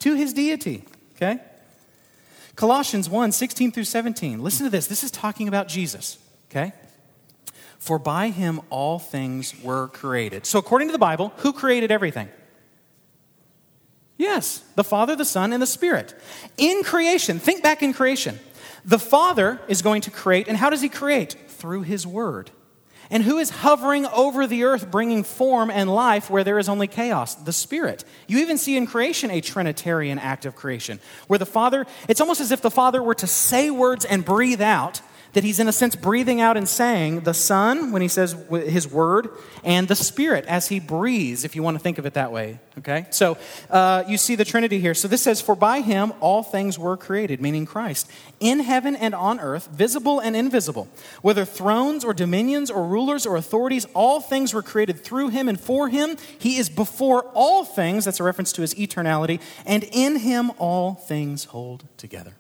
To 0.01 0.14
his 0.14 0.33
deity. 0.33 0.85
Okay? 1.14 1.38
Colossians 2.57 3.09
1 3.09 3.31
16 3.31 3.71
through 3.71 3.85
17. 3.85 4.42
Listen 4.42 4.64
to 4.64 4.71
this. 4.71 4.88
This 4.88 5.05
is 5.05 5.12
talking 5.12 5.47
about 5.47 5.68
Jesus. 5.68 6.18
Okay? 6.51 6.73
For 7.83 7.99
by 7.99 8.29
him 8.29 8.61
all 8.71 9.01
things 9.01 9.61
were 9.61 9.88
created. 9.88 10.47
So, 10.47 10.61
according 10.61 10.87
to 10.87 10.92
the 10.92 11.01
Bible, 11.01 11.33
who 11.38 11.53
created 11.53 11.90
everything? 11.90 12.29
Yes, 14.16 14.62
the 14.77 14.85
Father, 14.85 15.16
the 15.16 15.25
Son, 15.25 15.53
and 15.53 15.61
the 15.61 15.66
Spirit. 15.66 16.14
In 16.57 16.85
creation, 16.85 17.40
think 17.40 17.61
back 17.61 17.83
in 17.83 17.92
creation. 17.92 18.38
The 18.85 19.01
Father 19.01 19.61
is 19.66 19.83
going 19.83 20.03
to 20.03 20.12
create, 20.12 20.47
and 20.47 20.57
how 20.57 20.71
does 20.71 20.81
he 20.81 20.88
create? 20.88 21.35
Through 21.49 21.83
his 21.83 22.07
word. 22.07 22.53
And 23.11 23.25
who 23.25 23.38
is 23.38 23.51
hovering 23.51 24.07
over 24.07 24.47
the 24.47 24.62
earth, 24.62 24.88
bringing 24.88 25.25
form 25.25 25.68
and 25.68 25.92
life 25.92 26.31
where 26.31 26.45
there 26.45 26.61
is 26.61 26.68
only 26.68 26.87
chaos? 26.87 27.35
The 27.35 27.53
Spirit. 27.53 28.05
You 28.29 28.38
even 28.38 28.59
see 28.59 28.77
in 28.77 28.87
creation 28.87 29.29
a 29.33 29.40
Trinitarian 29.40 30.21
act 30.21 30.47
of 30.47 30.55
creation, 30.55 31.01
where 31.27 31.40
the 31.40 31.47
Father, 31.47 31.85
it's 32.07 32.21
almost 32.21 32.40
as 32.40 32.53
if 32.53 32.62
the 32.62 32.71
Father 32.71 33.03
were 33.03 33.16
to 33.16 33.27
say 33.27 33.71
words 33.71 34.05
and 34.05 34.25
breathe 34.25 34.62
out 34.62 35.01
that 35.33 35.45
he's 35.45 35.59
in 35.59 35.68
a 35.68 35.73
sense 35.73 35.97
breathing 35.97 36.40
out 36.40 36.57
and 36.57 36.68
saying 36.68 37.21
the 37.21 37.35
Son 37.35 37.92
when 37.92 38.03
he 38.03 38.09
says 38.09 38.37
his 38.51 38.87
word, 38.87 39.31
and 39.64 39.88
the 39.88 39.97
Spirit 39.97 40.45
as 40.47 40.68
he 40.68 40.81
breathes, 40.81 41.45
if 41.45 41.57
you 41.57 41.62
want 41.62 41.77
to 41.77 41.83
think 41.83 41.99
of 41.99 42.07
it 42.07 42.14
that 42.14 42.33
way. 42.33 42.59
Okay? 42.79 43.07
So 43.11 43.38
uh, 43.71 44.05
you 44.07 44.16
see 44.18 44.35
the 44.35 44.45
Trinity 44.45 44.81
here. 44.81 44.95
So 44.95 45.09
this 45.09 45.23
says, 45.23 45.40
For 45.40 45.55
by 45.55 45.81
him 45.81 46.12
all 46.21 46.42
things 46.42 46.79
were 46.79 46.97
created, 46.97 47.40
meaning 47.40 47.66
Christ, 47.66 48.11
in 48.40 48.61
heaven 48.61 48.97
and 48.97 49.14
on 49.14 49.40
earth, 49.40 49.68
visible 49.68 50.21
and 50.21 50.37
invisible. 50.37 50.88
Whether 51.23 51.45
thrones 51.45 52.05
or 52.05 52.14
dominions 52.14 52.71
or 52.71 52.87
rulers 52.87 53.27
or 53.27 53.37
authorities, 53.37 53.87
all 53.95 54.21
things 54.21 54.53
were 54.53 54.62
created 54.62 55.03
through 55.03 55.29
him 55.29 55.49
and 55.49 55.61
for 55.61 55.88
him. 55.88 56.16
He 56.38 56.57
is 56.57 56.68
before 56.68 57.25
all 57.35 57.64
things. 57.64 58.05
That's 58.05 58.21
a 58.21 58.25
reference 58.25 58.53
to 58.53 58.62
his 58.62 58.75
eternality. 58.75 59.40
And 59.64 59.85
in 59.92 60.18
him 60.21 60.53
all 60.59 60.95
things 60.95 61.45
hold 61.45 61.85
together. 61.97 62.35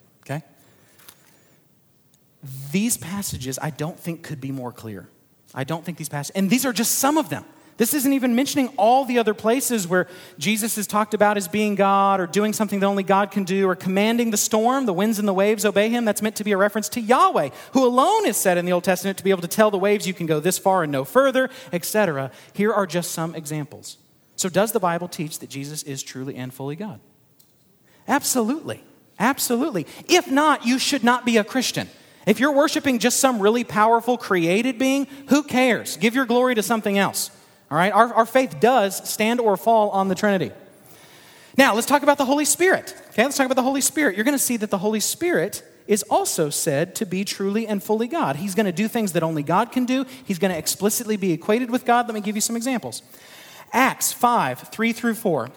These 2.72 2.96
passages, 2.96 3.58
I 3.62 3.70
don't 3.70 3.98
think, 3.98 4.22
could 4.22 4.40
be 4.40 4.50
more 4.50 4.72
clear. 4.72 5.08
I 5.54 5.64
don't 5.64 5.84
think 5.84 5.98
these 5.98 6.08
passages, 6.08 6.34
and 6.34 6.50
these 6.50 6.64
are 6.64 6.72
just 6.72 6.96
some 6.96 7.18
of 7.18 7.28
them. 7.28 7.44
This 7.78 7.94
isn't 7.94 8.12
even 8.12 8.34
mentioning 8.34 8.68
all 8.76 9.04
the 9.04 9.18
other 9.18 9.34
places 9.34 9.88
where 9.88 10.06
Jesus 10.38 10.76
is 10.76 10.86
talked 10.86 11.14
about 11.14 11.36
as 11.36 11.48
being 11.48 11.74
God 11.74 12.20
or 12.20 12.26
doing 12.26 12.52
something 12.52 12.80
that 12.80 12.86
only 12.86 13.02
God 13.02 13.30
can 13.30 13.44
do 13.44 13.68
or 13.68 13.74
commanding 13.74 14.30
the 14.30 14.36
storm, 14.36 14.86
the 14.86 14.92
winds 14.92 15.18
and 15.18 15.26
the 15.26 15.32
waves 15.32 15.64
obey 15.64 15.88
him. 15.88 16.04
That's 16.04 16.22
meant 16.22 16.36
to 16.36 16.44
be 16.44 16.52
a 16.52 16.56
reference 16.56 16.88
to 16.90 17.00
Yahweh, 17.00 17.48
who 17.72 17.86
alone 17.86 18.26
is 18.26 18.36
said 18.36 18.58
in 18.58 18.66
the 18.66 18.72
Old 18.72 18.84
Testament 18.84 19.18
to 19.18 19.24
be 19.24 19.30
able 19.30 19.42
to 19.42 19.48
tell 19.48 19.70
the 19.70 19.78
waves 19.78 20.06
you 20.06 20.14
can 20.14 20.26
go 20.26 20.38
this 20.38 20.58
far 20.58 20.82
and 20.82 20.92
no 20.92 21.04
further, 21.04 21.48
etc. 21.72 22.30
Here 22.52 22.72
are 22.72 22.86
just 22.86 23.12
some 23.12 23.34
examples. 23.34 23.96
So, 24.36 24.48
does 24.48 24.72
the 24.72 24.80
Bible 24.80 25.08
teach 25.08 25.38
that 25.38 25.50
Jesus 25.50 25.82
is 25.82 26.02
truly 26.02 26.36
and 26.36 26.52
fully 26.52 26.76
God? 26.76 27.00
Absolutely. 28.06 28.82
Absolutely. 29.18 29.86
If 30.08 30.30
not, 30.30 30.66
you 30.66 30.78
should 30.78 31.04
not 31.04 31.24
be 31.24 31.36
a 31.36 31.44
Christian. 31.44 31.88
If 32.26 32.40
you're 32.40 32.52
worshiping 32.52 32.98
just 32.98 33.20
some 33.20 33.40
really 33.40 33.64
powerful 33.64 34.16
created 34.16 34.78
being, 34.78 35.06
who 35.28 35.42
cares? 35.42 35.96
Give 35.96 36.14
your 36.14 36.26
glory 36.26 36.54
to 36.54 36.62
something 36.62 36.96
else. 36.98 37.30
All 37.70 37.76
right? 37.76 37.92
Our, 37.92 38.12
our 38.14 38.26
faith 38.26 38.60
does 38.60 39.08
stand 39.08 39.40
or 39.40 39.56
fall 39.56 39.90
on 39.90 40.08
the 40.08 40.14
Trinity. 40.14 40.52
Now, 41.56 41.74
let's 41.74 41.86
talk 41.86 42.02
about 42.02 42.18
the 42.18 42.24
Holy 42.24 42.44
Spirit. 42.44 42.94
Okay, 43.10 43.24
let's 43.24 43.36
talk 43.36 43.46
about 43.46 43.56
the 43.56 43.62
Holy 43.62 43.80
Spirit. 43.80 44.16
You're 44.16 44.24
going 44.24 44.36
to 44.36 44.42
see 44.42 44.56
that 44.56 44.70
the 44.70 44.78
Holy 44.78 45.00
Spirit 45.00 45.62
is 45.86 46.02
also 46.04 46.48
said 46.48 46.94
to 46.96 47.06
be 47.06 47.24
truly 47.24 47.66
and 47.66 47.82
fully 47.82 48.06
God. 48.06 48.36
He's 48.36 48.54
going 48.54 48.66
to 48.66 48.72
do 48.72 48.88
things 48.88 49.12
that 49.12 49.22
only 49.22 49.42
God 49.42 49.72
can 49.72 49.84
do, 49.84 50.06
He's 50.24 50.38
going 50.38 50.52
to 50.52 50.58
explicitly 50.58 51.16
be 51.16 51.32
equated 51.32 51.70
with 51.70 51.84
God. 51.84 52.06
Let 52.06 52.14
me 52.14 52.20
give 52.20 52.36
you 52.36 52.40
some 52.40 52.56
examples. 52.56 53.02
Acts 53.72 54.12
5 54.12 54.68
3 54.68 54.92
through 54.92 55.14
4. 55.14 55.50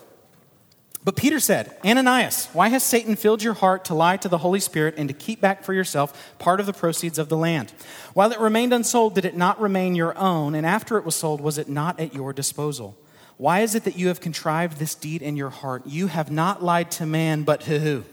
But 1.05 1.15
Peter 1.15 1.39
said, 1.39 1.77
Ananias, 1.85 2.47
why 2.51 2.69
has 2.69 2.81
Satan 2.83 3.15
filled 3.15 3.43
your 3.43 3.53
heart 3.53 3.85
to 3.85 3.93
lie 3.93 4.17
to 4.17 4.27
the 4.27 4.39
Holy 4.39 4.59
Spirit 4.59 4.95
and 4.97 5.07
to 5.07 5.13
keep 5.13 5.39
back 5.39 5.63
for 5.63 5.71
yourself 5.71 6.33
part 6.39 6.59
of 6.59 6.65
the 6.65 6.73
proceeds 6.73 7.19
of 7.19 7.29
the 7.29 7.37
land? 7.37 7.71
While 8.15 8.31
it 8.31 8.39
remained 8.39 8.73
unsold, 8.73 9.13
did 9.13 9.23
it 9.23 9.37
not 9.37 9.61
remain 9.61 9.93
your 9.93 10.17
own? 10.17 10.55
And 10.55 10.65
after 10.65 10.97
it 10.97 11.05
was 11.05 11.15
sold, 11.15 11.41
was 11.41 11.59
it 11.59 11.69
not 11.69 11.99
at 11.99 12.15
your 12.15 12.33
disposal? 12.33 12.97
Why 13.37 13.59
is 13.59 13.75
it 13.75 13.83
that 13.83 13.97
you 13.97 14.07
have 14.07 14.19
contrived 14.19 14.79
this 14.79 14.95
deed 14.95 15.21
in 15.21 15.37
your 15.37 15.51
heart? 15.51 15.83
You 15.85 16.07
have 16.07 16.31
not 16.31 16.63
lied 16.63 16.89
to 16.91 17.05
man, 17.05 17.43
but 17.43 17.61
to 17.61 17.79
who? 17.79 18.03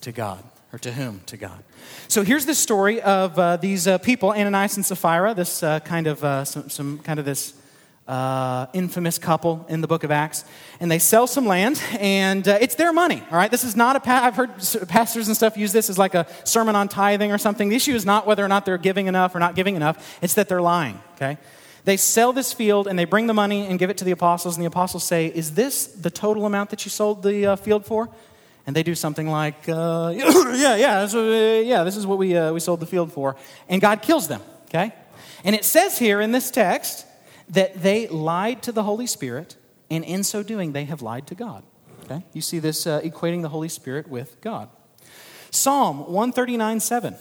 To 0.00 0.10
God. 0.10 0.42
Or 0.72 0.78
to 0.80 0.90
whom? 0.90 1.20
To 1.26 1.36
God. 1.36 1.62
So 2.08 2.24
here's 2.24 2.46
the 2.46 2.56
story 2.56 3.00
of 3.02 3.38
uh, 3.38 3.58
these 3.58 3.86
uh, 3.86 3.98
people, 3.98 4.30
Ananias 4.30 4.76
and 4.76 4.84
Sapphira, 4.84 5.32
this 5.32 5.62
uh, 5.62 5.78
kind 5.78 6.08
of, 6.08 6.24
uh, 6.24 6.44
some, 6.44 6.68
some 6.68 6.98
kind 6.98 7.20
of 7.20 7.24
this 7.24 7.54
uh, 8.06 8.66
infamous 8.74 9.18
couple 9.18 9.64
in 9.68 9.80
the 9.80 9.86
book 9.86 10.04
of 10.04 10.10
Acts, 10.10 10.44
and 10.78 10.90
they 10.90 10.98
sell 10.98 11.26
some 11.26 11.46
land, 11.46 11.82
and 11.98 12.46
uh, 12.46 12.58
it's 12.60 12.74
their 12.74 12.92
money. 12.92 13.22
All 13.30 13.38
right, 13.38 13.50
this 13.50 13.64
is 13.64 13.76
not 13.76 13.96
a. 13.96 14.00
Pa- 14.00 14.24
I've 14.24 14.36
heard 14.36 14.50
pastors 14.88 15.28
and 15.28 15.36
stuff 15.36 15.56
use 15.56 15.72
this 15.72 15.88
as 15.88 15.98
like 15.98 16.14
a 16.14 16.26
sermon 16.44 16.76
on 16.76 16.88
tithing 16.88 17.32
or 17.32 17.38
something. 17.38 17.70
The 17.70 17.76
issue 17.76 17.94
is 17.94 18.04
not 18.04 18.26
whether 18.26 18.44
or 18.44 18.48
not 18.48 18.66
they're 18.66 18.78
giving 18.78 19.06
enough 19.06 19.34
or 19.34 19.38
not 19.38 19.54
giving 19.54 19.74
enough. 19.74 20.18
It's 20.22 20.34
that 20.34 20.48
they're 20.48 20.60
lying. 20.60 21.00
Okay, 21.16 21.38
they 21.84 21.96
sell 21.96 22.34
this 22.34 22.52
field 22.52 22.86
and 22.86 22.98
they 22.98 23.06
bring 23.06 23.26
the 23.26 23.34
money 23.34 23.66
and 23.66 23.78
give 23.78 23.88
it 23.88 23.96
to 23.98 24.04
the 24.04 24.10
apostles, 24.10 24.56
and 24.56 24.62
the 24.62 24.68
apostles 24.68 25.04
say, 25.04 25.26
"Is 25.26 25.54
this 25.54 25.86
the 25.86 26.10
total 26.10 26.44
amount 26.44 26.70
that 26.70 26.84
you 26.84 26.90
sold 26.90 27.22
the 27.22 27.46
uh, 27.46 27.56
field 27.56 27.86
for?" 27.86 28.10
And 28.66 28.74
they 28.74 28.82
do 28.82 28.94
something 28.94 29.28
like, 29.28 29.66
uh, 29.66 30.12
"Yeah, 30.14 30.76
yeah, 30.76 31.08
uh, 31.10 31.62
yeah, 31.64 31.84
this 31.84 31.96
is 31.96 32.06
what 32.06 32.18
we 32.18 32.36
uh, 32.36 32.52
we 32.52 32.60
sold 32.60 32.80
the 32.80 32.86
field 32.86 33.12
for," 33.12 33.36
and 33.66 33.80
God 33.80 34.02
kills 34.02 34.28
them. 34.28 34.42
Okay, 34.68 34.92
and 35.42 35.56
it 35.56 35.64
says 35.64 35.98
here 35.98 36.20
in 36.20 36.32
this 36.32 36.50
text 36.50 37.06
that 37.48 37.82
they 37.82 38.06
lied 38.08 38.62
to 38.62 38.72
the 38.72 38.82
Holy 38.82 39.06
Spirit, 39.06 39.56
and 39.90 40.04
in 40.04 40.24
so 40.24 40.42
doing, 40.42 40.72
they 40.72 40.84
have 40.84 41.02
lied 41.02 41.26
to 41.28 41.34
God. 41.34 41.62
Okay? 42.04 42.24
You 42.32 42.40
see 42.40 42.58
this 42.58 42.86
uh, 42.86 43.00
equating 43.00 43.42
the 43.42 43.48
Holy 43.48 43.68
Spirit 43.68 44.08
with 44.08 44.40
God. 44.40 44.68
Psalm 45.50 45.98
139 46.00 46.80
7. 46.80 47.16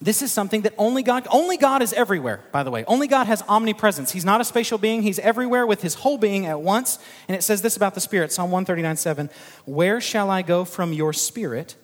This 0.00 0.22
is 0.22 0.30
something 0.30 0.62
that 0.62 0.74
only 0.78 1.02
God, 1.02 1.26
only 1.30 1.56
God 1.56 1.82
is 1.82 1.92
everywhere, 1.92 2.40
by 2.52 2.62
the 2.62 2.70
way. 2.70 2.84
Only 2.84 3.08
God 3.08 3.26
has 3.26 3.42
omnipresence. 3.48 4.12
He's 4.12 4.24
not 4.24 4.40
a 4.40 4.44
spatial 4.44 4.78
being, 4.78 5.02
He's 5.02 5.18
everywhere 5.18 5.66
with 5.66 5.82
His 5.82 5.94
whole 5.94 6.18
being 6.18 6.46
at 6.46 6.60
once. 6.60 7.00
And 7.26 7.36
it 7.36 7.42
says 7.42 7.62
this 7.62 7.76
about 7.76 7.94
the 7.94 8.00
Spirit 8.00 8.32
Psalm 8.32 8.50
139 8.50 8.96
7. 8.96 9.30
Where 9.64 10.00
shall 10.00 10.30
I 10.30 10.42
go 10.42 10.64
from 10.64 10.92
your 10.92 11.12
Spirit? 11.12 11.74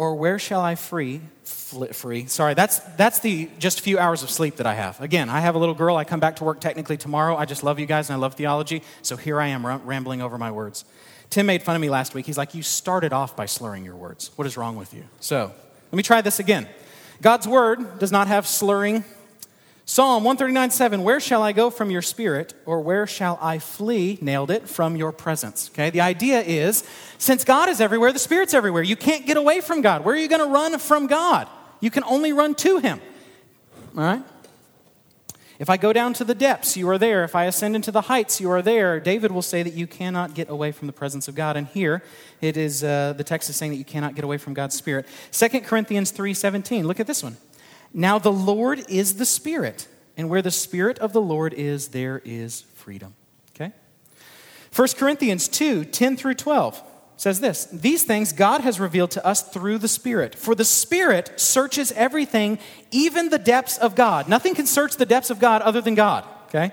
Or 0.00 0.14
where 0.14 0.38
shall 0.38 0.62
I 0.62 0.76
free? 0.76 1.20
Free. 1.44 2.24
Sorry, 2.24 2.54
that's, 2.54 2.78
that's 2.96 3.18
the 3.18 3.50
just 3.58 3.80
a 3.80 3.82
few 3.82 3.98
hours 3.98 4.22
of 4.22 4.30
sleep 4.30 4.56
that 4.56 4.66
I 4.66 4.72
have. 4.72 4.98
Again, 4.98 5.28
I 5.28 5.40
have 5.40 5.56
a 5.56 5.58
little 5.58 5.74
girl. 5.74 5.94
I 5.94 6.04
come 6.04 6.20
back 6.20 6.36
to 6.36 6.44
work 6.44 6.58
technically 6.58 6.96
tomorrow. 6.96 7.36
I 7.36 7.44
just 7.44 7.62
love 7.62 7.78
you 7.78 7.84
guys 7.84 8.08
and 8.08 8.16
I 8.16 8.18
love 8.18 8.34
theology. 8.34 8.82
So 9.02 9.18
here 9.18 9.38
I 9.38 9.48
am 9.48 9.66
rambling 9.66 10.22
over 10.22 10.38
my 10.38 10.52
words. 10.52 10.86
Tim 11.28 11.44
made 11.44 11.62
fun 11.62 11.76
of 11.76 11.82
me 11.82 11.90
last 11.90 12.14
week. 12.14 12.24
He's 12.24 12.38
like, 12.38 12.54
You 12.54 12.62
started 12.62 13.12
off 13.12 13.36
by 13.36 13.44
slurring 13.44 13.84
your 13.84 13.94
words. 13.94 14.30
What 14.36 14.46
is 14.46 14.56
wrong 14.56 14.76
with 14.76 14.94
you? 14.94 15.04
So 15.20 15.52
let 15.92 15.96
me 15.96 16.02
try 16.02 16.22
this 16.22 16.40
again. 16.40 16.66
God's 17.20 17.46
word 17.46 17.98
does 17.98 18.10
not 18.10 18.26
have 18.26 18.46
slurring 18.46 19.04
Psalm 19.90 20.22
139 20.22 20.70
7, 20.70 21.02
where 21.02 21.18
shall 21.18 21.42
I 21.42 21.50
go 21.50 21.68
from 21.68 21.90
your 21.90 22.00
spirit, 22.00 22.54
or 22.64 22.80
where 22.80 23.08
shall 23.08 23.36
I 23.42 23.58
flee? 23.58 24.18
Nailed 24.20 24.52
it, 24.52 24.68
from 24.68 24.94
your 24.94 25.10
presence. 25.10 25.68
Okay, 25.74 25.90
the 25.90 26.00
idea 26.00 26.42
is 26.42 26.84
since 27.18 27.42
God 27.42 27.68
is 27.68 27.80
everywhere, 27.80 28.12
the 28.12 28.20
Spirit's 28.20 28.54
everywhere. 28.54 28.84
You 28.84 28.94
can't 28.94 29.26
get 29.26 29.36
away 29.36 29.60
from 29.60 29.80
God. 29.80 30.04
Where 30.04 30.14
are 30.14 30.18
you 30.18 30.28
going 30.28 30.46
to 30.46 30.46
run 30.46 30.78
from 30.78 31.08
God? 31.08 31.48
You 31.80 31.90
can 31.90 32.04
only 32.04 32.32
run 32.32 32.54
to 32.54 32.78
Him. 32.78 33.00
All 33.96 34.04
right? 34.04 34.22
If 35.58 35.68
I 35.68 35.76
go 35.76 35.92
down 35.92 36.12
to 36.14 36.24
the 36.24 36.36
depths, 36.36 36.76
you 36.76 36.88
are 36.88 36.96
there. 36.96 37.24
If 37.24 37.34
I 37.34 37.46
ascend 37.46 37.74
into 37.74 37.90
the 37.90 38.02
heights, 38.02 38.40
you 38.40 38.48
are 38.48 38.62
there. 38.62 39.00
David 39.00 39.32
will 39.32 39.42
say 39.42 39.64
that 39.64 39.74
you 39.74 39.88
cannot 39.88 40.34
get 40.34 40.48
away 40.48 40.70
from 40.70 40.86
the 40.86 40.92
presence 40.92 41.26
of 41.26 41.34
God. 41.34 41.56
And 41.56 41.66
here 41.66 42.04
it 42.40 42.56
is, 42.56 42.84
uh, 42.84 43.14
the 43.16 43.24
text 43.24 43.50
is 43.50 43.56
saying 43.56 43.72
that 43.72 43.78
you 43.78 43.84
cannot 43.84 44.14
get 44.14 44.22
away 44.22 44.38
from 44.38 44.54
God's 44.54 44.76
Spirit. 44.76 45.06
2 45.32 45.48
Corinthians 45.62 46.12
3.17, 46.12 46.84
look 46.84 47.00
at 47.00 47.08
this 47.08 47.24
one. 47.24 47.36
Now 47.92 48.18
the 48.18 48.32
Lord 48.32 48.84
is 48.88 49.16
the 49.16 49.24
Spirit, 49.24 49.88
and 50.16 50.28
where 50.28 50.42
the 50.42 50.50
Spirit 50.50 50.98
of 50.98 51.12
the 51.12 51.20
Lord 51.20 51.52
is, 51.54 51.88
there 51.88 52.22
is 52.24 52.62
freedom. 52.74 53.14
Okay? 53.54 53.72
1 54.74 54.88
Corinthians 54.96 55.48
2 55.48 55.84
10 55.86 56.16
through 56.16 56.34
12 56.34 56.82
says 57.16 57.40
this 57.40 57.66
These 57.66 58.04
things 58.04 58.32
God 58.32 58.62
has 58.62 58.80
revealed 58.80 59.10
to 59.12 59.26
us 59.26 59.42
through 59.42 59.78
the 59.78 59.88
Spirit. 59.88 60.34
For 60.34 60.54
the 60.54 60.64
Spirit 60.64 61.38
searches 61.40 61.92
everything, 61.92 62.58
even 62.90 63.28
the 63.28 63.38
depths 63.38 63.78
of 63.78 63.94
God. 63.94 64.28
Nothing 64.28 64.54
can 64.54 64.66
search 64.66 64.96
the 64.96 65.06
depths 65.06 65.30
of 65.30 65.38
God 65.38 65.62
other 65.62 65.80
than 65.80 65.94
God. 65.94 66.24
Okay? 66.46 66.72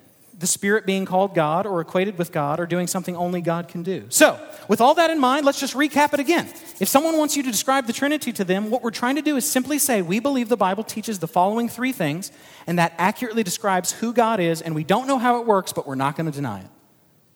the 0.37 0.47
Spirit 0.47 0.85
being 0.85 1.05
called 1.05 1.35
God 1.35 1.65
or 1.65 1.81
equated 1.81 2.17
with 2.17 2.31
God 2.31 2.59
or 2.59 2.65
doing 2.65 2.87
something 2.87 3.15
only 3.15 3.41
God 3.41 3.67
can 3.67 3.83
do. 3.83 4.05
So, 4.09 4.39
with 4.67 4.81
all 4.81 4.95
that 4.95 5.09
in 5.09 5.19
mind, 5.19 5.45
let's 5.45 5.59
just 5.59 5.75
recap 5.75 6.13
it 6.13 6.19
again. 6.19 6.51
If 6.79 6.87
someone 6.87 7.17
wants 7.17 7.37
you 7.37 7.43
to 7.43 7.51
describe 7.51 7.87
the 7.87 7.93
Trinity 7.93 8.31
to 8.33 8.43
them, 8.43 8.69
what 8.69 8.81
we're 8.81 8.91
trying 8.91 9.15
to 9.15 9.21
do 9.21 9.35
is 9.35 9.49
simply 9.49 9.77
say, 9.77 10.01
We 10.01 10.19
believe 10.19 10.49
the 10.49 10.57
Bible 10.57 10.83
teaches 10.83 11.19
the 11.19 11.27
following 11.27 11.69
three 11.69 11.91
things, 11.91 12.31
and 12.65 12.79
that 12.79 12.93
accurately 12.97 13.43
describes 13.43 13.91
who 13.91 14.13
God 14.13 14.39
is, 14.39 14.61
and 14.61 14.73
we 14.73 14.83
don't 14.83 15.07
know 15.07 15.19
how 15.19 15.39
it 15.41 15.45
works, 15.45 15.73
but 15.73 15.85
we're 15.85 15.95
not 15.95 16.15
going 16.15 16.25
to 16.25 16.35
deny 16.35 16.61
it. 16.61 16.67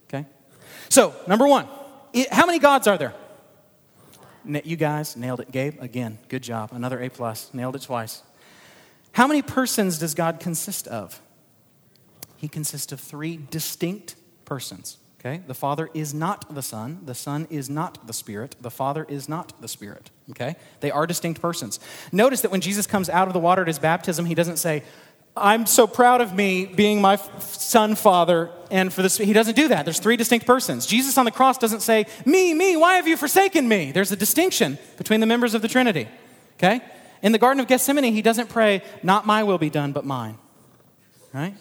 Okay? 0.07 0.25
So, 0.89 1.13
number 1.27 1.47
one, 1.47 1.67
how 2.31 2.45
many 2.45 2.59
gods 2.59 2.87
are 2.87 2.97
there? 2.97 3.13
You 4.45 4.75
guys 4.75 5.17
nailed 5.17 5.39
it. 5.39 5.51
Gabe, 5.51 5.81
again, 5.81 6.19
good 6.29 6.43
job. 6.43 6.69
Another 6.71 7.01
A 7.01 7.09
plus. 7.09 7.51
Nailed 7.53 7.75
it 7.75 7.81
twice. 7.81 8.21
How 9.11 9.27
many 9.27 9.41
persons 9.41 9.97
does 9.97 10.13
God 10.13 10.39
consist 10.39 10.87
of? 10.87 11.21
He 12.45 12.49
consists 12.49 12.91
of 12.91 12.99
three 12.99 13.39
distinct 13.49 14.15
persons. 14.45 14.97
Okay? 15.19 15.41
The 15.47 15.55
Father 15.55 15.89
is 15.95 16.13
not 16.13 16.53
the 16.53 16.61
Son, 16.61 16.99
the 17.03 17.15
Son 17.15 17.47
is 17.49 17.71
not 17.71 18.05
the 18.05 18.13
Spirit, 18.13 18.55
the 18.61 18.69
Father 18.69 19.03
is 19.09 19.27
not 19.27 19.59
the 19.63 19.67
Spirit. 19.67 20.11
Okay? 20.29 20.55
They 20.79 20.91
are 20.91 21.07
distinct 21.07 21.41
persons. 21.41 21.79
Notice 22.11 22.41
that 22.41 22.51
when 22.51 22.61
Jesus 22.61 22.85
comes 22.85 23.09
out 23.09 23.27
of 23.27 23.33
the 23.33 23.39
water 23.39 23.63
at 23.63 23.67
his 23.67 23.79
baptism, 23.79 24.27
he 24.27 24.35
doesn't 24.35 24.57
say, 24.57 24.83
I'm 25.35 25.65
so 25.65 25.87
proud 25.87 26.21
of 26.21 26.35
me 26.35 26.67
being 26.67 27.01
my 27.01 27.15
son, 27.39 27.95
father, 27.95 28.51
and 28.69 28.93
for 28.93 29.01
this. 29.01 29.17
He 29.17 29.33
doesn't 29.33 29.55
do 29.55 29.69
that. 29.69 29.85
There's 29.85 29.99
three 29.99 30.17
distinct 30.17 30.45
persons. 30.45 30.85
Jesus 30.85 31.17
on 31.17 31.25
the 31.25 31.31
cross 31.31 31.57
doesn't 31.57 31.81
say, 31.81 32.05
Me, 32.27 32.53
me, 32.53 32.77
why 32.77 32.97
have 32.97 33.07
you 33.07 33.17
forsaken 33.17 33.67
me? 33.67 33.91
There's 33.91 34.11
a 34.11 34.15
distinction 34.15 34.77
between 34.97 35.19
the 35.19 35.25
members 35.25 35.55
of 35.55 35.63
the 35.63 35.67
Trinity. 35.67 36.07
okay? 36.59 36.81
In 37.23 37.31
the 37.31 37.39
Garden 37.39 37.59
of 37.59 37.67
Gethsemane, 37.67 38.13
he 38.13 38.21
doesn't 38.21 38.49
pray, 38.49 38.83
Not 39.01 39.25
my 39.25 39.41
will 39.43 39.57
be 39.57 39.71
done, 39.71 39.91
but 39.91 40.05
mine, 40.05 40.37
right? 41.33 41.55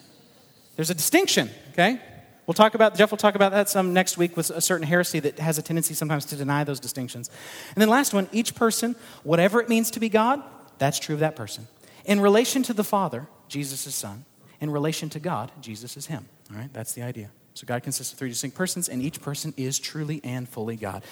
There's 0.77 0.91
a 0.91 0.95
distinction, 0.95 1.51
okay? 1.73 2.01
We'll 2.47 2.55
talk 2.55 2.75
about, 2.75 2.97
Jeff 2.97 3.11
will 3.11 3.19
talk 3.19 3.35
about 3.35 3.53
that 3.53 3.69
some 3.69 3.95
next 3.95 4.19
week 4.19 4.37
with 4.37 4.51
a 4.51 4.61
certain 4.61 4.87
heresy 4.87 5.19
that 5.21 5.39
has 5.39 5.57
a 5.57 5.63
tendency 5.63 5.95
sometimes 5.95 6.27
to 6.27 6.37
deny 6.37 6.65
those 6.65 6.79
distinctions. 6.79 7.31
And 7.75 7.81
then 7.81 7.89
last 7.89 8.13
one, 8.13 8.29
each 8.33 8.55
person, 8.55 8.97
whatever 9.23 9.61
it 9.61 9.69
means 9.69 9.91
to 9.93 10.01
be 10.01 10.09
God, 10.09 10.43
that's 10.79 10.99
true 10.99 11.15
of 11.15 11.21
that 11.21 11.37
person. 11.37 11.69
In 12.05 12.21
relation 12.21 12.63
to 12.65 12.75
the 12.75 12.85
Father, 12.85 13.27
Jesus 13.49 13.87
is 13.87 13.95
Son. 13.95 14.25
In 14.61 14.71
relation 14.71 15.09
to 15.11 15.21
God, 15.21 15.53
Jesus 15.61 15.97
is 15.97 16.07
Him. 16.07 16.27
All 16.51 16.59
right, 16.59 16.73
that's 16.73 16.93
the 16.93 17.03
idea. 17.03 17.31
So 17.55 17.67
God 17.67 17.83
consists 17.83 18.13
of 18.13 18.19
three 18.19 18.29
distinct 18.29 18.57
persons, 18.57 18.89
and 18.89 19.01
each 19.01 19.23
person 19.23 19.55
is 19.57 19.79
truly 19.79 20.21
and 20.25 20.49
fully 20.49 20.77
God. 20.77 21.03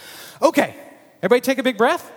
Okay, 0.42 0.74
everybody 1.22 1.40
take 1.40 1.58
a 1.58 1.62
big 1.62 1.78
breath. 1.78 2.10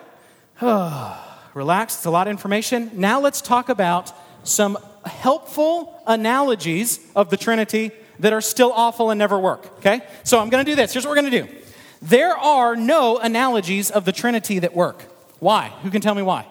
Relax, 0.62 1.96
it's 1.96 2.06
a 2.06 2.12
lot 2.12 2.28
of 2.28 2.32
information. 2.32 2.92
Now 2.96 3.22
let's 3.22 3.40
talk 3.40 3.70
about 3.70 4.12
some 4.44 4.78
helpful 5.08 6.02
analogies 6.08 7.00
of 7.16 7.30
the 7.30 7.38
Trinity 7.38 7.92
that 8.20 8.34
are 8.34 8.42
still 8.42 8.72
awful 8.72 9.10
and 9.10 9.20
never 9.20 9.40
work. 9.40 9.66
Okay? 9.78 10.02
So 10.24 10.40
I'm 10.40 10.50
going 10.50 10.64
to 10.64 10.72
do 10.72 10.76
this. 10.76 10.94
Here's 10.94 11.06
what 11.06 11.12
we're 11.12 11.22
going 11.22 11.32
to 11.32 11.44
do. 11.44 11.56
There 12.02 12.38
are 12.38 12.76
no 12.76 13.18
analogies 13.18 13.92
of 13.92 14.06
the 14.06 14.12
Trinity 14.12 14.60
that 14.60 14.76
work. 14.76 15.04
Why? 15.40 15.70
Who 15.84 15.90
can 15.90 16.02
tell 16.02 16.16
me 16.16 16.22
why? 16.22 16.48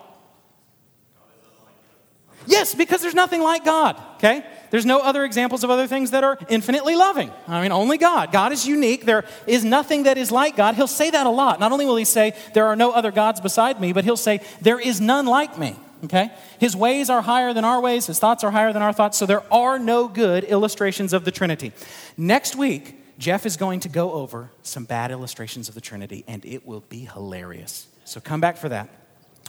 Yes, 2.46 2.74
because 2.74 3.00
there's 3.00 3.14
nothing 3.14 3.40
like 3.40 3.64
God, 3.64 4.00
okay? 4.16 4.44
There's 4.70 4.84
no 4.84 5.00
other 5.00 5.24
examples 5.24 5.64
of 5.64 5.70
other 5.70 5.86
things 5.86 6.10
that 6.10 6.24
are 6.24 6.38
infinitely 6.48 6.96
loving. 6.96 7.30
I 7.48 7.62
mean, 7.62 7.72
only 7.72 7.96
God. 7.96 8.32
God 8.32 8.52
is 8.52 8.66
unique. 8.66 9.04
There 9.04 9.24
is 9.46 9.64
nothing 9.64 10.02
that 10.02 10.18
is 10.18 10.30
like 10.30 10.56
God. 10.56 10.74
He'll 10.74 10.86
say 10.86 11.10
that 11.10 11.26
a 11.26 11.30
lot. 11.30 11.60
Not 11.60 11.72
only 11.72 11.86
will 11.86 11.96
he 11.96 12.04
say, 12.04 12.34
There 12.52 12.66
are 12.66 12.76
no 12.76 12.90
other 12.90 13.12
gods 13.12 13.40
beside 13.40 13.80
me, 13.80 13.92
but 13.92 14.04
he'll 14.04 14.16
say, 14.16 14.40
There 14.60 14.80
is 14.80 15.00
none 15.00 15.26
like 15.26 15.58
me, 15.58 15.76
okay? 16.04 16.30
His 16.58 16.76
ways 16.76 17.10
are 17.10 17.22
higher 17.22 17.52
than 17.52 17.64
our 17.64 17.80
ways, 17.80 18.06
his 18.06 18.18
thoughts 18.18 18.44
are 18.44 18.50
higher 18.50 18.72
than 18.72 18.82
our 18.82 18.92
thoughts, 18.92 19.18
so 19.18 19.26
there 19.26 19.42
are 19.52 19.78
no 19.78 20.08
good 20.08 20.44
illustrations 20.44 21.12
of 21.12 21.24
the 21.24 21.30
Trinity. 21.30 21.72
Next 22.16 22.56
week, 22.56 22.96
Jeff 23.18 23.46
is 23.46 23.56
going 23.56 23.80
to 23.80 23.88
go 23.88 24.12
over 24.12 24.50
some 24.62 24.84
bad 24.84 25.10
illustrations 25.10 25.68
of 25.68 25.74
the 25.74 25.80
Trinity, 25.80 26.24
and 26.26 26.44
it 26.44 26.66
will 26.66 26.84
be 26.88 27.00
hilarious. 27.00 27.86
So 28.04 28.20
come 28.20 28.40
back 28.40 28.56
for 28.56 28.68
that. 28.68 28.88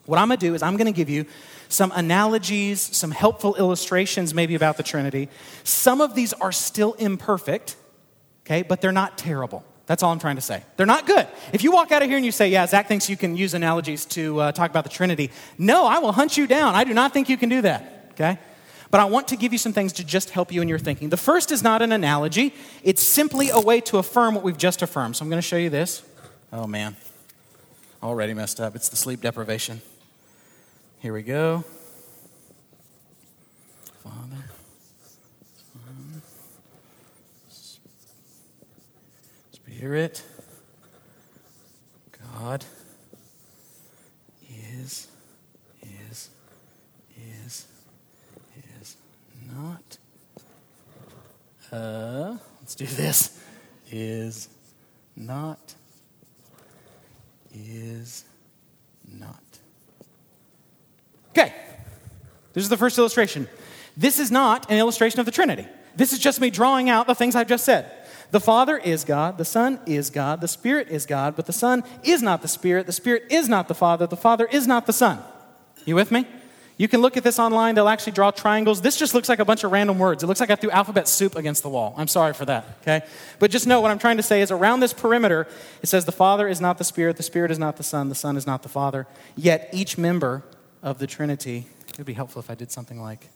What 0.06 0.20
I'm 0.20 0.28
going 0.28 0.40
to 0.40 0.46
do 0.46 0.54
is 0.54 0.62
I'm 0.62 0.78
going 0.78 0.92
to 0.92 0.96
give 0.96 1.10
you 1.10 1.26
some 1.68 1.92
analogies, 1.96 2.80
some 2.80 3.10
helpful 3.12 3.56
illustrations 3.56 4.34
maybe 4.34 4.54
about 4.54 4.78
the 4.78 4.84
Trinity. 4.84 5.30
Some 5.64 6.00
of 6.00 6.14
these 6.14 6.32
are 6.34 6.52
still 6.52 6.94
imperfect, 6.94 7.76
okay, 8.46 8.62
but 8.62 8.82
they're 8.82 8.92
not 8.92 9.18
terrible. 9.18 9.66
That's 9.88 10.02
all 10.02 10.12
I'm 10.12 10.20
trying 10.20 10.36
to 10.36 10.42
say. 10.42 10.64
They're 10.78 10.86
not 10.86 11.06
good. 11.06 11.28
If 11.54 11.64
you 11.64 11.72
walk 11.72 11.92
out 11.92 12.02
of 12.02 12.08
here 12.08 12.18
and 12.18 12.26
you 12.26 12.32
say, 12.32 12.50
Yeah, 12.50 12.66
Zach 12.66 12.88
thinks 12.88 13.10
you 13.10 13.18
can 13.18 13.38
use 13.38 13.54
analogies 13.54 14.06
to 14.08 14.40
uh, 14.40 14.52
talk 14.52 14.70
about 14.70 14.84
the 14.84 14.90
Trinity, 14.90 15.32
no, 15.58 15.86
I 15.86 16.00
will 16.00 16.12
hunt 16.12 16.38
you 16.38 16.48
down. 16.48 16.76
I 16.76 16.84
do 16.84 16.94
not 16.94 17.14
think 17.14 17.30
you 17.30 17.38
can 17.38 17.50
do 17.50 17.62
that, 17.62 18.10
okay? 18.14 18.40
But 18.90 19.00
I 19.02 19.06
want 19.06 19.28
to 19.30 19.36
give 19.36 19.52
you 19.52 19.60
some 19.60 19.74
things 19.74 19.94
to 19.94 20.04
just 20.04 20.32
help 20.32 20.52
you 20.52 20.62
in 20.62 20.68
your 20.68 20.80
thinking. 20.80 21.10
The 21.10 21.18
first 21.18 21.52
is 21.52 21.62
not 21.62 21.82
an 21.82 21.92
analogy, 21.92 22.54
it's 22.84 23.04
simply 23.04 23.50
a 23.50 23.60
way 23.60 23.80
to 23.82 23.98
affirm 23.98 24.36
what 24.36 24.44
we've 24.44 24.58
just 24.58 24.82
affirmed. 24.82 25.18
So 25.18 25.24
I'm 25.24 25.30
going 25.30 25.42
to 25.42 25.48
show 25.48 25.58
you 25.58 25.70
this. 25.70 26.04
Oh, 26.52 26.66
man. 26.66 26.96
Already 28.02 28.34
messed 28.34 28.60
up. 28.60 28.76
It's 28.76 28.90
the 28.90 28.96
sleep 28.96 29.22
deprivation. 29.22 29.82
Here 31.00 31.14
we 31.14 31.24
go. 31.24 31.64
Spirit, 39.86 40.24
God 42.34 42.66
is, 44.82 45.08
is, 45.84 46.30
is, 47.16 47.68
is 48.80 48.98
not. 49.48 49.98
Uh, 51.72 52.36
let's 52.62 52.74
do 52.74 52.88
this. 52.88 53.40
Is 53.92 54.50
not, 55.16 55.76
is 57.54 58.26
not. 59.08 59.38
Okay, 61.30 61.54
this 62.54 62.64
is 62.64 62.70
the 62.70 62.78
first 62.78 62.98
illustration. 62.98 63.48
This 63.96 64.18
is 64.18 64.32
not 64.32 64.72
an 64.72 64.80
illustration 64.80 65.20
of 65.20 65.28
the 65.28 65.32
Trinity. 65.32 65.68
This 65.96 66.12
is 66.12 66.18
just 66.18 66.42
me 66.42 66.50
drawing 66.50 66.90
out 66.90 67.06
the 67.06 67.14
things 67.14 67.36
I've 67.36 67.48
just 67.48 67.66
said. 67.66 67.92
The 68.32 68.40
Father 68.40 68.78
is 68.78 69.04
God, 69.04 69.38
the 69.38 69.46
Son 69.46 69.80
is 69.86 70.10
God, 70.10 70.42
the 70.42 70.48
Spirit 70.48 70.90
is 70.90 71.06
God, 71.06 71.36
but 71.36 71.46
the 71.46 71.54
Son 71.54 71.84
is 72.04 72.22
not 72.22 72.42
the 72.42 72.48
Spirit, 72.48 72.86
the 72.86 72.92
Spirit 72.92 73.26
is 73.30 73.48
not 73.48 73.68
the 73.68 73.76
Father, 73.76 74.08
the 74.08 74.18
Father 74.18 74.48
is 74.52 74.68
not 74.68 74.86
the 74.86 74.94
Son. 74.94 75.20
You 75.86 75.96
with 75.96 76.12
me? 76.12 76.26
You 76.78 76.90
can 76.90 77.02
look 77.02 77.16
at 77.16 77.24
this 77.24 77.40
online, 77.40 77.76
they'll 77.76 77.88
actually 77.88 78.12
draw 78.12 78.32
triangles. 78.32 78.82
This 78.82 78.98
just 78.98 79.14
looks 79.14 79.30
like 79.30 79.40
a 79.40 79.46
bunch 79.46 79.64
of 79.64 79.72
random 79.72 79.98
words. 79.98 80.24
It 80.24 80.28
looks 80.28 80.42
like 80.42 80.50
I 80.50 80.56
threw 80.56 80.72
alphabet 80.72 81.08
soup 81.08 81.38
against 81.38 81.64
the 81.64 81.70
wall. 81.70 81.94
I'm 81.98 82.10
sorry 82.10 82.34
for 82.34 82.44
that, 82.46 82.80
okay? 82.82 83.06
But 83.40 83.50
just 83.50 83.66
know 83.66 83.80
what 83.80 83.92
I'm 83.92 84.00
trying 84.00 84.18
to 84.18 84.24
say 84.24 84.42
is 84.42 84.52
around 84.52 84.82
this 84.82 84.92
perimeter, 84.92 85.48
it 85.82 85.88
says 85.88 86.04
the 86.04 86.12
Father 86.12 86.50
is 86.50 86.60
not 86.60 86.78
the 86.78 86.84
Spirit, 86.84 87.16
the 87.16 87.24
Spirit 87.24 87.52
is 87.52 87.60
not 87.60 87.78
the 87.78 87.84
Son, 87.84 88.10
the 88.10 88.16
Son 88.16 88.36
is 88.36 88.46
not 88.46 88.64
the 88.64 88.70
Father. 88.70 89.08
Yet 89.38 89.70
each 89.72 89.98
member 89.98 90.44
of 90.84 91.00
the 91.00 91.08
Trinity, 91.08 91.68
it 91.88 91.98
would 91.98 92.06
be 92.06 92.14
helpful 92.14 92.42
if 92.42 92.50
I 92.50 92.56
did 92.56 92.72
something 92.72 93.02
like 93.02 93.30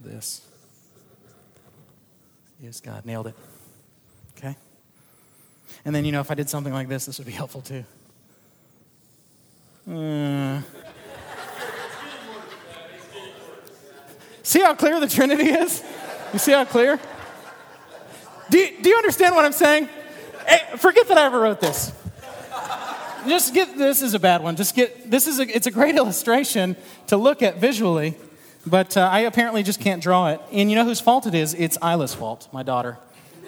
this. 0.00 0.44
Is 2.62 2.80
God. 2.80 3.04
Nailed 3.04 3.26
it. 3.26 3.34
And 5.84 5.94
then, 5.94 6.04
you 6.04 6.12
know, 6.12 6.20
if 6.20 6.30
I 6.30 6.34
did 6.34 6.48
something 6.48 6.72
like 6.72 6.88
this, 6.88 7.06
this 7.06 7.18
would 7.18 7.26
be 7.26 7.32
helpful 7.32 7.60
too. 7.60 7.84
Uh. 9.90 10.62
see 14.42 14.60
how 14.60 14.74
clear 14.74 14.98
the 15.00 15.08
Trinity 15.08 15.50
is? 15.50 15.82
You 16.32 16.38
see 16.38 16.52
how 16.52 16.64
clear? 16.64 16.98
Do 18.50 18.58
you, 18.58 18.82
do 18.82 18.88
you 18.88 18.96
understand 18.96 19.34
what 19.34 19.44
I'm 19.44 19.52
saying? 19.52 19.88
Hey, 20.46 20.76
forget 20.76 21.08
that 21.08 21.18
I 21.18 21.26
ever 21.26 21.40
wrote 21.40 21.60
this 21.60 21.92
just 23.26 23.54
get 23.54 23.76
this 23.76 24.02
is 24.02 24.14
a 24.14 24.18
bad 24.18 24.42
one. 24.42 24.56
Just 24.56 24.74
get 24.74 25.10
this 25.10 25.26
is 25.26 25.38
a, 25.40 25.56
it's 25.56 25.66
a 25.66 25.70
great 25.70 25.96
illustration 25.96 26.76
to 27.08 27.16
look 27.16 27.42
at 27.42 27.58
visually, 27.58 28.16
but 28.66 28.96
uh, 28.96 29.08
I 29.10 29.20
apparently 29.20 29.62
just 29.62 29.80
can't 29.80 30.02
draw 30.02 30.28
it. 30.28 30.40
And 30.52 30.70
you 30.70 30.76
know 30.76 30.84
whose 30.84 31.00
fault 31.00 31.26
it 31.26 31.34
is? 31.34 31.54
It's 31.54 31.76
Isla's 31.82 32.14
fault, 32.14 32.48
my 32.52 32.62
daughter, 32.62 32.98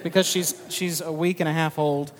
because 0.03 0.27
she's 0.27 0.55
she's 0.69 1.01
a 1.01 1.13
week 1.13 1.41
and 1.41 1.49
a 1.49 1.53
half 1.53 1.79
old, 1.79 2.13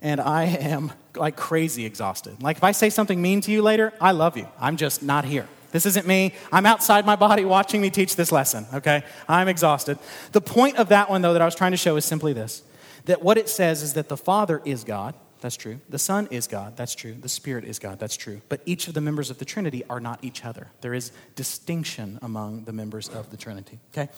and 0.00 0.20
I 0.20 0.44
am 0.44 0.92
like 1.16 1.36
crazy 1.36 1.84
exhausted. 1.86 2.42
Like 2.42 2.56
if 2.56 2.64
I 2.64 2.72
say 2.72 2.90
something 2.90 3.20
mean 3.20 3.40
to 3.42 3.52
you 3.52 3.62
later, 3.62 3.92
I 4.00 4.12
love 4.12 4.36
you. 4.36 4.48
I'm 4.58 4.76
just 4.76 5.02
not 5.02 5.24
here. 5.24 5.48
This 5.70 5.86
isn't 5.86 6.06
me. 6.06 6.34
I'm 6.52 6.66
outside 6.66 7.06
my 7.06 7.16
body 7.16 7.44
watching 7.44 7.80
me 7.80 7.88
teach 7.88 8.14
this 8.14 8.30
lesson, 8.30 8.66
okay? 8.74 9.02
I'm 9.26 9.48
exhausted. 9.48 9.98
The 10.32 10.42
point 10.42 10.76
of 10.76 10.90
that 10.90 11.08
one, 11.08 11.22
though, 11.22 11.32
that 11.32 11.40
I 11.40 11.46
was 11.46 11.54
trying 11.54 11.70
to 11.70 11.78
show 11.78 11.96
is 11.96 12.04
simply 12.04 12.32
this 12.32 12.62
that 13.06 13.22
what 13.22 13.36
it 13.36 13.48
says 13.48 13.82
is 13.82 13.94
that 13.94 14.08
the 14.08 14.16
Father 14.16 14.62
is 14.64 14.84
God, 14.84 15.14
that's 15.42 15.56
true. 15.56 15.80
The 15.88 15.98
Son 15.98 16.28
is 16.30 16.46
God. 16.46 16.76
That's 16.76 16.94
true. 16.94 17.16
The 17.20 17.28
Spirit 17.28 17.64
is 17.64 17.80
God. 17.80 17.98
That's 17.98 18.16
true. 18.16 18.40
But 18.48 18.60
each 18.64 18.86
of 18.86 18.94
the 18.94 19.00
members 19.00 19.28
of 19.28 19.38
the 19.38 19.44
Trinity 19.44 19.82
are 19.90 19.98
not 19.98 20.20
each 20.22 20.44
other. 20.44 20.68
There 20.82 20.94
is 20.94 21.10
distinction 21.34 22.20
among 22.22 22.62
the 22.62 22.72
members 22.72 23.08
of 23.08 23.28
the 23.30 23.36
Trinity. 23.36 23.80
Okay? 23.92 24.08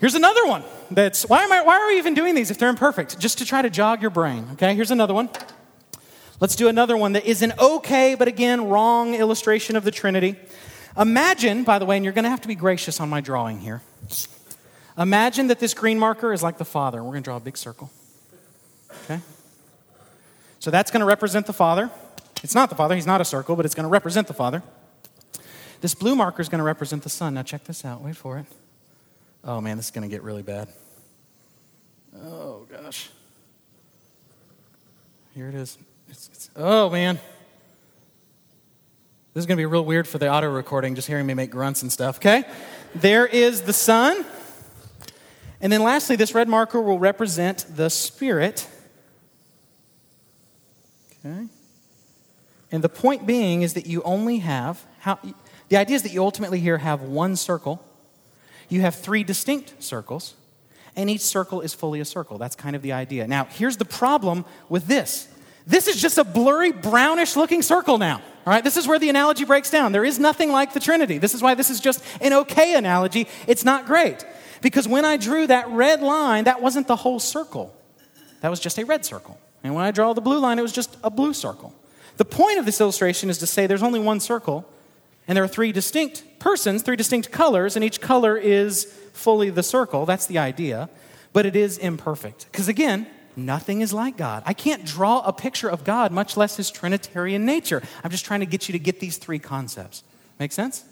Here's 0.00 0.14
another 0.14 0.46
one 0.46 0.62
that's 0.90 1.28
why, 1.28 1.42
am 1.42 1.52
I, 1.52 1.62
why 1.62 1.78
are 1.78 1.88
we 1.88 1.98
even 1.98 2.14
doing 2.14 2.34
these 2.34 2.50
if 2.50 2.58
they're 2.58 2.68
imperfect? 2.68 3.18
Just 3.18 3.38
to 3.38 3.44
try 3.44 3.62
to 3.62 3.70
jog 3.70 4.00
your 4.00 4.10
brain. 4.10 4.48
Okay? 4.52 4.74
Here's 4.74 4.90
another 4.90 5.14
one. 5.14 5.28
Let's 6.40 6.54
do 6.54 6.68
another 6.68 6.96
one 6.96 7.14
that 7.14 7.26
is 7.26 7.42
an 7.42 7.52
okay, 7.58 8.14
but 8.14 8.28
again, 8.28 8.68
wrong 8.68 9.14
illustration 9.14 9.74
of 9.74 9.82
the 9.82 9.90
Trinity. 9.90 10.36
Imagine, 10.96 11.64
by 11.64 11.80
the 11.80 11.86
way, 11.86 11.96
and 11.96 12.04
you're 12.04 12.14
going 12.14 12.24
to 12.24 12.30
have 12.30 12.40
to 12.42 12.48
be 12.48 12.54
gracious 12.54 13.00
on 13.00 13.08
my 13.08 13.20
drawing 13.20 13.58
here. 13.58 13.82
Imagine 14.96 15.48
that 15.48 15.58
this 15.58 15.74
green 15.74 15.98
marker 15.98 16.32
is 16.32 16.42
like 16.42 16.58
the 16.58 16.64
Father. 16.64 17.02
We're 17.02 17.10
going 17.10 17.22
to 17.22 17.28
draw 17.28 17.36
a 17.36 17.40
big 17.40 17.56
circle. 17.56 17.90
Okay? 19.04 19.20
So 20.60 20.70
that's 20.70 20.90
going 20.92 21.00
to 21.00 21.06
represent 21.06 21.46
the 21.46 21.52
Father. 21.52 21.90
It's 22.44 22.54
not 22.54 22.68
the 22.68 22.76
Father, 22.76 22.94
he's 22.94 23.06
not 23.06 23.20
a 23.20 23.24
circle, 23.24 23.56
but 23.56 23.64
it's 23.64 23.74
going 23.74 23.84
to 23.84 23.90
represent 23.90 24.28
the 24.28 24.34
Father. 24.34 24.62
This 25.80 25.94
blue 25.94 26.14
marker 26.14 26.40
is 26.40 26.48
going 26.48 26.58
to 26.58 26.64
represent 26.64 27.02
the 27.02 27.10
Son. 27.10 27.34
Now, 27.34 27.42
check 27.42 27.64
this 27.64 27.84
out. 27.84 28.00
Wait 28.00 28.16
for 28.16 28.38
it. 28.38 28.46
Oh, 29.44 29.60
man, 29.60 29.76
this 29.76 29.86
is 29.86 29.90
going 29.92 30.08
to 30.08 30.14
get 30.14 30.22
really 30.22 30.42
bad. 30.42 30.68
Oh, 32.24 32.66
gosh. 32.70 33.08
Here 35.34 35.48
it 35.48 35.54
is. 35.54 35.78
It's, 36.08 36.28
it's, 36.32 36.50
oh, 36.56 36.90
man. 36.90 37.18
This 39.34 39.42
is 39.42 39.46
going 39.46 39.56
to 39.56 39.60
be 39.60 39.66
real 39.66 39.84
weird 39.84 40.08
for 40.08 40.18
the 40.18 40.28
auto 40.28 40.50
recording, 40.50 40.94
just 40.96 41.06
hearing 41.06 41.26
me 41.26 41.34
make 41.34 41.50
grunts 41.50 41.82
and 41.82 41.92
stuff, 41.92 42.16
okay? 42.16 42.44
There 42.94 43.26
is 43.26 43.62
the 43.62 43.72
Son. 43.72 44.24
And 45.60 45.72
then 45.72 45.82
lastly, 45.82 46.16
this 46.16 46.34
red 46.34 46.48
marker 46.48 46.80
will 46.80 46.98
represent 46.98 47.64
the 47.76 47.88
Spirit. 47.88 48.66
Okay? 51.24 51.46
And 52.72 52.82
the 52.82 52.88
point 52.88 53.26
being 53.26 53.62
is 53.62 53.74
that 53.74 53.86
you 53.86 54.02
only 54.02 54.38
have, 54.38 54.84
how, 54.98 55.18
the 55.68 55.76
idea 55.76 55.96
is 55.96 56.02
that 56.02 56.12
you 56.12 56.22
ultimately 56.22 56.58
here 56.58 56.78
have 56.78 57.02
one 57.02 57.36
circle. 57.36 57.84
You 58.68 58.80
have 58.82 58.94
three 58.94 59.24
distinct 59.24 59.82
circles, 59.82 60.34
and 60.96 61.08
each 61.08 61.22
circle 61.22 61.60
is 61.60 61.74
fully 61.74 62.00
a 62.00 62.04
circle. 62.04 62.38
That's 62.38 62.56
kind 62.56 62.76
of 62.76 62.82
the 62.82 62.92
idea. 62.92 63.26
Now, 63.26 63.44
here's 63.44 63.76
the 63.76 63.84
problem 63.84 64.44
with 64.68 64.86
this 64.86 65.28
This 65.66 65.88
is 65.88 66.00
just 66.00 66.18
a 66.18 66.24
blurry, 66.24 66.72
brownish 66.72 67.36
looking 67.36 67.62
circle 67.62 67.98
now. 67.98 68.22
All 68.46 68.54
right, 68.54 68.64
this 68.64 68.76
is 68.78 68.88
where 68.88 68.98
the 68.98 69.10
analogy 69.10 69.44
breaks 69.44 69.70
down. 69.70 69.92
There 69.92 70.04
is 70.04 70.18
nothing 70.18 70.50
like 70.50 70.72
the 70.72 70.80
Trinity. 70.80 71.18
This 71.18 71.34
is 71.34 71.42
why 71.42 71.54
this 71.54 71.68
is 71.68 71.80
just 71.80 72.02
an 72.20 72.32
okay 72.32 72.76
analogy. 72.76 73.28
It's 73.46 73.64
not 73.64 73.84
great. 73.84 74.24
Because 74.62 74.88
when 74.88 75.04
I 75.04 75.18
drew 75.18 75.46
that 75.46 75.68
red 75.68 76.00
line, 76.00 76.44
that 76.44 76.62
wasn't 76.62 76.88
the 76.88 76.96
whole 76.96 77.20
circle, 77.20 77.74
that 78.40 78.48
was 78.48 78.60
just 78.60 78.78
a 78.78 78.84
red 78.84 79.04
circle. 79.04 79.38
And 79.62 79.74
when 79.74 79.84
I 79.84 79.90
draw 79.90 80.12
the 80.14 80.20
blue 80.20 80.38
line, 80.38 80.58
it 80.58 80.62
was 80.62 80.72
just 80.72 80.96
a 81.02 81.10
blue 81.10 81.34
circle. 81.34 81.74
The 82.16 82.24
point 82.24 82.58
of 82.58 82.64
this 82.64 82.80
illustration 82.80 83.30
is 83.30 83.38
to 83.38 83.46
say 83.46 83.66
there's 83.66 83.82
only 83.82 84.00
one 84.00 84.20
circle, 84.20 84.64
and 85.28 85.36
there 85.36 85.44
are 85.44 85.48
three 85.48 85.70
distinct 85.70 86.24
persons, 86.40 86.82
three 86.82 86.96
distinct 86.96 87.30
colors, 87.30 87.76
and 87.76 87.84
each 87.84 88.00
color 88.00 88.36
is 88.36 88.86
fully 89.12 89.50
the 89.50 89.62
circle. 89.62 90.06
That's 90.06 90.26
the 90.26 90.38
idea. 90.38 90.88
But 91.32 91.46
it 91.46 91.54
is 91.54 91.78
imperfect. 91.78 92.46
Because 92.50 92.66
again, 92.66 93.06
Nothing 93.38 93.82
is 93.82 93.92
like 93.92 94.16
God. 94.16 94.42
I 94.46 94.52
can't 94.52 94.84
draw 94.84 95.20
a 95.20 95.32
picture 95.32 95.68
of 95.68 95.84
God, 95.84 96.10
much 96.10 96.36
less 96.36 96.56
his 96.56 96.72
Trinitarian 96.72 97.44
nature. 97.44 97.80
I'm 98.02 98.10
just 98.10 98.24
trying 98.24 98.40
to 98.40 98.46
get 98.46 98.68
you 98.68 98.72
to 98.72 98.80
get 98.80 98.98
these 98.98 99.16
three 99.16 99.38
concepts. 99.38 100.02
Make 100.40 100.50
sense? 100.50 100.84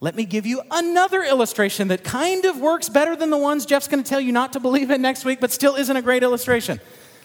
Let 0.00 0.16
me 0.16 0.24
give 0.24 0.46
you 0.46 0.62
another 0.68 1.22
illustration 1.22 1.88
that 1.88 2.02
kind 2.02 2.44
of 2.44 2.58
works 2.58 2.88
better 2.88 3.14
than 3.14 3.30
the 3.30 3.38
ones 3.38 3.66
Jeff's 3.66 3.86
going 3.86 4.02
to 4.02 4.08
tell 4.08 4.20
you 4.20 4.32
not 4.32 4.54
to 4.54 4.60
believe 4.60 4.90
in 4.90 5.00
next 5.00 5.24
week, 5.24 5.38
but 5.40 5.52
still 5.52 5.76
isn't 5.76 5.96
a 5.96 6.02
great 6.02 6.24
illustration. 6.24 6.80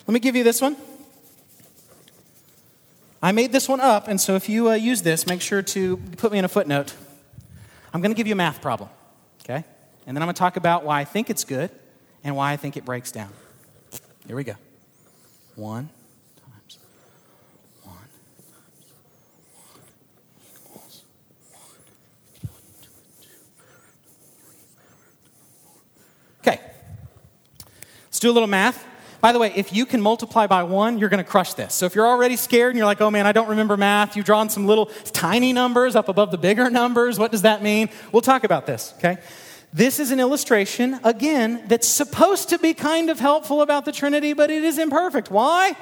Let 0.05 0.13
me 0.13 0.19
give 0.19 0.35
you 0.35 0.43
this 0.43 0.61
one. 0.61 0.77
I 3.21 3.33
made 3.33 3.51
this 3.51 3.67
one 3.67 3.81
up, 3.81 4.07
and 4.07 4.19
so 4.19 4.35
if 4.35 4.47
you 4.47 4.69
uh, 4.69 4.75
use 4.75 5.01
this, 5.01 5.27
make 5.27 5.41
sure 5.41 5.61
to 5.61 5.97
put 6.17 6.31
me 6.31 6.39
in 6.39 6.45
a 6.45 6.47
footnote. 6.47 6.93
I'm 7.93 8.01
going 8.01 8.11
to 8.11 8.15
give 8.15 8.27
you 8.27 8.33
a 8.33 8.37
math 8.37 8.61
problem, 8.61 8.89
okay? 9.43 9.65
And 10.07 10.15
then 10.15 10.23
I'm 10.23 10.27
going 10.27 10.35
to 10.35 10.39
talk 10.39 10.55
about 10.55 10.85
why 10.85 11.01
I 11.01 11.05
think 11.05 11.29
it's 11.29 11.43
good 11.43 11.69
and 12.23 12.35
why 12.35 12.53
I 12.53 12.57
think 12.57 12.77
it 12.77 12.85
breaks 12.85 13.11
down. 13.11 13.31
Here 14.25 14.35
we 14.35 14.45
go. 14.45 14.53
One 15.55 15.89
times 16.37 16.77
one 17.83 17.97
equals 20.45 21.03
one. 22.41 22.53
Okay. 26.53 26.61
Let's 28.05 28.19
do 28.19 28.29
a 28.29 28.31
little 28.31 28.47
math. 28.47 28.85
By 29.21 29.31
the 29.33 29.39
way, 29.39 29.51
if 29.55 29.73
you 29.73 29.85
can 29.85 30.01
multiply 30.01 30.47
by 30.47 30.63
one, 30.63 30.97
you're 30.97 31.09
going 31.09 31.23
to 31.23 31.29
crush 31.29 31.53
this. 31.53 31.73
So 31.73 31.85
if 31.85 31.95
you're 31.95 32.07
already 32.07 32.35
scared 32.37 32.71
and 32.71 32.77
you're 32.77 32.85
like, 32.85 33.01
oh 33.01 33.11
man, 33.11 33.27
I 33.27 33.31
don't 33.31 33.49
remember 33.49 33.75
math, 33.75 34.15
you've 34.15 34.25
drawn 34.25 34.49
some 34.49 34.65
little 34.65 34.85
tiny 35.11 35.51
numbers 35.51 35.95
up 35.95 36.07
above 36.07 36.31
the 36.31 36.37
bigger 36.37 36.69
numbers. 36.69 37.19
What 37.19 37.31
does 37.31 37.41
that 37.41 37.61
mean? 37.61 37.89
We'll 38.11 38.21
talk 38.21 38.43
about 38.43 38.65
this, 38.65 38.93
okay? 38.97 39.17
This 39.73 39.99
is 39.99 40.11
an 40.11 40.19
illustration, 40.19 40.99
again, 41.03 41.63
that's 41.67 41.87
supposed 41.87 42.49
to 42.49 42.57
be 42.57 42.73
kind 42.73 43.09
of 43.09 43.19
helpful 43.19 43.61
about 43.61 43.85
the 43.85 43.91
Trinity, 43.91 44.33
but 44.33 44.49
it 44.49 44.63
is 44.63 44.79
imperfect. 44.79 45.29
Why? 45.29 45.75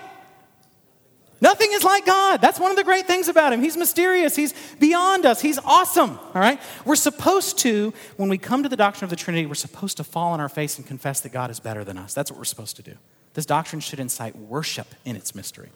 Nothing 1.39 1.69
is 1.71 1.83
like 1.83 2.05
God. 2.05 2.41
That's 2.41 2.59
one 2.59 2.71
of 2.71 2.77
the 2.77 2.83
great 2.83 3.05
things 3.05 3.27
about 3.27 3.53
Him. 3.53 3.61
He's 3.61 3.77
mysterious. 3.77 4.35
He's 4.35 4.53
beyond 4.79 5.25
us. 5.25 5.39
He's 5.39 5.59
awesome. 5.59 6.17
All 6.17 6.41
right? 6.41 6.59
We're 6.83 6.95
supposed 6.95 7.59
to, 7.59 7.93
when 8.17 8.27
we 8.27 8.37
come 8.37 8.63
to 8.63 8.69
the 8.69 8.75
doctrine 8.75 9.05
of 9.05 9.09
the 9.11 9.15
Trinity, 9.15 9.45
we're 9.45 9.53
supposed 9.53 9.97
to 9.97 10.03
fall 10.03 10.33
on 10.33 10.41
our 10.41 10.49
face 10.49 10.77
and 10.77 10.85
confess 10.85 11.21
that 11.21 11.31
God 11.31 11.51
is 11.51 11.59
better 11.59 11.83
than 11.83 11.97
us. 11.97 12.13
That's 12.13 12.31
what 12.31 12.39
we're 12.39 12.45
supposed 12.45 12.75
to 12.77 12.81
do. 12.81 12.95
This 13.37 13.45
doctrine 13.45 13.81
should 13.81 13.99
incite 13.99 14.35
worship 14.35 14.95
in 15.05 15.15
its 15.15 15.35
mystery. 15.35 15.69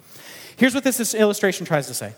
Here's 0.56 0.74
what 0.74 0.84
this 0.84 1.14
illustration 1.14 1.64
tries 1.64 1.86
to 1.86 1.94
say 1.94 2.16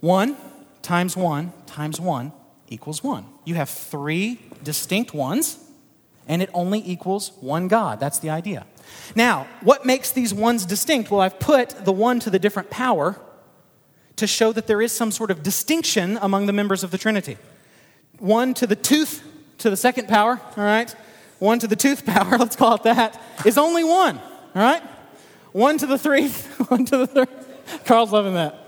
1 0.00 0.34
times 0.80 1.14
1 1.14 1.52
times 1.66 2.00
1 2.00 2.32
equals 2.68 3.04
1. 3.04 3.26
You 3.44 3.56
have 3.56 3.68
three 3.68 4.40
distinct 4.62 5.12
ones, 5.12 5.58
and 6.26 6.40
it 6.40 6.48
only 6.54 6.82
equals 6.90 7.32
one 7.42 7.68
God. 7.68 8.00
That's 8.00 8.18
the 8.18 8.30
idea. 8.30 8.64
Now, 9.14 9.46
what 9.60 9.84
makes 9.84 10.10
these 10.10 10.32
ones 10.32 10.64
distinct? 10.64 11.10
Well, 11.10 11.20
I've 11.20 11.38
put 11.38 11.84
the 11.84 11.92
one 11.92 12.18
to 12.20 12.30
the 12.30 12.38
different 12.38 12.70
power 12.70 13.20
to 14.16 14.26
show 14.26 14.52
that 14.52 14.66
there 14.66 14.80
is 14.80 14.90
some 14.90 15.10
sort 15.12 15.30
of 15.30 15.42
distinction 15.42 16.18
among 16.22 16.46
the 16.46 16.54
members 16.54 16.82
of 16.82 16.92
the 16.92 16.98
Trinity. 16.98 17.36
One 18.20 18.54
to 18.54 18.66
the 18.66 18.74
tooth 18.74 19.22
to 19.58 19.68
the 19.68 19.76
second 19.76 20.08
power, 20.08 20.40
all 20.56 20.64
right? 20.64 20.96
One 21.40 21.58
to 21.58 21.66
the 21.66 21.76
tooth 21.76 22.06
power, 22.06 22.38
let's 22.38 22.56
call 22.56 22.76
it 22.76 22.84
that, 22.84 23.20
is 23.44 23.58
only 23.58 23.84
one, 23.84 24.18
all 24.56 24.62
right? 24.62 24.82
One 25.52 25.78
to 25.78 25.86
the 25.86 25.98
three, 25.98 26.28
one 26.68 26.84
to 26.86 26.96
the 26.96 27.06
third. 27.06 27.28
Carl's 27.84 28.10
loving 28.10 28.34
that. 28.34 28.58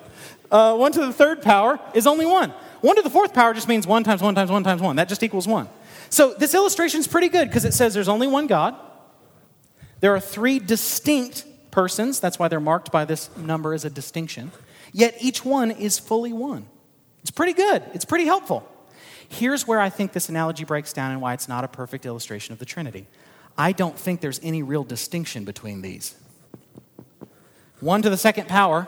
Uh, 0.51 0.77
one 0.77 0.93
to 0.93 1.01
the 1.01 1.13
third 1.13 1.43
power 1.43 1.81
is 1.95 2.07
only 2.07 2.27
one. 2.27 2.51
One 2.81 2.97
to 2.97 3.03
the 3.03 3.11
fourth 3.11 3.35
power 3.35 3.55
just 3.55 3.69
means 3.69 3.87
one 3.87 4.05
times 4.05 4.23
one 4.23 4.35
times 4.35 4.51
one 4.51 4.65
times 4.65 4.81
one. 4.81 4.97
That 4.97 5.09
just 5.09 5.23
equals 5.23 5.49
one. 5.49 5.69
So 6.11 6.35
this 6.35 6.55
illustration 6.55 7.01
is 7.01 7.09
pretty 7.09 7.29
good 7.29 7.49
because 7.49 7.65
it 7.65 7.75
says 7.75 7.95
there's 7.95 8.09
only 8.09 8.27
one 8.27 8.47
God. 8.47 8.77
There 10.01 10.15
are 10.15 10.21
three 10.21 10.59
distinct 10.59 11.45
persons. 11.71 12.21
That's 12.21 12.39
why 12.39 12.49
they're 12.49 12.61
marked 12.61 12.93
by 12.93 13.05
this 13.05 13.35
number 13.37 13.75
as 13.75 13.85
a 13.85 13.91
distinction. 13.91 14.53
Yet 14.93 15.17
each 15.21 15.45
one 15.45 15.71
is 15.71 15.99
fully 15.99 16.33
one. 16.33 16.67
It's 17.23 17.31
pretty 17.31 17.53
good. 17.53 17.83
It's 17.95 18.05
pretty 18.05 18.25
helpful. 18.25 18.67
Here's 19.29 19.67
where 19.67 19.81
I 19.81 19.91
think 19.91 20.13
this 20.13 20.29
analogy 20.29 20.65
breaks 20.65 20.93
down 20.93 21.11
and 21.11 21.21
why 21.21 21.35
it's 21.35 21.49
not 21.49 21.65
a 21.65 21.69
perfect 21.69 22.07
illustration 22.07 22.53
of 22.53 22.59
the 22.59 22.65
Trinity. 22.65 23.07
I 23.59 23.73
don't 23.73 23.99
think 23.99 24.21
there's 24.21 24.41
any 24.43 24.63
real 24.63 24.85
distinction 24.85 25.45
between 25.45 25.83
these. 25.83 26.15
One 27.81 28.03
to 28.03 28.11
the 28.11 28.17
second 28.17 28.49
power 28.49 28.87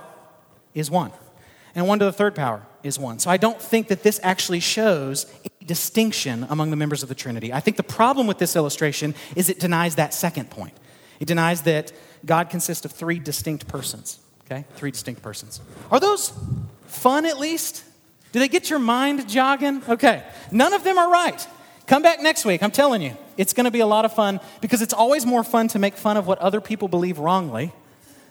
is 0.74 0.90
one, 0.90 1.10
and 1.74 1.88
one 1.88 1.98
to 1.98 2.04
the 2.04 2.12
third 2.12 2.36
power 2.36 2.62
is 2.82 2.98
one. 2.98 3.18
So 3.18 3.30
I 3.30 3.36
don't 3.36 3.60
think 3.60 3.88
that 3.88 4.02
this 4.02 4.20
actually 4.22 4.60
shows 4.60 5.26
any 5.40 5.66
distinction 5.66 6.46
among 6.48 6.70
the 6.70 6.76
members 6.76 7.02
of 7.02 7.08
the 7.08 7.14
Trinity. 7.14 7.52
I 7.52 7.60
think 7.60 7.76
the 7.76 7.82
problem 7.82 8.26
with 8.26 8.38
this 8.38 8.56
illustration 8.56 9.14
is 9.36 9.48
it 9.48 9.58
denies 9.58 9.96
that 9.96 10.14
second 10.14 10.50
point. 10.50 10.72
It 11.18 11.26
denies 11.26 11.62
that 11.62 11.92
God 12.24 12.48
consists 12.48 12.84
of 12.84 12.92
three 12.92 13.18
distinct 13.18 13.68
persons. 13.68 14.18
Okay? 14.46 14.64
Three 14.76 14.90
distinct 14.90 15.22
persons. 15.22 15.60
Are 15.90 16.00
those 16.00 16.32
fun 16.86 17.26
at 17.26 17.38
least? 17.38 17.84
Do 18.32 18.38
they 18.38 18.48
get 18.48 18.70
your 18.70 18.78
mind 18.78 19.28
jogging? 19.28 19.82
Okay. 19.88 20.24
None 20.50 20.72
of 20.72 20.84
them 20.84 20.98
are 20.98 21.10
right. 21.10 21.46
Come 21.90 22.02
back 22.02 22.22
next 22.22 22.44
week. 22.44 22.62
I'm 22.62 22.70
telling 22.70 23.02
you, 23.02 23.16
it's 23.36 23.52
going 23.52 23.64
to 23.64 23.70
be 23.72 23.80
a 23.80 23.86
lot 23.86 24.04
of 24.04 24.12
fun 24.12 24.38
because 24.60 24.80
it's 24.80 24.94
always 24.94 25.26
more 25.26 25.42
fun 25.42 25.66
to 25.66 25.80
make 25.80 25.96
fun 25.96 26.16
of 26.16 26.24
what 26.24 26.38
other 26.38 26.60
people 26.60 26.86
believe 26.86 27.18
wrongly 27.18 27.72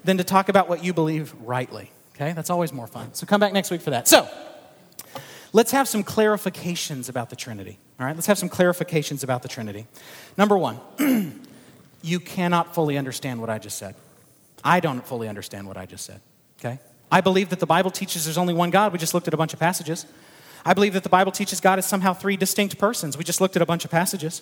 than 0.06 0.17
to 0.17 0.24
talk 0.24 0.48
about 0.48 0.69
what 0.69 0.82
you 0.82 0.93
believe 0.93 1.34
rightly. 1.43 1.91
Okay? 2.15 2.32
That's 2.32 2.50
always 2.50 2.72
more 2.72 2.88
fun. 2.88 3.13
So 3.15 3.28
come 3.28 3.41
back 3.41 3.52
next 3.52 3.69
week 3.69 3.82
for 3.82 3.89
that. 3.89 4.08
So, 4.08 4.30
let's 5.52 5.72
have 5.72 5.89
some 5.89 6.06
clarifications 6.06 7.10
about 7.10 7.30
the 7.30 7.36
Trinity. 7.36 7.78
All 8.00 8.06
right? 8.06 8.15
Let's 8.15 8.28
have 8.28 8.38
some 8.38 8.48
clarifications 8.48 9.26
about 9.26 9.41
the 9.41 9.50
Trinity. 9.50 9.88
Number 10.38 10.58
one, 10.58 10.80
you 12.02 12.22
cannot 12.22 12.74
fully 12.74 12.98
understand 12.98 13.41
what 13.41 13.50
I 13.50 13.60
just 13.60 13.78
said. 13.78 13.93
I 14.63 14.80
don't 14.80 15.06
fully 15.06 15.28
understand 15.28 15.67
what 15.67 15.76
I 15.76 15.86
just 15.86 16.06
said. 16.06 16.22
Okay? 16.62 16.80
I 17.12 17.19
believe 17.19 17.50
that 17.50 17.60
the 17.60 17.65
Bible 17.65 17.91
teaches 17.91 18.24
there's 18.24 18.38
only 18.38 18.54
one 18.54 18.69
God. 18.69 18.93
We 18.93 19.00
just 19.00 19.13
looked 19.13 19.28
at 19.28 19.34
a 19.34 19.38
bunch 19.38 19.52
of 19.52 19.60
passages. 19.60 20.06
I 20.65 20.74
believe 20.74 20.93
that 20.93 21.04
the 21.04 21.10
Bible 21.10 21.32
teaches 21.32 21.60
God 21.60 21.80
is 21.80 21.86
somehow 21.86 22.13
three 22.13 22.38
distinct 22.38 22.78
persons. 22.78 23.17
We 23.17 23.24
just 23.24 23.41
looked 23.41 23.56
at 23.56 23.62
a 23.62 23.65
bunch 23.65 23.86
of 23.86 23.91
passages. 23.91 24.41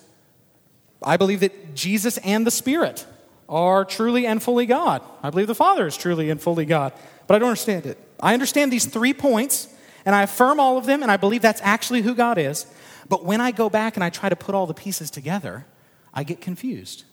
I 1.03 1.17
believe 1.17 1.41
that 1.41 1.75
Jesus 1.75 2.17
and 2.19 2.45
the 2.45 2.51
Spirit 2.51 3.06
are 3.47 3.86
truly 3.86 4.25
and 4.25 4.41
fully 4.41 4.65
God. 4.65 5.01
I 5.21 5.30
believe 5.30 5.47
the 5.47 5.56
Father 5.56 5.88
is 5.88 5.95
truly 5.95 6.30
and 6.30 6.41
fully 6.41 6.65
God 6.65 6.93
but 7.27 7.36
I 7.36 7.39
don't 7.39 7.49
understand 7.49 7.86
it. 7.86 7.97
I 8.19 8.34
understand 8.34 8.71
these 8.71 8.86
three 8.86 9.13
points, 9.13 9.67
and 10.06 10.15
I 10.15 10.23
affirm 10.23 10.60
all 10.60 10.77
of 10.77 10.86
them, 10.86 11.03
and 11.03 11.12
I 11.12 11.17
believe 11.17 11.41
that's 11.41 11.62
actually 11.63 12.01
who 12.01 12.15
God 12.15 12.38
is. 12.38 12.65
But 13.10 13.25
when 13.25 13.41
I 13.41 13.51
go 13.51 13.69
back 13.69 13.95
and 13.95 14.03
I 14.03 14.10
try 14.10 14.30
to 14.30 14.36
put 14.36 14.56
all 14.56 14.65
the 14.65 14.73
pieces 14.73 15.12
together, 15.12 15.65
I 16.13 16.23
get 16.23 16.41
confused. 16.41 17.03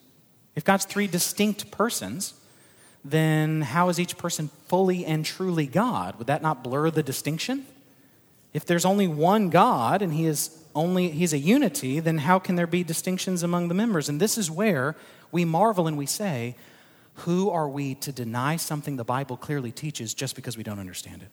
If 0.55 0.65
God's 0.65 0.85
three 0.85 1.09
distinct 1.09 1.71
persons, 1.71 2.35
then 3.05 3.61
how 3.63 3.89
is 3.89 4.01
each 4.01 4.17
person 4.17 4.49
fully 4.69 5.05
and 5.05 5.25
truly 5.25 5.67
God? 5.67 6.17
Would 6.17 6.29
that 6.29 6.43
not 6.43 6.65
blur 6.65 6.91
the 6.91 7.03
distinction? 7.03 7.67
If 8.55 8.65
there's 8.65 8.85
only 8.85 9.09
one 9.09 9.51
God 9.51 10.01
and 10.01 10.15
he 10.15 10.25
is 10.25 10.57
only 10.75 11.11
he's 11.11 11.33
a 11.33 11.39
unity, 11.39 12.01
then 12.01 12.19
how 12.19 12.39
can 12.39 12.55
there 12.55 12.67
be 12.67 12.83
distinctions 12.83 13.43
among 13.43 13.69
the 13.69 13.75
members? 13.75 14.09
And 14.09 14.21
this 14.21 14.39
is 14.39 14.51
where 14.51 14.97
we 15.31 15.45
marvel 15.45 15.87
and 15.87 15.99
we 15.99 16.07
say, 16.07 16.57
who 17.19 17.51
are 17.51 17.69
we 17.69 17.95
to 17.97 18.13
deny 18.13 18.57
something 18.57 18.97
the 18.97 19.05
Bible 19.05 19.37
clearly 19.37 19.71
teaches 19.71 20.15
just 20.15 20.35
because 20.35 20.57
we 20.57 20.63
don't 20.63 20.79
understand 20.79 21.23
it? 21.23 21.29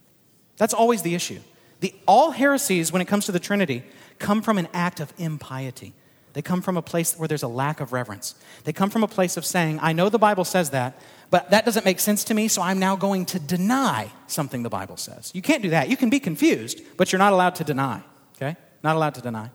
That's 0.57 0.73
always 0.73 1.01
the 1.01 1.15
issue. 1.15 1.39
The, 1.79 1.93
all 2.07 2.31
heresies, 2.31 2.91
when 2.91 3.01
it 3.01 3.07
comes 3.07 3.25
to 3.25 3.31
the 3.31 3.39
Trinity, 3.39 3.83
come 4.19 4.41
from 4.41 4.57
an 4.59 4.67
act 4.73 4.99
of 4.99 5.11
impiety. 5.17 5.93
They 6.33 6.41
come 6.41 6.61
from 6.61 6.77
a 6.77 6.81
place 6.81 7.17
where 7.17 7.27
there's 7.27 7.43
a 7.43 7.47
lack 7.47 7.79
of 7.79 7.93
reverence. 7.93 8.35
They 8.63 8.73
come 8.73 8.89
from 8.89 9.03
a 9.03 9.07
place 9.07 9.37
of 9.37 9.45
saying, 9.45 9.79
I 9.81 9.93
know 9.93 10.09
the 10.09 10.19
Bible 10.19 10.45
says 10.45 10.69
that, 10.69 10.99
but 11.31 11.49
that 11.49 11.65
doesn't 11.65 11.85
make 11.85 11.99
sense 11.99 12.23
to 12.25 12.33
me, 12.33 12.47
so 12.47 12.61
I'm 12.61 12.77
now 12.77 12.95
going 12.95 13.25
to 13.27 13.39
deny 13.39 14.11
something 14.27 14.61
the 14.61 14.69
Bible 14.69 14.97
says. 14.97 15.31
You 15.33 15.41
can't 15.41 15.63
do 15.63 15.71
that. 15.71 15.89
You 15.89 15.97
can 15.97 16.09
be 16.09 16.19
confused, 16.19 16.81
but 16.97 17.11
you're 17.11 17.19
not 17.19 17.33
allowed 17.33 17.55
to 17.55 17.63
deny, 17.63 18.03
okay? 18.35 18.55
Not 18.83 18.95
allowed 18.95 19.15
to 19.15 19.21
deny. 19.21 19.49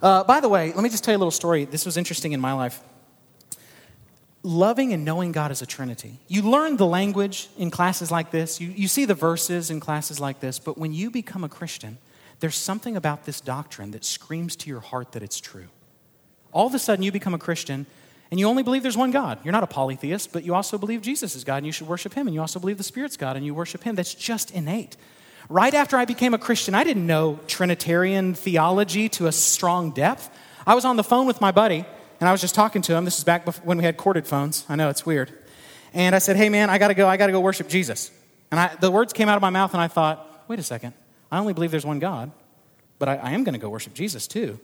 Uh, 0.00 0.24
by 0.24 0.40
the 0.40 0.48
way, 0.48 0.72
let 0.72 0.82
me 0.82 0.88
just 0.88 1.04
tell 1.04 1.12
you 1.12 1.18
a 1.18 1.22
little 1.22 1.30
story. 1.30 1.66
This 1.66 1.84
was 1.84 1.98
interesting 1.98 2.32
in 2.32 2.40
my 2.40 2.54
life 2.54 2.80
loving 4.42 4.92
and 4.92 5.04
knowing 5.04 5.32
God 5.32 5.50
as 5.50 5.60
a 5.60 5.66
Trinity. 5.66 6.18
You 6.28 6.42
learn 6.42 6.76
the 6.76 6.86
language 6.86 7.48
in 7.58 7.70
classes 7.70 8.10
like 8.10 8.30
this, 8.30 8.60
you, 8.60 8.68
you 8.70 8.88
see 8.88 9.04
the 9.04 9.14
verses 9.14 9.70
in 9.70 9.80
classes 9.80 10.18
like 10.18 10.40
this, 10.40 10.58
but 10.58 10.78
when 10.78 10.92
you 10.92 11.10
become 11.10 11.44
a 11.44 11.48
Christian, 11.48 11.98
there's 12.40 12.56
something 12.56 12.96
about 12.96 13.24
this 13.24 13.40
doctrine 13.40 13.90
that 13.90 14.04
screams 14.04 14.56
to 14.56 14.70
your 14.70 14.80
heart 14.80 15.12
that 15.12 15.22
it's 15.22 15.40
true. 15.40 15.68
All 16.52 16.66
of 16.66 16.74
a 16.74 16.78
sudden, 16.78 17.02
you 17.02 17.12
become 17.12 17.34
a 17.34 17.38
Christian, 17.38 17.86
And 18.30 18.38
you 18.38 18.46
only 18.46 18.62
believe 18.62 18.82
there's 18.82 18.96
one 18.96 19.10
God. 19.10 19.38
You're 19.44 19.52
not 19.52 19.64
a 19.64 19.68
polytheist, 19.68 20.32
but 20.32 20.44
you 20.44 20.54
also 20.54 20.78
believe 20.78 21.02
Jesus 21.02 21.34
is 21.34 21.42
God 21.42 21.58
and 21.58 21.66
you 21.66 21.72
should 21.72 21.88
worship 21.88 22.14
him. 22.14 22.28
And 22.28 22.34
you 22.34 22.40
also 22.40 22.60
believe 22.60 22.78
the 22.78 22.84
Spirit's 22.84 23.16
God 23.16 23.36
and 23.36 23.44
you 23.44 23.54
worship 23.54 23.82
him. 23.82 23.96
That's 23.96 24.14
just 24.14 24.52
innate. 24.52 24.96
Right 25.48 25.74
after 25.74 25.96
I 25.96 26.04
became 26.04 26.32
a 26.32 26.38
Christian, 26.38 26.76
I 26.76 26.84
didn't 26.84 27.06
know 27.06 27.40
Trinitarian 27.48 28.34
theology 28.34 29.08
to 29.10 29.26
a 29.26 29.32
strong 29.32 29.90
depth. 29.90 30.30
I 30.64 30.76
was 30.76 30.84
on 30.84 30.96
the 30.96 31.02
phone 31.02 31.26
with 31.26 31.40
my 31.40 31.50
buddy 31.50 31.84
and 32.20 32.28
I 32.28 32.32
was 32.32 32.40
just 32.40 32.54
talking 32.54 32.82
to 32.82 32.94
him. 32.94 33.04
This 33.04 33.18
is 33.18 33.24
back 33.24 33.48
when 33.64 33.78
we 33.78 33.84
had 33.84 33.96
corded 33.96 34.28
phones. 34.28 34.64
I 34.68 34.76
know 34.76 34.90
it's 34.90 35.04
weird. 35.04 35.32
And 35.92 36.14
I 36.14 36.18
said, 36.18 36.36
Hey, 36.36 36.48
man, 36.48 36.70
I 36.70 36.78
got 36.78 36.88
to 36.88 36.94
go. 36.94 37.08
I 37.08 37.16
got 37.16 37.26
to 37.26 37.32
go 37.32 37.40
worship 37.40 37.68
Jesus. 37.68 38.12
And 38.52 38.60
I, 38.60 38.74
the 38.76 38.92
words 38.92 39.12
came 39.12 39.28
out 39.28 39.36
of 39.36 39.42
my 39.42 39.50
mouth 39.50 39.72
and 39.72 39.80
I 39.80 39.88
thought, 39.88 40.44
Wait 40.46 40.60
a 40.60 40.62
second. 40.62 40.94
I 41.32 41.38
only 41.38 41.52
believe 41.52 41.72
there's 41.72 41.86
one 41.86 41.98
God, 41.98 42.30
but 42.98 43.08
I, 43.08 43.16
I 43.16 43.30
am 43.32 43.42
going 43.42 43.54
to 43.54 43.58
go 43.58 43.70
worship 43.70 43.94
Jesus 43.94 44.28
too. 44.28 44.60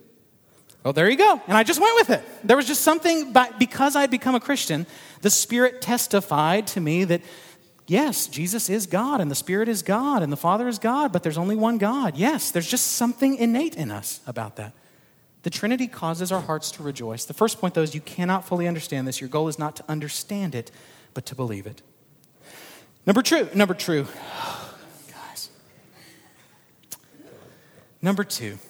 Well, 0.87 0.93
there 0.93 1.11
you 1.11 1.17
go. 1.17 1.43
And 1.49 1.57
I 1.57 1.65
just 1.65 1.81
went 1.81 1.97
with 1.97 2.11
it. 2.11 2.47
There 2.47 2.57
was 2.57 2.65
just 2.65 2.83
something, 2.83 3.33
by, 3.33 3.51
because 3.59 3.97
I'd 3.97 4.09
become 4.09 4.37
a 4.37 4.41
Christian, 4.41 4.87
the 5.21 5.31
Spirit 5.31 5.83
testified 5.83 6.69
to 6.69 6.81
me 6.81 7.03
that, 7.03 7.23
yes, 7.89 8.29
Jesus 8.29 8.71
is 8.71 8.87
God, 8.87 9.21
and 9.21 9.29
the 9.29 9.35
Spirit 9.35 9.69
is 9.69 9.83
God, 9.83 10.23
and 10.23 10.31
the 10.33 10.37
Father 10.37 10.69
is 10.69 10.79
God, 10.79 11.13
but 11.13 11.25
there's 11.25 11.39
only 11.39 11.57
one 11.57 11.79
God. 11.79 12.17
Yes, 12.17 12.53
there's 12.53 12.71
just 12.71 12.87
something 12.93 13.35
innate 13.35 13.75
in 13.75 13.91
us 13.91 14.21
about 14.29 14.55
that. 14.59 14.75
The 15.43 15.51
Trinity 15.51 15.89
causes 15.89 16.31
our 16.31 16.41
hearts 16.41 16.71
to 16.71 16.85
rejoice. 16.85 17.25
The 17.25 17.35
first 17.35 17.61
point, 17.61 17.75
though, 17.75 17.83
is 17.83 17.93
you 17.93 18.01
cannot 18.01 18.45
fully 18.45 18.69
understand 18.69 19.09
this. 19.09 19.21
Your 19.21 19.29
goal 19.29 19.49
is 19.49 19.59
not 19.59 19.75
to 19.75 19.85
understand 19.89 20.55
it, 20.55 20.71
but 21.15 21.27
to 21.27 21.35
believe 21.35 21.67
it. 21.67 21.83
Number 23.07 23.23
two, 23.23 23.49
number 23.55 23.75
two, 23.75 24.05
guys. 25.11 25.51
Number 28.01 28.23
two, 28.23 28.61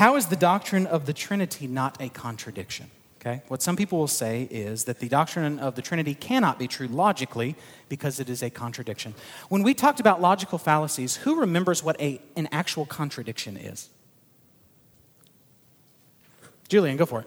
how 0.00 0.16
is 0.16 0.28
the 0.28 0.36
doctrine 0.36 0.86
of 0.86 1.04
the 1.04 1.12
Trinity 1.12 1.66
not 1.66 2.00
a 2.00 2.08
contradiction? 2.08 2.90
Okay? 3.20 3.42
What 3.48 3.60
some 3.60 3.76
people 3.76 3.98
will 3.98 4.08
say 4.08 4.48
is 4.50 4.84
that 4.84 4.98
the 4.98 5.10
doctrine 5.10 5.58
of 5.58 5.74
the 5.74 5.82
Trinity 5.82 6.14
cannot 6.14 6.58
be 6.58 6.66
true 6.66 6.86
logically 6.86 7.54
because 7.90 8.18
it 8.18 8.30
is 8.30 8.42
a 8.42 8.48
contradiction. 8.48 9.12
When 9.50 9.62
we 9.62 9.74
talked 9.74 10.00
about 10.00 10.22
logical 10.22 10.56
fallacies, 10.56 11.16
who 11.16 11.38
remembers 11.38 11.84
what 11.84 12.00
a, 12.00 12.18
an 12.34 12.48
actual 12.50 12.86
contradiction 12.86 13.58
is? 13.58 13.90
Julian, 16.70 16.96
go 16.96 17.04
for 17.04 17.20
it. 17.20 17.26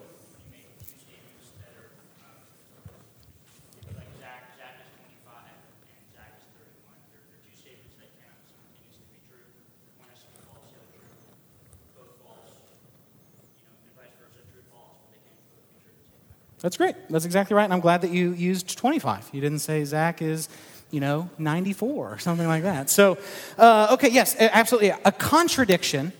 That's 16.64 16.78
great. 16.78 16.96
That's 17.10 17.26
exactly 17.26 17.56
right. 17.56 17.66
And 17.66 17.74
I'm 17.74 17.82
glad 17.82 18.02
that 18.02 18.12
you 18.12 18.32
used 18.32 18.78
25. 18.78 19.30
You 19.34 19.42
didn't 19.42 19.60
say 19.60 19.84
Zach 19.84 20.22
is, 20.22 20.48
you 20.92 21.02
know, 21.02 21.30
94 21.38 22.14
or 22.14 22.18
something 22.20 22.48
like 22.48 22.64
that. 22.64 22.90
So, 22.90 23.18
uh, 23.58 23.90
okay, 23.92 24.10
yes, 24.10 24.34
absolutely. 24.40 24.92
A 25.04 25.12
contradiction 25.12 26.14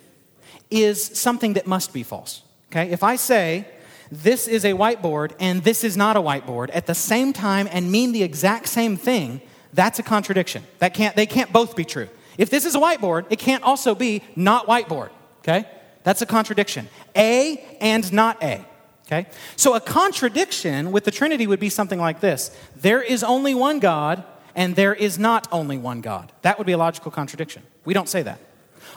is 0.70 1.02
something 1.02 1.54
that 1.54 1.66
must 1.66 1.94
be 1.94 2.04
false. 2.04 2.42
Okay? 2.70 2.90
If 2.92 3.04
I 3.04 3.16
say, 3.16 3.66
this 4.12 4.50
is 4.50 4.66
a 4.66 4.74
whiteboard 4.74 5.32
and 5.40 5.64
this 5.64 5.86
is 5.86 5.96
not 5.96 6.18
a 6.18 6.22
whiteboard 6.22 6.72
at 6.74 6.88
the 6.88 6.96
same 6.96 7.32
time 7.32 7.70
and 7.72 7.90
mean 7.90 8.12
the 8.12 8.24
exact 8.24 8.68
same 8.68 8.98
thing, 8.98 9.40
that's 9.72 9.98
a 9.98 10.04
contradiction. 10.04 10.64
That 10.80 10.94
can't, 10.94 11.16
they 11.16 11.26
can't 11.26 11.54
both 11.54 11.74
be 11.78 11.86
true. 11.86 12.10
If 12.38 12.50
this 12.50 12.66
is 12.66 12.76
a 12.76 12.80
whiteboard, 12.80 13.28
it 13.30 13.40
can't 13.40 13.64
also 13.64 13.96
be 13.96 14.24
not 14.36 14.68
whiteboard. 14.68 15.12
Okay? 15.40 15.66
That's 16.04 16.22
a 16.22 16.26
contradiction. 16.26 16.90
A 17.16 17.78
and 17.80 18.12
not 18.12 18.44
A. 18.44 18.66
Okay? 19.06 19.28
So 19.56 19.76
a 19.76 19.80
contradiction 19.80 20.92
with 20.92 21.04
the 21.04 21.12
Trinity 21.12 21.48
would 21.48 21.60
be 21.60 21.70
something 21.70 22.00
like 22.00 22.20
this 22.20 22.56
There 22.76 23.02
is 23.02 23.24
only 23.24 23.54
one 23.54 23.80
God, 23.80 24.24
and 24.56 24.76
there 24.76 24.94
is 24.94 25.20
not 25.20 25.48
only 25.52 25.78
one 25.78 26.02
God. 26.02 26.32
That 26.42 26.58
would 26.58 26.68
be 26.68 26.74
a 26.74 26.78
logical 26.78 27.12
contradiction. 27.12 27.64
We 27.86 27.94
don't 27.94 28.10
say 28.10 28.24
that. 28.24 28.40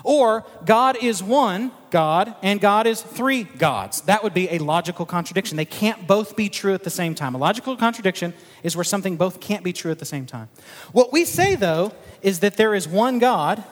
Or 0.05 0.45
God 0.65 0.97
is 1.03 1.23
one 1.23 1.73
God 1.91 2.35
and 2.43 2.61
God 2.61 2.87
is 2.87 3.01
three 3.01 3.45
gods. 3.45 4.03
That 4.03 4.23
would 4.23 4.35
be 4.35 4.49
a 4.51 4.59
logical 4.59 5.07
contradiction. 5.07 5.57
They 5.57 5.65
can't 5.65 6.07
both 6.07 6.37
be 6.37 6.49
true 6.49 6.75
at 6.75 6.85
the 6.85 6.91
same 6.91 7.15
time. 7.15 7.35
A 7.35 7.39
logical 7.39 7.77
contradiction 7.77 8.35
is 8.63 8.77
where 8.77 8.85
something 8.85 9.17
both 9.17 9.41
can't 9.41 9.65
be 9.65 9.73
true 9.73 9.91
at 9.91 9.99
the 9.99 10.05
same 10.05 10.27
time. 10.27 10.49
What 10.93 11.13
we 11.13 11.25
say, 11.25 11.55
though, 11.57 11.93
is 12.23 12.41
that 12.41 12.57
there 12.57 12.75
is 12.75 12.87
one 12.87 13.19
God 13.19 13.65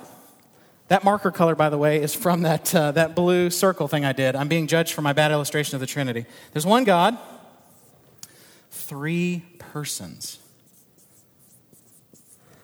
that 0.89 1.03
marker 1.03 1.31
color, 1.31 1.55
by 1.55 1.71
the 1.71 1.79
way, 1.79 2.03
is 2.03 2.15
from 2.15 2.43
that, 2.43 2.75
uh, 2.75 2.93
that 2.93 3.15
blue 3.15 3.51
circle 3.51 3.89
thing 3.89 4.05
I 4.05 4.13
did. 4.13 4.37
I'm 4.37 4.49
being 4.49 4.67
judged 4.67 4.93
for 4.93 5.03
my 5.03 5.13
bad 5.13 5.31
illustration 5.33 5.75
of 5.75 5.81
the 5.81 5.87
Trinity. 5.87 6.27
There's 6.53 6.67
one 6.67 6.85
God, 6.85 7.17
three 8.71 9.45
persons. 9.59 10.39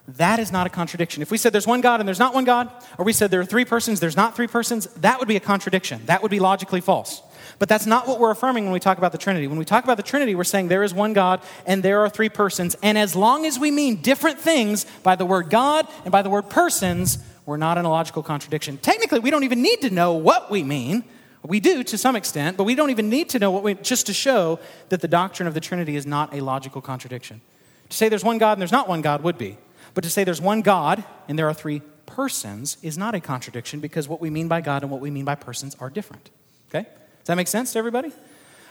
That 0.07 0.39
is 0.39 0.51
not 0.51 0.67
a 0.67 0.69
contradiction. 0.69 1.21
If 1.21 1.31
we 1.31 1.37
said 1.37 1.53
there's 1.53 1.67
one 1.67 1.81
God 1.81 1.99
and 1.99 2.07
there's 2.07 2.19
not 2.19 2.33
one 2.33 2.43
God, 2.43 2.69
or 2.97 3.05
we 3.05 3.13
said 3.13 3.31
there 3.31 3.39
are 3.39 3.45
three 3.45 3.65
persons, 3.65 3.99
there's 3.99 4.17
not 4.17 4.35
three 4.35 4.47
persons, 4.47 4.87
that 4.97 5.19
would 5.19 5.27
be 5.27 5.35
a 5.35 5.41
contradiction. 5.41 6.01
That 6.05 6.21
would 6.21 6.31
be 6.31 6.39
logically 6.39 6.81
false. 6.81 7.21
But 7.59 7.69
that's 7.69 7.85
not 7.85 8.07
what 8.07 8.19
we're 8.19 8.31
affirming 8.31 8.65
when 8.65 8.73
we 8.73 8.79
talk 8.79 8.97
about 8.97 9.11
the 9.11 9.17
Trinity. 9.17 9.47
When 9.47 9.57
we 9.57 9.65
talk 9.65 9.83
about 9.83 9.97
the 9.97 10.03
Trinity, 10.03 10.35
we're 10.35 10.43
saying 10.43 10.67
there 10.67 10.83
is 10.83 10.93
one 10.93 11.13
God 11.13 11.41
and 11.65 11.81
there 11.81 12.01
are 12.01 12.09
three 12.09 12.29
persons. 12.29 12.75
And 12.83 12.97
as 12.97 13.15
long 13.15 13.45
as 13.45 13.57
we 13.57 13.71
mean 13.71 14.01
different 14.01 14.39
things 14.39 14.85
by 15.03 15.15
the 15.15 15.25
word 15.25 15.49
God 15.49 15.87
and 16.03 16.11
by 16.11 16.21
the 16.21 16.29
word 16.29 16.49
persons, 16.49 17.19
we're 17.45 17.57
not 17.57 17.77
in 17.77 17.85
a 17.85 17.89
logical 17.89 18.23
contradiction. 18.23 18.77
Technically, 18.77 19.19
we 19.19 19.31
don't 19.31 19.43
even 19.43 19.61
need 19.61 19.81
to 19.81 19.89
know 19.89 20.13
what 20.13 20.51
we 20.51 20.63
mean. 20.63 21.03
We 21.43 21.59
do 21.59 21.83
to 21.83 21.97
some 21.97 22.15
extent, 22.15 22.55
but 22.55 22.65
we 22.65 22.75
don't 22.75 22.91
even 22.91 23.09
need 23.09 23.29
to 23.29 23.39
know 23.39 23.49
what 23.49 23.63
we 23.63 23.73
just 23.75 24.05
to 24.07 24.13
show 24.13 24.59
that 24.89 25.01
the 25.01 25.07
doctrine 25.07 25.47
of 25.47 25.53
the 25.53 25.59
Trinity 25.59 25.95
is 25.95 26.05
not 26.05 26.33
a 26.33 26.41
logical 26.41 26.81
contradiction. 26.81 27.41
To 27.89 27.97
say 27.97 28.09
there's 28.09 28.23
one 28.23 28.37
God 28.37 28.53
and 28.53 28.61
there's 28.61 28.71
not 28.71 28.87
one 28.87 29.01
God 29.01 29.23
would 29.23 29.37
be. 29.37 29.57
But 29.93 30.03
to 30.03 30.09
say 30.09 30.23
there's 30.23 30.41
one 30.41 30.61
God 30.61 31.03
and 31.27 31.37
there 31.37 31.47
are 31.47 31.53
three 31.53 31.81
persons 32.05 32.77
is 32.81 32.97
not 32.97 33.15
a 33.15 33.19
contradiction 33.19 33.79
because 33.79 34.07
what 34.07 34.21
we 34.21 34.29
mean 34.29 34.47
by 34.47 34.61
God 34.61 34.83
and 34.83 34.91
what 34.91 35.01
we 35.01 35.09
mean 35.09 35.25
by 35.25 35.35
persons 35.35 35.75
are 35.79 35.89
different. 35.89 36.29
Okay? 36.69 36.83
Does 36.83 37.27
that 37.27 37.35
make 37.35 37.47
sense 37.47 37.73
to 37.73 37.79
everybody? 37.79 38.11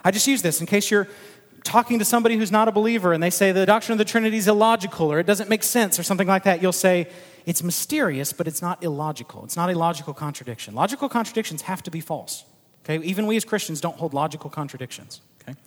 I 0.04 0.10
just 0.10 0.26
use 0.26 0.42
this 0.42 0.60
in 0.60 0.66
case 0.66 0.90
you're 0.90 1.08
talking 1.64 1.98
to 1.98 2.04
somebody 2.04 2.36
who's 2.36 2.52
not 2.52 2.68
a 2.68 2.72
believer 2.72 3.12
and 3.12 3.22
they 3.22 3.30
say 3.30 3.52
the 3.52 3.66
doctrine 3.66 3.92
of 3.92 3.98
the 3.98 4.04
Trinity 4.04 4.36
is 4.36 4.48
illogical 4.48 5.12
or 5.12 5.18
it 5.18 5.26
doesn't 5.26 5.50
make 5.50 5.62
sense 5.62 5.98
or 5.98 6.02
something 6.02 6.28
like 6.28 6.44
that. 6.44 6.62
You'll 6.62 6.72
say, 6.72 7.08
it's 7.46 7.62
mysterious, 7.62 8.32
but 8.32 8.46
it's 8.46 8.62
not 8.62 8.82
illogical. 8.82 9.44
It's 9.44 9.56
not 9.56 9.70
a 9.70 9.78
logical 9.78 10.14
contradiction. 10.14 10.74
Logical 10.74 11.08
contradictions 11.08 11.62
have 11.62 11.82
to 11.84 11.90
be 11.90 12.00
false. 12.00 12.44
Okay? 12.84 13.04
Even 13.04 13.26
we 13.26 13.36
as 13.36 13.44
Christians 13.44 13.80
don't 13.80 13.96
hold 13.96 14.14
logical 14.14 14.50
contradictions. 14.50 15.20
Okay? 15.42 15.58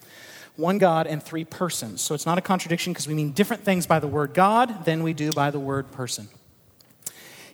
One 0.56 0.78
God 0.78 1.08
and 1.08 1.22
three 1.22 1.46
persons. 1.46 2.02
So 2.02 2.14
it's 2.14 2.26
not 2.26 2.38
a 2.38 2.42
contradiction 2.42 2.94
because 2.94 3.08
we 3.08 3.14
mean 3.14 3.32
different 3.32 3.64
things 3.64 3.88
by 3.88 4.00
the 4.00 4.08
word 4.08 4.34
God 4.34 4.86
than 4.86 5.04
we 5.04 5.14
do 5.14 5.32
by 5.32 5.52
the 5.52 5.60
word 5.60 5.92
person. 5.92 6.28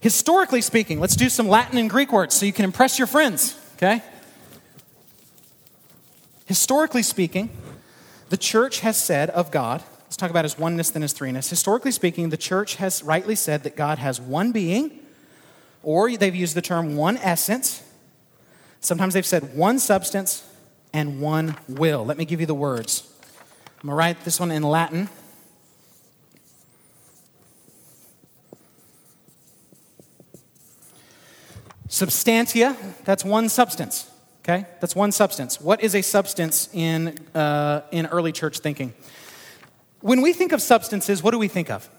Historically 0.01 0.61
speaking, 0.61 0.99
let's 0.99 1.15
do 1.15 1.29
some 1.29 1.47
Latin 1.47 1.77
and 1.77 1.89
Greek 1.89 2.11
words 2.11 2.35
so 2.35 2.45
you 2.45 2.53
can 2.53 2.65
impress 2.65 2.97
your 2.97 3.07
friends. 3.07 3.57
Okay? 3.75 4.01
Historically 6.45 7.03
speaking, 7.03 7.49
the 8.29 8.37
church 8.37 8.79
has 8.79 8.97
said 8.97 9.29
of 9.29 9.51
God, 9.51 9.83
Let's 10.09 10.17
talk 10.17 10.31
about 10.31 10.43
his 10.43 10.57
oneness 10.57 10.89
than 10.89 11.03
his 11.03 11.13
threeness. 11.13 11.51
Historically 11.51 11.91
speaking, 11.91 12.29
the 12.29 12.35
church 12.35 12.77
has 12.77 13.03
rightly 13.03 13.35
said 13.35 13.61
that 13.61 13.75
God 13.75 13.99
has 13.99 14.19
one 14.19 14.51
being, 14.51 15.01
or 15.83 16.09
they've 16.17 16.33
used 16.33 16.55
the 16.55 16.63
term 16.63 16.95
one 16.95 17.17
essence. 17.17 17.83
Sometimes 18.79 19.13
they've 19.13 19.23
said 19.23 19.55
one 19.55 19.77
substance 19.77 20.43
and 20.93 21.21
one 21.21 21.57
will. 21.67 22.03
Let 22.03 22.17
me 22.17 22.25
give 22.25 22.39
you 22.39 22.47
the 22.47 22.55
words. 22.55 23.07
I'm 23.83 23.87
going 23.87 23.91
to 23.91 23.95
write 23.97 24.23
this 24.25 24.39
one 24.39 24.49
in 24.49 24.63
Latin. 24.63 25.09
Substantia, 31.87 32.75
that's 33.05 33.23
one 33.23 33.47
substance. 33.47 34.09
Okay? 34.43 34.65
That's 34.79 34.95
one 34.95 35.11
substance. 35.11 35.61
What 35.61 35.83
is 35.83 35.93
a 35.93 36.01
substance 36.01 36.67
in, 36.73 37.15
uh, 37.35 37.81
in 37.91 38.07
early 38.07 38.31
church 38.31 38.57
thinking? 38.57 38.95
When 40.01 40.21
we 40.21 40.33
think 40.33 40.51
of 40.51 40.61
substances, 40.61 41.21
what 41.21 41.31
do 41.31 41.39
we 41.39 41.47
think 41.47 41.69
of? 41.69 41.89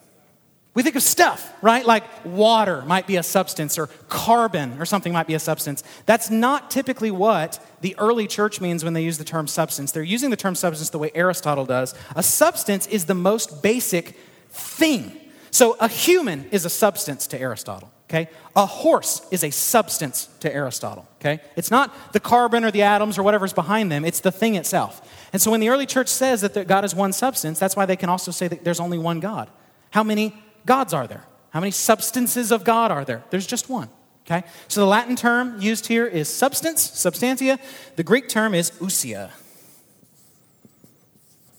We 0.72 0.84
think 0.84 0.94
of 0.94 1.03
stuff, 1.03 1.53
right? 1.62 1.84
Like 1.84 2.05
water 2.24 2.82
might 2.82 3.07
be 3.07 3.16
a 3.16 3.22
substance, 3.24 3.76
or 3.76 3.88
carbon 4.09 4.80
or 4.80 4.84
something 4.84 5.12
might 5.12 5.26
be 5.26 5.34
a 5.34 5.40
substance. 5.40 5.82
That's 6.07 6.30
not 6.30 6.70
typically 6.70 7.11
what 7.11 7.59
the 7.80 7.96
early 7.98 8.28
church 8.28 8.61
means 8.61 8.84
when 8.84 8.94
they 8.94 9.03
use 9.03 9.18
the 9.18 9.24
term 9.24 9.48
substance. 9.48 9.90
They're 9.90 10.03
using 10.05 10.30
the 10.30 10.36
term 10.36 10.55
substance 10.55 10.90
the 10.90 10.98
way 10.98 11.11
Aristotle 11.14 11.64
does. 11.66 11.94
A 12.14 12.22
substance 12.22 12.86
is 12.86 13.07
the 13.07 13.14
most 13.14 13.62
basic 13.62 14.16
thing. 14.51 15.16
So 15.51 15.76
a 15.80 15.88
human 15.88 16.46
is 16.53 16.64
a 16.64 16.70
substance 16.70 17.26
to 17.28 17.40
Aristotle, 17.40 17.90
okay? 18.11 18.28
A 18.56 18.66
horse 18.66 19.22
is 19.30 19.44
a 19.44 19.50
substance 19.50 20.28
to 20.40 20.52
Aristotle, 20.52 21.06
okay? 21.20 21.40
It's 21.56 21.70
not 21.70 22.12
the 22.12 22.20
carbon 22.20 22.64
or 22.64 22.72
the 22.72 22.82
atoms 22.82 23.16
or 23.16 23.22
whatever's 23.22 23.52
behind 23.52 23.90
them, 23.90 24.04
it's 24.04 24.20
the 24.20 24.32
thing 24.32 24.56
itself. 24.56 25.08
And 25.32 25.40
so 25.40 25.50
when 25.52 25.61
the 25.61 25.68
early 25.68 25.86
church 25.86 26.08
says 26.08 26.40
that 26.40 26.66
God 26.66 26.84
is 26.84 26.94
one 26.94 27.12
substance, 27.12 27.58
that's 27.58 27.76
why 27.76 27.86
they 27.86 27.96
can 27.96 28.08
also 28.08 28.32
say 28.32 28.48
that 28.48 28.64
there's 28.64 28.80
only 28.80 28.98
one 28.98 29.20
God. 29.20 29.48
How 29.90 30.02
many 30.02 30.34
gods 30.66 30.92
are 30.92 31.06
there? 31.06 31.24
How 31.50 31.61
many 31.61 31.70
substances 31.70 32.50
of 32.50 32.64
God 32.64 32.90
are 32.90 33.04
there? 33.04 33.22
There's 33.30 33.46
just 33.46 33.68
one. 33.68 33.88
Okay? 34.26 34.46
So 34.68 34.80
the 34.80 34.86
Latin 34.86 35.16
term 35.16 35.61
used 35.61 35.86
here 35.86 36.06
is 36.06 36.28
substance, 36.28 36.82
substantia. 36.82 37.58
The 37.96 38.04
Greek 38.04 38.28
term 38.28 38.54
is 38.54 38.72
ousia. 38.72 39.30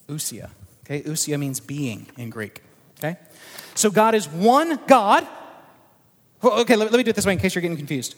ousia. 0.07 0.49
Okay, 0.85 1.01
ousia 1.03 1.39
means 1.39 1.59
being 1.59 2.07
in 2.17 2.29
Greek. 2.29 2.61
Okay? 2.99 3.17
So 3.75 3.89
God 3.89 4.15
is 4.15 4.27
one 4.27 4.79
God. 4.87 5.27
Okay, 6.43 6.75
let, 6.75 6.91
let 6.91 6.97
me 6.97 7.03
do 7.03 7.11
it 7.11 7.15
this 7.15 7.25
way 7.25 7.33
in 7.33 7.39
case 7.39 7.53
you're 7.55 7.61
getting 7.61 7.77
confused. 7.77 8.15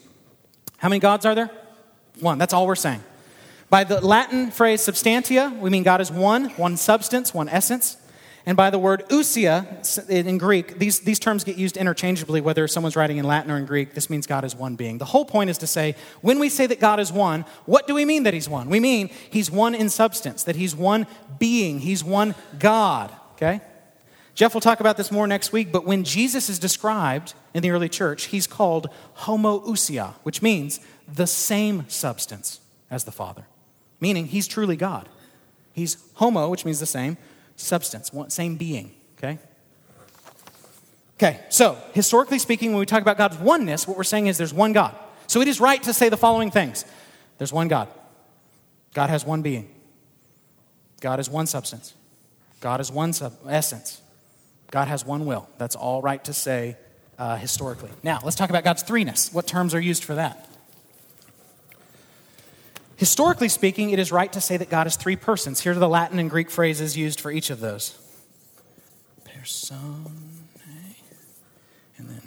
How 0.78 0.88
many 0.88 0.98
gods 0.98 1.26
are 1.26 1.34
there? 1.34 1.50
One. 2.20 2.38
That's 2.38 2.54
all 2.54 2.66
we're 2.66 2.74
saying. 2.74 3.02
By 3.70 3.84
the 3.84 4.00
Latin 4.00 4.50
phrase 4.50 4.82
substantia, 4.82 5.52
we 5.58 5.70
mean 5.70 5.82
God 5.82 6.00
is 6.00 6.10
one, 6.10 6.50
one 6.50 6.76
substance, 6.76 7.34
one 7.34 7.48
essence. 7.48 7.96
And 8.46 8.56
by 8.56 8.68
the 8.68 8.78
word 8.78 9.08
ousia 9.08 10.08
in 10.10 10.36
Greek, 10.36 10.78
these, 10.78 11.00
these 11.00 11.18
terms 11.18 11.44
get 11.44 11.56
used 11.56 11.78
interchangeably, 11.78 12.42
whether 12.42 12.68
someone's 12.68 12.94
writing 12.94 13.16
in 13.16 13.24
Latin 13.24 13.50
or 13.50 13.56
in 13.56 13.64
Greek. 13.64 13.94
This 13.94 14.10
means 14.10 14.26
God 14.26 14.44
is 14.44 14.54
one 14.54 14.76
being. 14.76 14.98
The 14.98 15.06
whole 15.06 15.24
point 15.24 15.48
is 15.48 15.56
to 15.58 15.66
say, 15.66 15.94
when 16.20 16.38
we 16.38 16.50
say 16.50 16.66
that 16.66 16.78
God 16.78 17.00
is 17.00 17.10
one, 17.10 17.46
what 17.64 17.86
do 17.86 17.94
we 17.94 18.04
mean 18.04 18.24
that 18.24 18.34
He's 18.34 18.48
one? 18.48 18.68
We 18.68 18.80
mean 18.80 19.08
He's 19.30 19.50
one 19.50 19.74
in 19.74 19.88
substance, 19.88 20.44
that 20.44 20.56
He's 20.56 20.76
one 20.76 21.06
being, 21.38 21.80
He's 21.80 22.04
one 22.04 22.34
God, 22.58 23.14
okay? 23.32 23.60
Jeff 24.34 24.52
will 24.52 24.60
talk 24.60 24.80
about 24.80 24.96
this 24.96 25.12
more 25.12 25.26
next 25.26 25.52
week, 25.52 25.70
but 25.70 25.84
when 25.84 26.02
Jesus 26.02 26.48
is 26.48 26.58
described 26.58 27.34
in 27.54 27.62
the 27.62 27.70
early 27.70 27.88
church, 27.88 28.24
He's 28.26 28.46
called 28.46 28.88
homoousia, 29.18 30.14
which 30.24 30.42
means 30.42 30.80
the 31.12 31.26
same 31.26 31.88
substance 31.88 32.60
as 32.90 33.04
the 33.04 33.12
Father, 33.12 33.46
meaning 34.00 34.26
He's 34.26 34.48
truly 34.48 34.76
God. 34.76 35.08
He's 35.72 35.96
homo, 36.14 36.48
which 36.48 36.64
means 36.64 36.80
the 36.80 36.86
same 36.86 37.16
substance, 37.56 38.10
same 38.28 38.56
being, 38.56 38.92
okay? 39.18 39.38
Okay, 41.16 41.40
so 41.48 41.78
historically 41.92 42.38
speaking, 42.38 42.70
when 42.70 42.80
we 42.80 42.86
talk 42.86 43.02
about 43.02 43.16
God's 43.16 43.38
oneness, 43.38 43.86
what 43.86 43.96
we're 43.96 44.04
saying 44.04 44.26
is 44.26 44.36
there's 44.36 44.54
one 44.54 44.72
God. 44.72 44.96
So 45.26 45.40
it 45.40 45.48
is 45.48 45.60
right 45.60 45.82
to 45.84 45.92
say 45.92 46.08
the 46.08 46.16
following 46.16 46.50
things 46.50 46.84
there's 47.38 47.52
one 47.52 47.68
God, 47.68 47.88
God 48.94 49.10
has 49.10 49.24
one 49.24 49.42
being, 49.42 49.68
God 51.00 51.20
is 51.20 51.30
one 51.30 51.46
substance, 51.46 51.94
God 52.60 52.80
is 52.80 52.90
one 52.90 53.12
sub- 53.12 53.38
essence, 53.48 54.00
God 54.74 54.88
has 54.88 55.06
one 55.06 55.24
will. 55.24 55.48
That's 55.56 55.76
all 55.76 56.02
right 56.02 56.22
to 56.24 56.32
say 56.32 56.76
uh, 57.16 57.36
historically. 57.36 57.90
Now, 58.02 58.18
let's 58.24 58.34
talk 58.34 58.50
about 58.50 58.64
God's 58.64 58.82
threeness. 58.82 59.32
What 59.32 59.46
terms 59.46 59.72
are 59.72 59.80
used 59.80 60.02
for 60.02 60.16
that? 60.16 60.48
Historically 62.96 63.48
speaking, 63.48 63.90
it 63.90 64.00
is 64.00 64.10
right 64.10 64.32
to 64.32 64.40
say 64.40 64.56
that 64.56 64.70
God 64.70 64.88
is 64.88 64.96
three 64.96 65.14
persons. 65.14 65.60
Here 65.60 65.70
are 65.70 65.76
the 65.76 65.88
Latin 65.88 66.18
and 66.18 66.28
Greek 66.28 66.50
phrases 66.50 66.96
used 66.96 67.20
for 67.20 67.30
each 67.30 67.50
of 67.50 67.60
those. 67.60 67.96
Personae, 69.24 70.10
and 71.96 72.08
then 72.08 72.22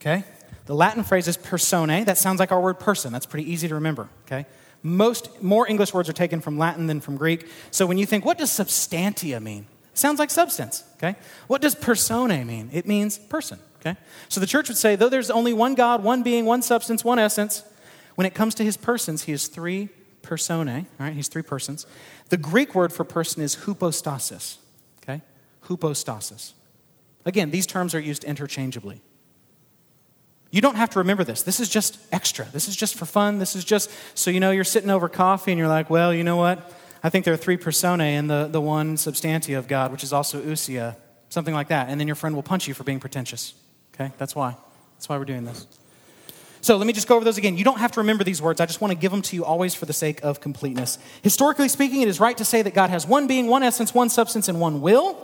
Okay? 0.00 0.24
The 0.64 0.74
Latin 0.74 1.04
phrase 1.04 1.28
is 1.28 1.36
personae. 1.36 2.04
That 2.04 2.16
sounds 2.16 2.40
like 2.40 2.52
our 2.52 2.60
word 2.62 2.80
person. 2.80 3.12
That's 3.12 3.26
pretty 3.26 3.52
easy 3.52 3.68
to 3.68 3.74
remember, 3.74 4.08
okay? 4.24 4.46
Most 4.82 5.42
more 5.42 5.68
English 5.68 5.94
words 5.94 6.08
are 6.08 6.14
taken 6.14 6.40
from 6.40 6.58
Latin 6.58 6.86
than 6.86 7.00
from 7.00 7.16
Greek. 7.16 7.48
So 7.70 7.86
when 7.86 7.98
you 7.98 8.06
think, 8.06 8.24
what 8.24 8.38
does 8.38 8.50
substantia 8.50 9.40
mean? 9.40 9.66
It 9.92 9.98
sounds 9.98 10.18
like 10.18 10.30
substance, 10.30 10.84
okay? 10.96 11.16
What 11.46 11.60
does 11.60 11.74
personae 11.74 12.44
mean? 12.44 12.70
It 12.72 12.86
means 12.86 13.18
person. 13.18 13.58
Okay? 13.80 13.96
So 14.28 14.40
the 14.40 14.46
church 14.46 14.68
would 14.68 14.76
say, 14.76 14.96
though 14.96 15.08
there's 15.08 15.30
only 15.30 15.52
one 15.52 15.74
God, 15.74 16.02
one 16.04 16.22
being, 16.22 16.44
one 16.44 16.62
substance, 16.62 17.04
one 17.04 17.18
essence, 17.18 17.64
when 18.14 18.26
it 18.26 18.34
comes 18.34 18.54
to 18.56 18.64
his 18.64 18.76
persons, 18.76 19.24
he 19.24 19.32
is 19.32 19.48
three 19.48 19.88
personae, 20.22 20.86
all 21.00 21.06
right? 21.06 21.14
He's 21.14 21.28
three 21.28 21.42
persons. 21.42 21.84
The 22.28 22.36
Greek 22.36 22.74
word 22.74 22.92
for 22.92 23.04
person 23.04 23.42
is 23.42 23.54
hypostasis, 23.54 24.58
okay? 25.02 25.20
Hypostasis. 25.62 26.54
Again, 27.24 27.50
these 27.50 27.66
terms 27.66 27.94
are 27.94 28.00
used 28.00 28.24
interchangeably. 28.24 29.00
You 30.52 30.60
don't 30.60 30.76
have 30.76 30.90
to 30.90 31.00
remember 31.00 31.24
this. 31.24 31.42
This 31.42 31.58
is 31.58 31.68
just 31.68 31.98
extra. 32.12 32.44
This 32.52 32.68
is 32.68 32.76
just 32.76 32.94
for 32.94 33.06
fun. 33.06 33.38
This 33.38 33.56
is 33.56 33.64
just 33.64 33.90
so 34.14 34.30
you 34.30 34.38
know 34.38 34.52
you're 34.52 34.64
sitting 34.64 34.90
over 34.90 35.08
coffee 35.08 35.50
and 35.50 35.58
you're 35.58 35.66
like, 35.66 35.90
well, 35.90 36.14
you 36.14 36.22
know 36.22 36.36
what? 36.36 36.72
I 37.02 37.08
think 37.10 37.24
there 37.24 37.34
are 37.34 37.38
three 37.38 37.56
personae 37.56 38.16
in 38.16 38.28
the, 38.28 38.46
the 38.46 38.60
one 38.60 38.96
substantia 38.96 39.58
of 39.58 39.66
God, 39.66 39.90
which 39.90 40.04
is 40.04 40.12
also 40.12 40.40
ousia, 40.42 40.94
something 41.30 41.54
like 41.54 41.68
that. 41.68 41.88
And 41.88 41.98
then 41.98 42.06
your 42.06 42.14
friend 42.14 42.36
will 42.36 42.42
punch 42.42 42.68
you 42.68 42.74
for 42.74 42.84
being 42.84 43.00
pretentious. 43.00 43.54
Okay? 43.94 44.12
That's 44.18 44.36
why. 44.36 44.54
That's 44.94 45.08
why 45.08 45.18
we're 45.18 45.24
doing 45.24 45.44
this. 45.44 45.66
So 46.60 46.76
let 46.76 46.86
me 46.86 46.92
just 46.92 47.08
go 47.08 47.16
over 47.16 47.24
those 47.24 47.38
again. 47.38 47.56
You 47.56 47.64
don't 47.64 47.78
have 47.78 47.90
to 47.92 48.00
remember 48.00 48.22
these 48.22 48.40
words. 48.40 48.60
I 48.60 48.66
just 48.66 48.80
want 48.80 48.92
to 48.92 48.98
give 48.98 49.10
them 49.10 49.22
to 49.22 49.34
you 49.34 49.44
always 49.44 49.74
for 49.74 49.86
the 49.86 49.92
sake 49.92 50.22
of 50.22 50.40
completeness. 50.40 50.96
Historically 51.22 51.68
speaking, 51.68 52.02
it 52.02 52.08
is 52.08 52.20
right 52.20 52.36
to 52.36 52.44
say 52.44 52.62
that 52.62 52.72
God 52.72 52.90
has 52.90 53.04
one 53.04 53.26
being, 53.26 53.48
one 53.48 53.64
essence, 53.64 53.92
one 53.92 54.08
substance, 54.08 54.48
and 54.48 54.60
one 54.60 54.80
will. 54.80 55.18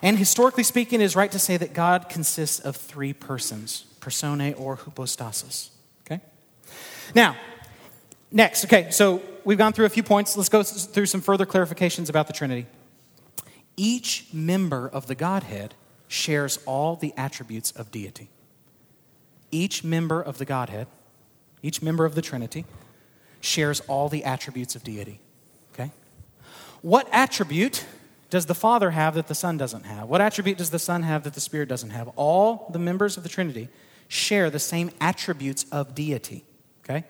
And 0.00 0.16
historically 0.16 0.64
speaking, 0.64 1.02
it 1.02 1.04
is 1.04 1.14
right 1.14 1.30
to 1.30 1.38
say 1.38 1.58
that 1.58 1.74
God 1.74 2.08
consists 2.08 2.58
of 2.58 2.76
three 2.76 3.12
persons, 3.12 3.84
personae 4.02 4.52
or 4.52 4.76
hypostasis. 4.76 5.70
Okay? 6.04 6.20
Now, 7.14 7.36
next, 8.30 8.66
okay, 8.66 8.90
so 8.90 9.22
we've 9.44 9.56
gone 9.56 9.72
through 9.72 9.86
a 9.86 9.90
few 9.90 10.02
points. 10.02 10.36
Let's 10.36 10.50
go 10.50 10.62
through 10.62 11.06
some 11.06 11.22
further 11.22 11.46
clarifications 11.46 12.10
about 12.10 12.26
the 12.26 12.34
Trinity. 12.34 12.66
Each 13.76 14.26
member 14.34 14.86
of 14.86 15.06
the 15.06 15.14
Godhead 15.14 15.74
shares 16.08 16.58
all 16.66 16.96
the 16.96 17.14
attributes 17.16 17.70
of 17.70 17.90
deity. 17.90 18.28
Each 19.50 19.82
member 19.82 20.20
of 20.20 20.36
the 20.36 20.44
Godhead, 20.44 20.88
each 21.62 21.80
member 21.80 22.04
of 22.04 22.14
the 22.14 22.22
Trinity, 22.22 22.66
shares 23.40 23.80
all 23.80 24.08
the 24.08 24.24
attributes 24.24 24.74
of 24.74 24.82
deity. 24.82 25.20
Okay? 25.72 25.90
What 26.82 27.08
attribute 27.12 27.86
does 28.30 28.46
the 28.46 28.54
Father 28.54 28.90
have 28.90 29.14
that 29.14 29.28
the 29.28 29.34
Son 29.34 29.56
doesn't 29.56 29.84
have? 29.84 30.08
What 30.08 30.20
attribute 30.20 30.58
does 30.58 30.70
the 30.70 30.78
Son 30.78 31.02
have 31.02 31.22
that 31.24 31.34
the 31.34 31.40
Spirit 31.40 31.68
doesn't 31.68 31.90
have? 31.90 32.08
All 32.16 32.68
the 32.72 32.78
members 32.78 33.16
of 33.16 33.22
the 33.22 33.28
Trinity 33.28 33.68
share 34.12 34.50
the 34.50 34.58
same 34.58 34.90
attributes 35.00 35.64
of 35.72 35.94
deity. 35.94 36.44
Okay? 36.84 37.04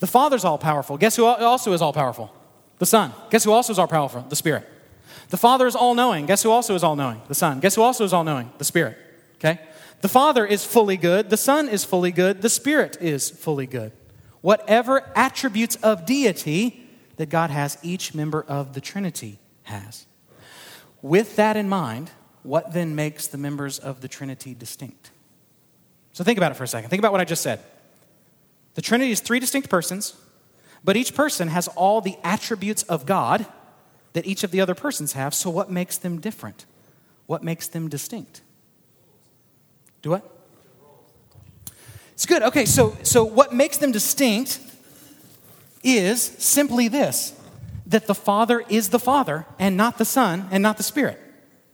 The 0.00 0.06
Father's 0.06 0.42
all 0.42 0.56
powerful. 0.56 0.96
Guess 0.96 1.16
who 1.16 1.26
also 1.26 1.74
is 1.74 1.82
all 1.82 1.92
powerful? 1.92 2.34
The 2.78 2.86
Son. 2.86 3.12
Guess 3.30 3.44
who 3.44 3.52
also 3.52 3.72
is 3.72 3.78
all 3.78 3.86
powerful? 3.86 4.22
The 4.22 4.36
Spirit. 4.36 4.66
The 5.28 5.36
Father 5.36 5.66
is 5.66 5.76
all 5.76 5.94
knowing. 5.94 6.24
Guess 6.24 6.42
who 6.42 6.50
also 6.50 6.74
is 6.74 6.82
all 6.82 6.96
knowing? 6.96 7.20
The 7.28 7.34
Son. 7.34 7.60
Guess 7.60 7.74
who 7.74 7.82
also 7.82 8.04
is 8.04 8.14
all 8.14 8.24
knowing? 8.24 8.50
The 8.56 8.64
Spirit. 8.64 8.96
Okay? 9.34 9.60
The 10.00 10.08
Father 10.08 10.46
is 10.46 10.64
fully 10.64 10.96
good. 10.96 11.28
The 11.28 11.36
Son 11.36 11.68
is 11.68 11.84
fully 11.84 12.10
good. 12.10 12.40
The 12.40 12.48
Spirit 12.48 12.96
is 13.02 13.28
fully 13.28 13.66
good. 13.66 13.92
Whatever 14.40 15.10
attributes 15.14 15.76
of 15.76 16.06
deity 16.06 16.88
that 17.16 17.28
God 17.28 17.50
has, 17.50 17.76
each 17.82 18.14
member 18.14 18.42
of 18.48 18.72
the 18.72 18.80
Trinity 18.80 19.40
has. 19.64 20.06
With 21.02 21.36
that 21.36 21.56
in 21.56 21.68
mind, 21.68 22.12
what 22.42 22.72
then 22.72 22.94
makes 22.94 23.26
the 23.26 23.38
members 23.38 23.78
of 23.78 24.00
the 24.00 24.08
Trinity 24.08 24.54
distinct? 24.54 25.10
So 26.16 26.24
think 26.24 26.38
about 26.38 26.50
it 26.50 26.54
for 26.54 26.64
a 26.64 26.66
second. 26.66 26.88
Think 26.88 27.00
about 27.00 27.12
what 27.12 27.20
I 27.20 27.26
just 27.26 27.42
said. 27.42 27.60
The 28.72 28.80
Trinity 28.80 29.10
is 29.10 29.20
three 29.20 29.38
distinct 29.38 29.68
persons, 29.68 30.16
but 30.82 30.96
each 30.96 31.14
person 31.14 31.48
has 31.48 31.68
all 31.68 32.00
the 32.00 32.16
attributes 32.24 32.84
of 32.84 33.04
God 33.04 33.44
that 34.14 34.24
each 34.24 34.42
of 34.42 34.50
the 34.50 34.62
other 34.62 34.74
persons 34.74 35.12
have. 35.12 35.34
So, 35.34 35.50
what 35.50 35.70
makes 35.70 35.98
them 35.98 36.18
different? 36.18 36.64
What 37.26 37.44
makes 37.44 37.68
them 37.68 37.90
distinct? 37.90 38.40
Do 40.00 40.08
what? 40.08 40.26
It's 42.14 42.24
good. 42.24 42.42
Okay, 42.44 42.64
so, 42.64 42.96
so 43.02 43.22
what 43.22 43.52
makes 43.52 43.76
them 43.76 43.92
distinct 43.92 44.58
is 45.84 46.22
simply 46.22 46.88
this 46.88 47.38
that 47.88 48.06
the 48.06 48.14
Father 48.14 48.64
is 48.70 48.88
the 48.88 48.98
Father 48.98 49.44
and 49.58 49.76
not 49.76 49.98
the 49.98 50.06
Son 50.06 50.48
and 50.50 50.62
not 50.62 50.78
the 50.78 50.82
Spirit. 50.82 51.20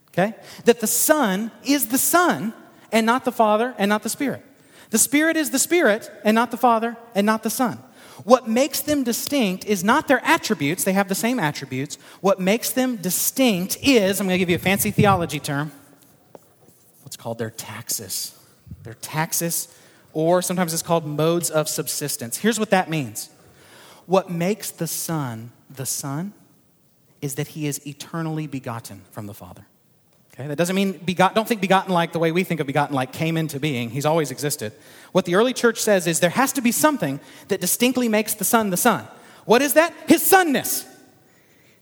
Okay? 0.08 0.34
That 0.64 0.80
the 0.80 0.88
Son 0.88 1.52
is 1.62 1.86
the 1.86 1.98
Son 1.98 2.52
and 2.92 3.06
not 3.06 3.24
the 3.24 3.32
Father 3.32 3.74
and 3.78 3.88
not 3.88 4.02
the 4.02 4.08
Spirit. 4.08 4.44
The 4.90 4.98
Spirit 4.98 5.36
is 5.36 5.50
the 5.50 5.58
Spirit 5.58 6.10
and 6.22 6.34
not 6.34 6.50
the 6.50 6.56
Father 6.56 6.96
and 7.14 7.26
not 7.26 7.42
the 7.42 7.50
Son. 7.50 7.78
What 8.24 8.46
makes 8.46 8.80
them 8.80 9.02
distinct 9.02 9.64
is 9.64 9.82
not 9.82 10.06
their 10.06 10.24
attributes, 10.24 10.84
they 10.84 10.92
have 10.92 11.08
the 11.08 11.14
same 11.14 11.40
attributes. 11.40 11.96
What 12.20 12.38
makes 12.38 12.70
them 12.70 12.96
distinct 12.96 13.78
is, 13.82 14.20
I'm 14.20 14.26
going 14.26 14.34
to 14.34 14.38
give 14.38 14.50
you 14.50 14.56
a 14.56 14.60
fancy 14.60 14.90
theology 14.90 15.40
term, 15.40 15.72
what's 17.02 17.16
called 17.16 17.38
their 17.38 17.50
taxis. 17.50 18.38
Their 18.82 18.94
taxis, 18.94 19.74
or 20.12 20.42
sometimes 20.42 20.72
it's 20.72 20.82
called 20.82 21.06
modes 21.06 21.50
of 21.50 21.68
subsistence. 21.68 22.38
Here's 22.38 22.58
what 22.58 22.70
that 22.70 22.90
means 22.90 23.30
what 24.06 24.30
makes 24.30 24.70
the 24.70 24.86
Son 24.86 25.52
the 25.70 25.86
Son 25.86 26.32
is 27.20 27.36
that 27.36 27.48
he 27.48 27.66
is 27.66 27.84
eternally 27.86 28.46
begotten 28.46 29.02
from 29.10 29.26
the 29.26 29.34
Father. 29.34 29.64
Okay, 30.42 30.48
that 30.48 30.58
doesn't 30.58 30.74
mean 30.74 30.98
don't 31.04 31.46
think 31.46 31.60
begotten 31.60 31.92
like 31.92 32.10
the 32.10 32.18
way 32.18 32.32
we 32.32 32.42
think 32.42 32.58
of 32.58 32.66
begotten, 32.66 32.96
like 32.96 33.12
came 33.12 33.36
into 33.36 33.60
being. 33.60 33.90
He's 33.90 34.04
always 34.04 34.32
existed. 34.32 34.72
What 35.12 35.24
the 35.24 35.36
early 35.36 35.52
church 35.52 35.78
says 35.80 36.08
is 36.08 36.18
there 36.18 36.30
has 36.30 36.52
to 36.54 36.60
be 36.60 36.72
something 36.72 37.20
that 37.46 37.60
distinctly 37.60 38.08
makes 38.08 38.34
the 38.34 38.44
Son 38.44 38.70
the 38.70 38.76
Son. 38.76 39.06
What 39.44 39.62
is 39.62 39.74
that? 39.74 39.94
His 40.08 40.20
sonness. 40.20 40.84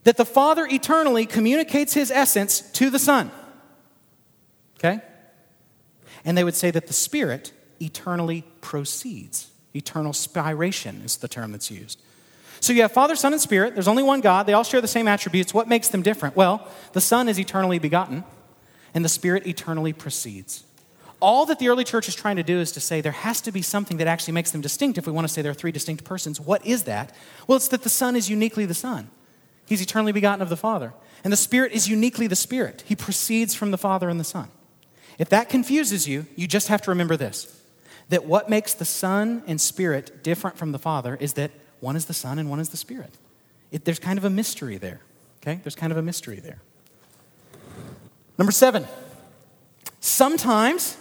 That 0.05 0.19
the 0.19 0.27
Father 0.27 0.67
eternally 0.71 1.25
communicates 1.25 1.95
his 1.95 2.11
essence 2.11 2.61
to 2.73 2.91
the 2.91 2.99
Son. 2.99 3.31
Okay? 4.77 5.01
And 6.27 6.37
they 6.37 6.45
would 6.45 6.55
say 6.55 6.71
that 6.71 6.87
the 6.87 6.93
Spirit 6.93 7.55
eternally 7.81 8.45
proceeds. 8.61 9.51
Eternal 9.75 10.13
spiration 10.13 11.03
is 11.03 11.17
the 11.17 11.29
term 11.29 11.53
that's 11.53 11.71
used. 11.71 11.99
So 12.61 12.75
you 12.75 12.83
have 12.83 12.93
Father, 12.93 13.17
Son, 13.17 13.33
and 13.33 13.41
Spirit. 13.41 13.73
There's 13.73 13.89
only 13.89 14.03
one 14.03 14.21
God. 14.21 14.45
They 14.45 14.53
all 14.53 14.65
share 14.65 14.83
the 14.83 14.89
same 14.89 15.09
attributes. 15.09 15.55
What 15.55 15.67
makes 15.67 15.89
them 15.89 16.03
different? 16.03 16.37
Well, 16.37 16.69
the 16.93 17.01
Son 17.01 17.27
is 17.27 17.41
eternally 17.41 17.79
begotten 17.79 18.23
and 18.95 19.05
the 19.05 19.09
Spirit 19.09 19.47
eternally 19.47 19.93
proceeds. 19.93 20.65
All 21.21 21.45
that 21.47 21.59
the 21.59 21.69
early 21.69 21.85
church 21.85 22.09
is 22.09 22.15
trying 22.15 22.37
to 22.37 22.43
do 22.43 22.59
is 22.59 22.73
to 22.73 22.81
say 22.81 23.01
there 23.01 23.13
has 23.13 23.41
to 23.43 23.53
be 23.53 23.61
something 23.61 23.99
that 23.99 24.07
actually 24.07 24.33
makes 24.33 24.51
them 24.51 24.63
distinct 24.63 24.97
if 24.97 25.07
we 25.07 25.13
want 25.13 25.29
to 25.29 25.33
say 25.33 25.43
there 25.43 25.51
are 25.51 25.55
three 25.55 25.73
distinct 25.73 26.05
persons. 26.05 26.41
What 26.41 26.65
is 26.65 26.85
that? 26.85 27.15
Well, 27.47 27.57
it's 27.57 27.69
that 27.69 27.83
the 27.83 27.91
Son 27.91 28.17
is 28.17 28.31
uniquely 28.31 28.65
the 28.65 28.75
Son. 28.75 29.11
He's 29.67 29.83
eternally 29.83 30.13
begotten 30.13 30.41
of 30.41 30.49
the 30.49 30.57
Father. 30.57 30.95
And 31.23 31.33
the 31.33 31.37
Spirit 31.37 31.73
is 31.73 31.89
uniquely 31.89 32.27
the 32.27 32.37
Spirit. 32.37 32.83
He 32.87 32.97
proceeds 32.97 33.55
from 33.55 33.71
the 33.71 33.79
Father 33.79 34.09
and 34.09 34.19
the 34.19 34.25
Son. 34.25 34.49
If 35.19 35.29
that 35.29 35.51
confuses 35.51 36.09
you, 36.09 36.27
you 36.35 36.47
just 36.47 36.69
have 36.69 36.81
to 36.83 36.91
remember 36.91 37.17
this 37.17 37.57
that 38.09 38.25
what 38.25 38.51
makes 38.51 38.75
the 38.75 38.85
Son 38.85 39.43
and 39.47 39.61
Spirit 39.61 40.25
different 40.25 40.59
from 40.59 40.73
the 40.73 40.79
Father 40.79 41.17
is 41.21 41.35
that 41.35 41.53
one 41.79 41.95
is 41.95 42.07
the 42.07 42.15
Son 42.15 42.39
and 42.39 42.51
one 42.51 42.59
is 42.59 42.71
the 42.71 42.77
Spirit. 42.77 43.13
It, 43.71 43.85
there's 43.85 44.01
kind 44.01 44.19
of 44.19 44.25
a 44.25 44.31
mystery 44.31 44.79
there. 44.79 45.01
Okay? 45.43 45.61
There's 45.63 45.77
kind 45.77 45.93
of 45.93 45.97
a 45.97 46.03
mystery 46.03 46.41
there. 46.41 46.59
Number 48.41 48.53
seven, 48.53 48.87
sometimes 50.01 50.97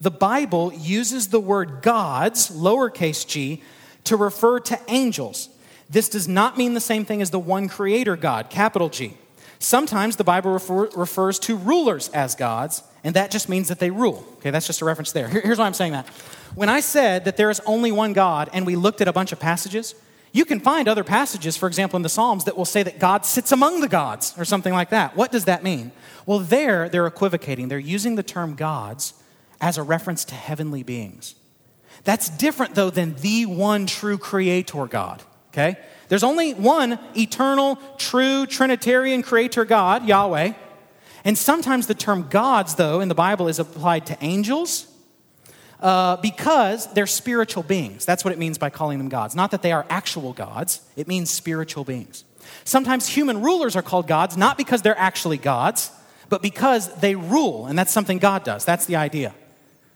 the 0.00 0.10
Bible 0.10 0.72
uses 0.72 1.28
the 1.28 1.38
word 1.38 1.82
gods, 1.82 2.50
lowercase 2.50 3.24
g, 3.24 3.62
to 4.02 4.16
refer 4.16 4.58
to 4.58 4.80
angels. 4.88 5.50
This 5.88 6.08
does 6.08 6.26
not 6.26 6.58
mean 6.58 6.74
the 6.74 6.80
same 6.80 7.04
thing 7.04 7.22
as 7.22 7.30
the 7.30 7.38
one 7.38 7.68
creator 7.68 8.16
God, 8.16 8.50
capital 8.50 8.88
G. 8.88 9.16
Sometimes 9.60 10.16
the 10.16 10.24
Bible 10.24 10.52
refer, 10.52 10.88
refers 10.96 11.38
to 11.38 11.56
rulers 11.56 12.08
as 12.08 12.34
gods, 12.34 12.82
and 13.04 13.14
that 13.14 13.30
just 13.30 13.48
means 13.48 13.68
that 13.68 13.78
they 13.78 13.92
rule. 13.92 14.26
Okay, 14.38 14.50
that's 14.50 14.66
just 14.66 14.82
a 14.82 14.84
reference 14.84 15.12
there. 15.12 15.28
Here, 15.28 15.40
here's 15.40 15.58
why 15.58 15.66
I'm 15.66 15.74
saying 15.74 15.92
that. 15.92 16.08
When 16.56 16.68
I 16.68 16.80
said 16.80 17.24
that 17.26 17.36
there 17.36 17.50
is 17.50 17.60
only 17.66 17.92
one 17.92 18.14
God, 18.14 18.50
and 18.52 18.66
we 18.66 18.74
looked 18.74 19.00
at 19.00 19.06
a 19.06 19.12
bunch 19.12 19.30
of 19.30 19.38
passages, 19.38 19.94
you 20.32 20.44
can 20.44 20.60
find 20.60 20.88
other 20.88 21.04
passages, 21.04 21.56
for 21.56 21.66
example, 21.66 21.96
in 21.96 22.02
the 22.02 22.08
Psalms, 22.08 22.44
that 22.44 22.56
will 22.56 22.64
say 22.64 22.82
that 22.82 22.98
God 22.98 23.24
sits 23.24 23.52
among 23.52 23.80
the 23.80 23.88
gods 23.88 24.34
or 24.36 24.44
something 24.44 24.72
like 24.72 24.90
that. 24.90 25.16
What 25.16 25.32
does 25.32 25.46
that 25.46 25.62
mean? 25.62 25.92
Well, 26.26 26.38
there 26.38 26.88
they're 26.88 27.06
equivocating. 27.06 27.68
They're 27.68 27.78
using 27.78 28.16
the 28.16 28.22
term 28.22 28.54
gods 28.54 29.14
as 29.60 29.78
a 29.78 29.82
reference 29.82 30.24
to 30.26 30.34
heavenly 30.34 30.82
beings. 30.82 31.34
That's 32.04 32.28
different, 32.28 32.74
though, 32.74 32.90
than 32.90 33.14
the 33.16 33.46
one 33.46 33.86
true 33.86 34.18
creator 34.18 34.86
God. 34.86 35.22
Okay? 35.52 35.76
There's 36.08 36.22
only 36.22 36.54
one 36.54 36.98
eternal, 37.16 37.76
true, 37.96 38.46
Trinitarian 38.46 39.22
creator 39.22 39.64
God, 39.64 40.06
Yahweh. 40.06 40.52
And 41.24 41.36
sometimes 41.36 41.86
the 41.86 41.94
term 41.94 42.28
gods, 42.28 42.76
though, 42.76 43.00
in 43.00 43.08
the 43.08 43.14
Bible 43.14 43.48
is 43.48 43.58
applied 43.58 44.06
to 44.06 44.18
angels 44.20 44.86
uh, 45.80 46.16
because 46.16 46.92
they're 46.92 47.06
spiritual 47.06 47.62
beings. 47.62 48.04
That's 48.04 48.24
what 48.24 48.32
it 48.32 48.38
means 48.38 48.58
by 48.58 48.70
calling 48.70 48.98
them 48.98 49.08
gods. 49.08 49.34
Not 49.34 49.50
that 49.52 49.62
they 49.62 49.72
are 49.72 49.86
actual 49.88 50.32
gods, 50.32 50.80
it 50.96 51.08
means 51.08 51.30
spiritual 51.30 51.84
beings. 51.84 52.24
Sometimes 52.64 53.08
human 53.08 53.42
rulers 53.42 53.76
are 53.76 53.82
called 53.82 54.06
gods, 54.06 54.36
not 54.36 54.56
because 54.56 54.82
they're 54.82 54.98
actually 54.98 55.38
gods, 55.38 55.90
but 56.28 56.42
because 56.42 56.92
they 57.00 57.14
rule, 57.14 57.66
and 57.66 57.78
that's 57.78 57.92
something 57.92 58.18
God 58.18 58.44
does. 58.44 58.64
That's 58.64 58.86
the 58.86 58.96
idea. 58.96 59.34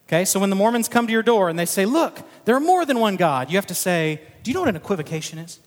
Okay, 0.09 0.25
so 0.25 0.41
when 0.41 0.51
the 0.51 0.57
Mormons 0.57 0.89
come 0.89 1.07
to 1.07 1.13
your 1.13 1.23
door 1.23 1.49
and 1.49 1.59
they 1.59 1.67
say, 1.67 1.87
Look, 1.87 2.21
there 2.45 2.55
are 2.55 2.61
more 2.61 2.85
than 2.85 2.99
one 2.99 3.17
God, 3.17 3.51
you 3.51 3.57
have 3.57 3.67
to 3.67 3.75
say, 3.75 4.21
Do 4.43 4.51
you 4.51 4.55
know 4.55 4.61
what 4.61 4.69
an 4.69 4.77
equivocation 4.77 5.39
is? 5.39 5.59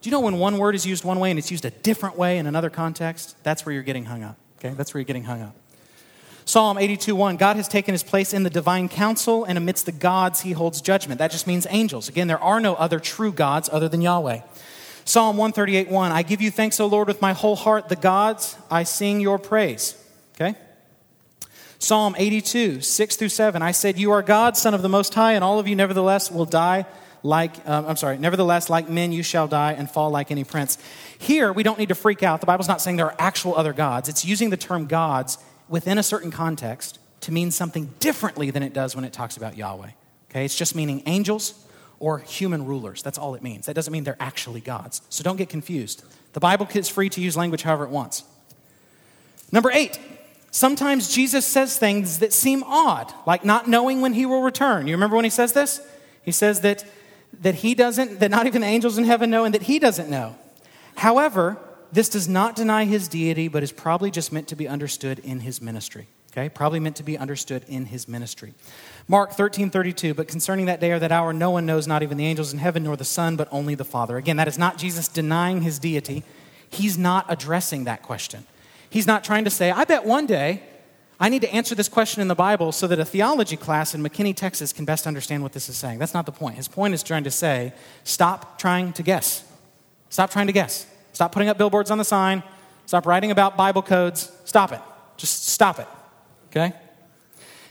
Do 0.00 0.10
you 0.10 0.10
know 0.10 0.20
when 0.20 0.38
one 0.38 0.58
word 0.58 0.74
is 0.74 0.84
used 0.84 1.04
one 1.04 1.18
way 1.18 1.30
and 1.30 1.38
it's 1.38 1.50
used 1.50 1.64
a 1.64 1.70
different 1.70 2.18
way 2.18 2.38
in 2.38 2.46
another 2.46 2.70
context? 2.70 3.36
That's 3.42 3.64
where 3.64 3.72
you're 3.72 3.82
getting 3.82 4.04
hung 4.04 4.22
up. 4.22 4.36
Okay, 4.58 4.74
that's 4.74 4.92
where 4.92 5.00
you're 5.00 5.06
getting 5.06 5.24
hung 5.24 5.42
up. 5.42 5.54
Psalm 6.46 6.76
82 6.76 7.16
1 7.16 7.36
God 7.36 7.56
has 7.56 7.68
taken 7.68 7.92
his 7.92 8.02
place 8.02 8.34
in 8.34 8.42
the 8.42 8.50
divine 8.50 8.88
council, 8.88 9.44
and 9.44 9.56
amidst 9.56 9.86
the 9.86 9.92
gods 9.92 10.42
he 10.42 10.52
holds 10.52 10.80
judgment. 10.80 11.18
That 11.18 11.30
just 11.30 11.46
means 11.46 11.66
angels. 11.70 12.08
Again, 12.08 12.28
there 12.28 12.42
are 12.42 12.60
no 12.60 12.74
other 12.74 13.00
true 13.00 13.32
gods 13.32 13.70
other 13.72 13.88
than 13.88 14.02
Yahweh. 14.02 14.40
Psalm 15.06 15.36
138 15.36 15.90
1 15.90 16.12
I 16.12 16.22
give 16.22 16.40
you 16.40 16.50
thanks, 16.50 16.80
O 16.80 16.86
Lord, 16.86 17.08
with 17.08 17.22
my 17.22 17.32
whole 17.32 17.56
heart. 17.56 17.88
The 17.88 17.96
gods, 17.96 18.56
I 18.70 18.82
sing 18.84 19.20
your 19.20 19.38
praise. 19.38 19.96
Okay? 20.34 20.54
Psalm 21.78 22.14
82 22.18 22.80
6 22.80 23.16
through 23.16 23.28
7 23.28 23.62
I 23.62 23.72
said, 23.72 23.98
You 23.98 24.12
are 24.12 24.22
God, 24.22 24.56
Son 24.56 24.74
of 24.74 24.82
the 24.82 24.88
Most 24.88 25.14
High, 25.14 25.32
and 25.32 25.42
all 25.42 25.58
of 25.58 25.66
you 25.66 25.76
nevertheless 25.76 26.30
will 26.30 26.46
die 26.46 26.86
like, 27.22 27.66
um, 27.66 27.86
I'm 27.86 27.96
sorry, 27.96 28.18
nevertheless, 28.18 28.68
like 28.68 28.88
men 28.90 29.10
you 29.10 29.22
shall 29.22 29.48
die 29.48 29.72
and 29.72 29.90
fall 29.90 30.10
like 30.10 30.30
any 30.30 30.44
prince. 30.44 30.76
Here, 31.18 31.50
we 31.54 31.62
don't 31.62 31.78
need 31.78 31.88
to 31.88 31.94
freak 31.94 32.22
out. 32.22 32.40
The 32.40 32.46
Bible's 32.46 32.68
not 32.68 32.82
saying 32.82 32.98
there 32.98 33.06
are 33.06 33.16
actual 33.18 33.56
other 33.56 33.72
gods, 33.72 34.08
it's 34.08 34.24
using 34.24 34.50
the 34.50 34.58
term 34.58 34.86
gods 34.86 35.38
within 35.68 35.98
a 35.98 36.02
certain 36.02 36.30
context 36.30 36.98
to 37.22 37.32
mean 37.32 37.50
something 37.50 37.92
differently 38.00 38.50
than 38.50 38.62
it 38.62 38.72
does 38.72 38.94
when 38.94 39.04
it 39.04 39.12
talks 39.12 39.36
about 39.36 39.56
Yahweh. 39.56 39.90
Okay, 40.30 40.44
it's 40.44 40.56
just 40.56 40.74
meaning 40.74 41.02
angels 41.06 41.54
or 42.00 42.18
human 42.18 42.66
rulers. 42.66 43.02
That's 43.02 43.18
all 43.18 43.34
it 43.34 43.42
means. 43.42 43.66
That 43.66 43.74
doesn't 43.74 43.92
mean 43.92 44.04
they're 44.04 44.16
actually 44.20 44.60
gods. 44.60 45.00
So 45.08 45.22
don't 45.24 45.36
get 45.36 45.48
confused. 45.48 46.04
The 46.32 46.40
Bible 46.40 46.68
is 46.74 46.88
free 46.88 47.08
to 47.10 47.20
use 47.20 47.36
language 47.36 47.62
however 47.62 47.84
it 47.84 47.90
wants. 47.90 48.24
Number 49.52 49.70
eight, 49.70 49.98
sometimes 50.50 51.14
Jesus 51.14 51.46
says 51.46 51.78
things 51.78 52.18
that 52.18 52.32
seem 52.32 52.62
odd, 52.64 53.12
like 53.26 53.44
not 53.44 53.68
knowing 53.68 54.00
when 54.00 54.12
he 54.12 54.26
will 54.26 54.42
return. 54.42 54.86
You 54.86 54.94
remember 54.94 55.16
when 55.16 55.24
he 55.24 55.30
says 55.30 55.52
this? 55.52 55.80
He 56.22 56.32
says 56.32 56.60
that 56.62 56.84
that 57.42 57.56
he 57.56 57.74
doesn't, 57.74 58.20
that 58.20 58.30
not 58.30 58.46
even 58.46 58.62
the 58.62 58.66
angels 58.66 58.98
in 58.98 59.04
heaven 59.04 59.30
know, 59.30 59.44
and 59.44 59.54
that 59.54 59.62
he 59.62 59.78
doesn't 59.78 60.08
know. 60.08 60.36
However, 60.96 61.58
this 61.92 62.08
does 62.08 62.28
not 62.28 62.56
deny 62.56 62.84
his 62.84 63.08
deity, 63.08 63.48
but 63.48 63.62
is 63.62 63.72
probably 63.72 64.10
just 64.10 64.32
meant 64.32 64.48
to 64.48 64.56
be 64.56 64.68
understood 64.68 65.18
in 65.20 65.40
his 65.40 65.60
ministry. 65.60 66.06
Okay? 66.32 66.48
Probably 66.48 66.80
meant 66.80 66.96
to 66.96 67.02
be 67.02 67.16
understood 67.16 67.64
in 67.68 67.86
his 67.86 68.08
ministry. 68.08 68.54
Mark 69.06 69.32
13, 69.32 69.70
32, 69.70 70.14
but 70.14 70.26
concerning 70.26 70.66
that 70.66 70.80
day 70.80 70.90
or 70.90 70.98
that 70.98 71.12
hour, 71.12 71.32
no 71.32 71.50
one 71.50 71.66
knows, 71.66 71.86
not 71.86 72.02
even 72.02 72.16
the 72.16 72.26
angels 72.26 72.52
in 72.52 72.58
heaven, 72.58 72.82
nor 72.82 72.96
the 72.96 73.04
Son, 73.04 73.36
but 73.36 73.48
only 73.52 73.74
the 73.74 73.84
Father. 73.84 74.16
Again, 74.16 74.36
that 74.36 74.48
is 74.48 74.58
not 74.58 74.76
Jesus 74.76 75.06
denying 75.06 75.62
his 75.62 75.78
deity. 75.78 76.24
He's 76.68 76.98
not 76.98 77.26
addressing 77.28 77.84
that 77.84 78.02
question. 78.02 78.44
He's 78.90 79.06
not 79.06 79.22
trying 79.22 79.44
to 79.44 79.50
say, 79.50 79.70
I 79.70 79.84
bet 79.84 80.04
one 80.04 80.26
day 80.26 80.62
I 81.20 81.28
need 81.28 81.42
to 81.42 81.54
answer 81.54 81.74
this 81.74 81.88
question 81.88 82.20
in 82.20 82.28
the 82.28 82.34
Bible 82.34 82.72
so 82.72 82.86
that 82.88 82.98
a 82.98 83.04
theology 83.04 83.56
class 83.56 83.94
in 83.94 84.02
McKinney, 84.02 84.34
Texas 84.34 84.72
can 84.72 84.84
best 84.84 85.06
understand 85.06 85.42
what 85.42 85.52
this 85.52 85.68
is 85.68 85.76
saying. 85.76 85.98
That's 85.98 86.14
not 86.14 86.26
the 86.26 86.32
point. 86.32 86.56
His 86.56 86.66
point 86.68 86.94
is 86.94 87.02
trying 87.02 87.24
to 87.24 87.30
say 87.30 87.72
stop 88.02 88.58
trying 88.58 88.92
to 88.94 89.02
guess. 89.02 89.44
Stop 90.10 90.30
trying 90.30 90.48
to 90.48 90.52
guess. 90.52 90.86
Stop 91.14 91.32
putting 91.32 91.48
up 91.48 91.56
billboards 91.56 91.90
on 91.90 91.96
the 91.96 92.04
sign. 92.04 92.42
Stop 92.84 93.06
writing 93.06 93.30
about 93.30 93.56
Bible 93.56 93.82
codes. 93.82 94.30
Stop 94.44 94.72
it. 94.72 94.80
Just 95.16 95.48
stop 95.48 95.78
it. 95.78 95.86
Okay? 96.50 96.74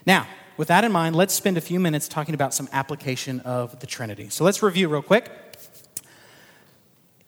Now, 0.06 0.28
with 0.58 0.70
that 0.70 0.84
in 0.84 0.92
mind, 0.92 1.16
let's 1.16 1.34
spend 1.34 1.58
a 1.58 1.62
few 1.62 1.80
minutes 1.80 2.08
talking 2.08 2.34
about 2.34 2.54
some 2.54 2.70
application 2.72 3.42
of 3.42 3.80
the 3.80 3.88
Trinity. 3.88 4.30
So 4.30 4.44
let's 4.44 4.64
review 4.64 4.88
real 4.88 5.02
quick. 5.02 5.30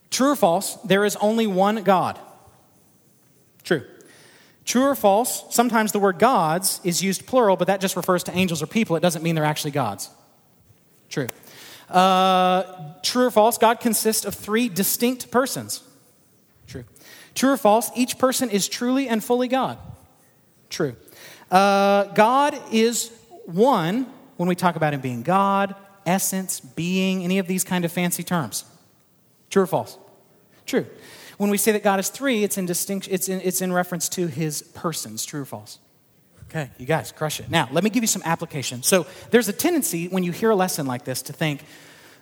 True 0.09 0.32
or 0.32 0.36
false, 0.36 0.76
there 0.84 1.03
is 1.03 1.16
only 1.18 1.47
one 1.47 1.84
God. 1.84 2.18
True. 3.63 3.84
True 4.63 4.84
or 4.84 4.95
false, 4.95 5.43
sometimes 5.53 5.91
the 5.91 5.99
word 5.99 6.18
gods 6.18 6.80
is 6.84 7.03
used 7.03 7.26
plural, 7.26 7.57
but 7.57 7.68
that 7.68 7.82
just 7.82 7.95
refers 7.95 8.24
to 8.24 8.36
angels 8.36 8.63
or 8.63 8.68
people. 8.68 8.95
It 8.95 9.01
doesn't 9.01 9.22
mean 9.22 9.36
they're 9.36 9.43
actually 9.43 9.72
gods. 9.72 10.09
True. 11.09 11.28
Uh, 11.89 12.93
true 13.03 13.26
or 13.26 13.32
false, 13.32 13.57
God 13.57 13.80
consists 13.80 14.26
of 14.26 14.34
three 14.34 14.70
distinct 14.70 15.30
persons. 15.30 15.84
True. 17.36 17.52
Or 17.52 17.58
false, 17.58 17.92
each 17.96 18.18
person 18.18 18.50
is 18.50 18.68
truly 18.68 19.08
and 19.08 19.24
fully 19.24 19.48
God. 19.48 19.78
True. 20.70 20.96
Uh, 21.52 22.06
God 22.06 22.60
is 22.72 23.12
one 23.46 24.08
when 24.38 24.50
we 24.50 24.56
talk 24.56 24.76
about 24.76 24.94
Him 24.94 25.02
being 25.02 25.22
God, 25.22 25.76
essence, 26.06 26.60
being, 26.60 27.24
any 27.24 27.38
of 27.38 27.48
these 27.48 27.64
kind 27.64 27.86
of 27.86 27.92
fancy 27.92 28.24
terms. 28.24 28.66
True 29.50 29.64
or 29.64 29.68
false? 29.68 29.98
True. 30.66 30.86
When 31.38 31.50
we 31.50 31.58
say 31.58 31.74
that 31.74 31.84
God 31.84 32.00
is 32.00 32.10
three, 32.10 32.44
it's 32.44 32.58
in, 32.58 32.66
distinction, 32.66 33.14
it's 33.14 33.30
in, 33.30 33.42
it's 33.42 33.62
in 33.62 33.74
reference 33.74 34.08
to 34.10 34.28
his 34.28 34.62
persons. 34.62 35.26
True 35.26 35.42
or 35.42 35.46
false? 35.46 35.80
Okay, 36.50 36.72
you 36.78 36.86
guys, 36.86 37.12
crush 37.12 37.40
it. 37.40 37.50
Now, 37.50 37.68
let 37.72 37.84
me 37.84 37.90
give 37.90 38.04
you 38.04 38.08
some 38.08 38.22
application. 38.24 38.84
So, 38.84 39.06
there's 39.32 39.50
a 39.50 39.54
tendency 39.54 40.08
when 40.08 40.24
you 40.24 40.32
hear 40.32 40.52
a 40.52 40.56
lesson 40.56 40.86
like 40.86 41.04
this 41.04 41.22
to 41.24 41.34
think, 41.34 41.64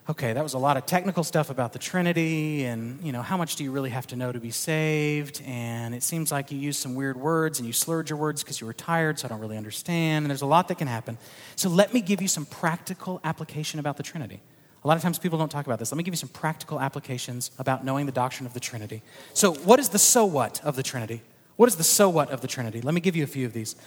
okay, 0.10 0.34
that 0.34 0.44
was 0.44 0.54
a 0.54 0.58
lot 0.58 0.76
of 0.76 0.86
technical 0.86 1.24
stuff 1.24 1.50
about 1.50 1.72
the 1.72 1.80
Trinity, 1.80 2.66
and, 2.66 3.02
you 3.02 3.14
know, 3.14 3.22
how 3.22 3.38
much 3.38 3.56
do 3.56 3.64
you 3.64 3.72
really 3.72 3.90
have 3.90 4.06
to 4.08 4.16
know 4.18 4.32
to 4.32 4.40
be 4.40 4.52
saved? 4.52 5.42
And 5.46 5.96
it 5.96 6.04
seems 6.04 6.32
like 6.32 6.52
you 6.52 6.58
used 6.58 6.82
some 6.82 6.94
weird 6.94 7.16
words 7.16 7.60
and 7.60 7.66
you 7.66 7.72
slurred 7.72 8.10
your 8.10 8.20
words 8.20 8.44
because 8.44 8.60
you 8.60 8.68
were 8.68 8.74
tired, 8.74 9.20
so 9.20 9.28
I 9.28 9.30
don't 9.30 9.40
really 9.40 9.56
understand. 9.56 10.26
And 10.26 10.30
there's 10.30 10.42
a 10.42 10.46
lot 10.46 10.68
that 10.68 10.78
can 10.78 10.88
happen. 10.88 11.18
So, 11.56 11.70
let 11.70 11.94
me 11.94 12.02
give 12.02 12.22
you 12.22 12.28
some 12.28 12.46
practical 12.46 13.22
application 13.24 13.80
about 13.80 13.96
the 13.96 14.04
Trinity. 14.04 14.42
A 14.84 14.88
lot 14.88 14.98
of 14.98 15.04
times 15.04 15.18
people 15.18 15.40
don't 15.40 15.50
talk 15.50 15.66
about 15.66 15.80
this. 15.80 15.92
Let 15.92 15.98
me 15.98 16.04
give 16.04 16.14
you 16.14 16.18
some 16.18 16.30
practical 16.30 16.82
applications 16.82 17.52
about 17.58 17.86
knowing 17.86 18.06
the 18.06 18.12
doctrine 18.12 18.46
of 18.46 18.54
the 18.54 18.60
Trinity. 18.60 19.02
So, 19.34 19.54
what 19.54 19.80
is 19.80 19.90
the 19.90 20.00
so 20.00 20.26
what 20.26 20.60
of 20.66 20.76
the 20.76 20.84
Trinity? 20.84 21.22
What 21.56 21.70
is 21.70 21.78
the 21.78 21.84
so 21.84 22.10
what 22.10 22.30
of 22.30 22.42
the 22.42 22.48
Trinity? 22.48 22.82
Let 22.82 22.94
me 22.94 23.00
give 23.00 23.16
you 23.16 23.24
a 23.24 23.28
few 23.28 23.46
of 23.46 23.54
these. 23.54 23.78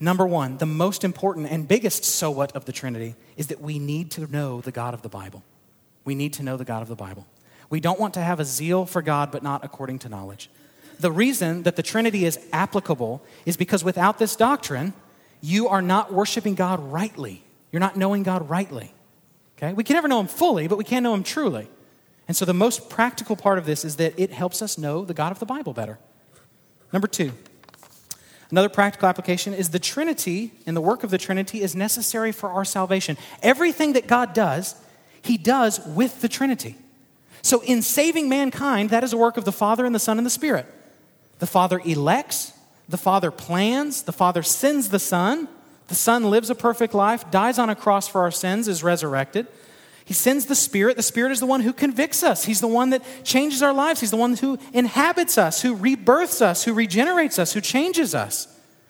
Number 0.00 0.26
one, 0.26 0.58
the 0.58 0.66
most 0.66 1.04
important 1.04 1.50
and 1.50 1.66
biggest 1.66 2.04
so 2.04 2.30
what 2.30 2.52
of 2.52 2.66
the 2.66 2.72
Trinity 2.72 3.14
is 3.36 3.46
that 3.46 3.60
we 3.60 3.78
need 3.78 4.10
to 4.12 4.30
know 4.30 4.60
the 4.60 4.72
God 4.72 4.92
of 4.92 5.02
the 5.02 5.08
Bible. 5.08 5.42
We 6.04 6.14
need 6.14 6.32
to 6.34 6.42
know 6.42 6.56
the 6.56 6.64
God 6.64 6.82
of 6.82 6.88
the 6.88 6.96
Bible. 6.96 7.26
We 7.70 7.80
don't 7.80 7.98
want 7.98 8.14
to 8.14 8.20
have 8.20 8.40
a 8.40 8.44
zeal 8.44 8.86
for 8.86 9.02
God, 9.02 9.30
but 9.30 9.42
not 9.42 9.64
according 9.64 10.00
to 10.00 10.08
knowledge. 10.08 10.50
The 11.00 11.10
reason 11.10 11.64
that 11.64 11.76
the 11.76 11.82
Trinity 11.82 12.24
is 12.24 12.38
applicable 12.52 13.22
is 13.46 13.56
because 13.56 13.82
without 13.82 14.18
this 14.18 14.36
doctrine, 14.36 14.92
you 15.40 15.68
are 15.68 15.82
not 15.82 16.12
worshiping 16.12 16.54
God 16.54 16.80
rightly. 16.92 17.42
You're 17.72 17.80
not 17.80 17.96
knowing 17.96 18.22
God 18.22 18.48
rightly. 18.48 18.92
Okay? 19.56 19.72
We 19.72 19.82
can 19.82 19.94
never 19.94 20.08
know 20.08 20.20
him 20.20 20.28
fully, 20.28 20.68
but 20.68 20.78
we 20.78 20.84
can 20.84 21.02
know 21.02 21.14
him 21.14 21.24
truly. 21.24 21.68
And 22.28 22.36
so 22.36 22.44
the 22.44 22.54
most 22.54 22.88
practical 22.88 23.36
part 23.36 23.58
of 23.58 23.66
this 23.66 23.84
is 23.84 23.96
that 23.96 24.14
it 24.16 24.30
helps 24.30 24.62
us 24.62 24.78
know 24.78 25.04
the 25.04 25.14
God 25.14 25.32
of 25.32 25.40
the 25.40 25.46
Bible 25.46 25.72
better. 25.72 25.98
Number 26.92 27.08
two, 27.08 27.32
Another 28.50 28.68
practical 28.68 29.08
application 29.08 29.52
is 29.52 29.70
the 29.70 29.80
Trinity 29.80 30.52
and 30.64 30.76
the 30.76 30.80
work 30.80 31.02
of 31.02 31.10
the 31.10 31.18
Trinity 31.18 31.62
is 31.62 31.74
necessary 31.74 32.30
for 32.30 32.50
our 32.50 32.64
salvation. 32.64 33.16
Everything 33.42 33.94
that 33.94 34.06
God 34.06 34.32
does, 34.32 34.76
He 35.24 35.38
does 35.38 35.80
with 35.86 36.20
the 36.20 36.28
Trinity. 36.28 36.76
So, 37.40 37.60
in 37.62 37.82
saving 37.82 38.28
mankind, 38.28 38.90
that 38.90 39.02
is 39.02 39.12
a 39.12 39.16
work 39.16 39.36
of 39.36 39.44
the 39.44 39.52
Father 39.52 39.84
and 39.84 39.94
the 39.94 39.98
Son 39.98 40.18
and 40.18 40.26
the 40.26 40.30
Spirit. 40.30 40.66
The 41.38 41.46
Father 41.46 41.80
elects, 41.84 42.52
the 42.88 42.98
Father 42.98 43.30
plans, 43.30 44.02
the 44.02 44.12
Father 44.12 44.42
sends 44.42 44.90
the 44.90 44.98
Son, 44.98 45.48
the 45.88 45.94
Son 45.94 46.30
lives 46.30 46.50
a 46.50 46.54
perfect 46.54 46.94
life, 46.94 47.30
dies 47.30 47.58
on 47.58 47.70
a 47.70 47.74
cross 47.74 48.06
for 48.06 48.20
our 48.20 48.30
sins, 48.30 48.68
is 48.68 48.82
resurrected. 48.82 49.46
He 50.04 50.12
sends 50.12 50.44
the 50.44 50.54
Spirit. 50.54 50.98
The 50.98 51.02
Spirit 51.02 51.32
is 51.32 51.40
the 51.40 51.46
one 51.46 51.62
who 51.62 51.72
convicts 51.72 52.22
us. 52.22 52.44
He's 52.44 52.60
the 52.60 52.68
one 52.68 52.90
that 52.90 53.02
changes 53.24 53.62
our 53.62 53.72
lives. 53.72 54.00
He's 54.00 54.10
the 54.10 54.18
one 54.18 54.36
who 54.36 54.58
inhabits 54.74 55.38
us, 55.38 55.62
who 55.62 55.74
rebirths 55.74 56.42
us, 56.42 56.64
who 56.64 56.74
regenerates 56.74 57.38
us, 57.38 57.54
who 57.54 57.62
changes 57.62 58.14
us, 58.14 58.46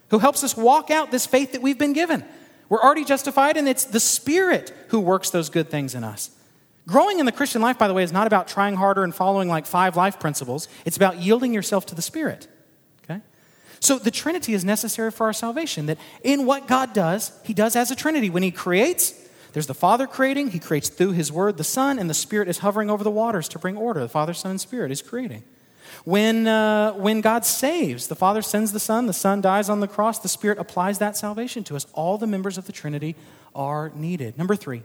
who 0.09 0.19
helps 0.19 0.43
us 0.43 0.57
walk 0.57 0.91
out 0.91 1.11
this 1.11 1.25
faith 1.25 1.53
that 1.53 1.61
we've 1.61 1.79
been 1.79 1.93
given. 1.93 2.25
We're 2.69 2.81
already 2.81 3.05
justified, 3.05 3.57
and 3.57 3.67
it's 3.67 3.85
the 3.85 3.99
Spirit 3.99 4.73
who 4.89 4.99
works 4.99 5.29
those 5.29 5.49
good 5.49 5.69
things 5.69 5.95
in 5.95 6.03
us. 6.03 6.31
Growing 6.87 7.19
in 7.19 7.25
the 7.25 7.31
Christian 7.31 7.61
life, 7.61 7.77
by 7.77 7.87
the 7.87 7.93
way, 7.93 8.03
is 8.03 8.11
not 8.11 8.27
about 8.27 8.47
trying 8.47 8.75
harder 8.75 9.03
and 9.03 9.13
following 9.13 9.49
like 9.49 9.65
five 9.65 9.95
life 9.95 10.19
principles. 10.19 10.67
It's 10.85 10.97
about 10.97 11.17
yielding 11.17 11.53
yourself 11.53 11.85
to 11.87 11.95
the 11.95 12.01
Spirit. 12.01 12.47
Okay? 13.03 13.21
So 13.79 13.97
the 13.97 14.11
Trinity 14.11 14.53
is 14.53 14.63
necessary 14.63 15.09
for 15.11 15.25
our 15.25 15.33
salvation. 15.33 15.87
That 15.87 15.97
in 16.23 16.45
what 16.45 16.67
God 16.67 16.93
does, 16.93 17.31
He 17.43 17.53
does 17.53 17.75
as 17.75 17.89
a 17.89 17.95
Trinity. 17.95 18.29
When 18.29 18.43
He 18.43 18.51
creates, 18.51 19.13
there's 19.53 19.67
the 19.67 19.73
Father 19.73 20.05
creating, 20.05 20.51
He 20.51 20.59
creates 20.59 20.89
through 20.89 21.13
His 21.13 21.31
Word, 21.31 21.57
the 21.57 21.63
Son, 21.63 21.97
and 21.97 22.07
the 22.07 22.13
Spirit 22.13 22.47
is 22.47 22.59
hovering 22.59 22.91
over 22.91 23.03
the 23.03 23.11
waters 23.11 23.47
to 23.49 23.59
bring 23.59 23.77
order. 23.77 24.01
The 24.01 24.09
Father, 24.09 24.33
Son, 24.33 24.51
and 24.51 24.61
Spirit 24.61 24.91
is 24.91 25.01
creating. 25.01 25.43
When, 26.05 26.47
uh, 26.47 26.93
when 26.93 27.21
God 27.21 27.45
saves, 27.45 28.07
the 28.07 28.15
Father 28.15 28.43
sends 28.43 28.71
the 28.71 28.79
Son, 28.79 29.07
the 29.07 29.13
Son 29.13 29.41
dies 29.41 29.69
on 29.69 29.79
the 29.79 29.87
cross, 29.87 30.19
the 30.19 30.29
Spirit 30.29 30.59
applies 30.59 30.99
that 30.99 31.17
salvation 31.17 31.63
to 31.65 31.75
us. 31.75 31.87
All 31.93 32.19
the 32.19 32.27
members 32.27 32.59
of 32.59 32.67
the 32.67 32.71
Trinity 32.71 33.15
are 33.55 33.91
needed. 33.95 34.37
Number 34.37 34.55
three, 34.55 34.83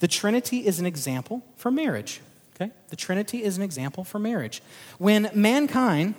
the 0.00 0.08
Trinity 0.08 0.66
is 0.66 0.80
an 0.80 0.86
example 0.86 1.44
for 1.56 1.70
marriage. 1.70 2.20
Okay? 2.56 2.72
The 2.88 2.96
Trinity 2.96 3.44
is 3.44 3.56
an 3.56 3.62
example 3.62 4.02
for 4.02 4.18
marriage. 4.18 4.62
When 4.98 5.30
mankind, 5.32 6.16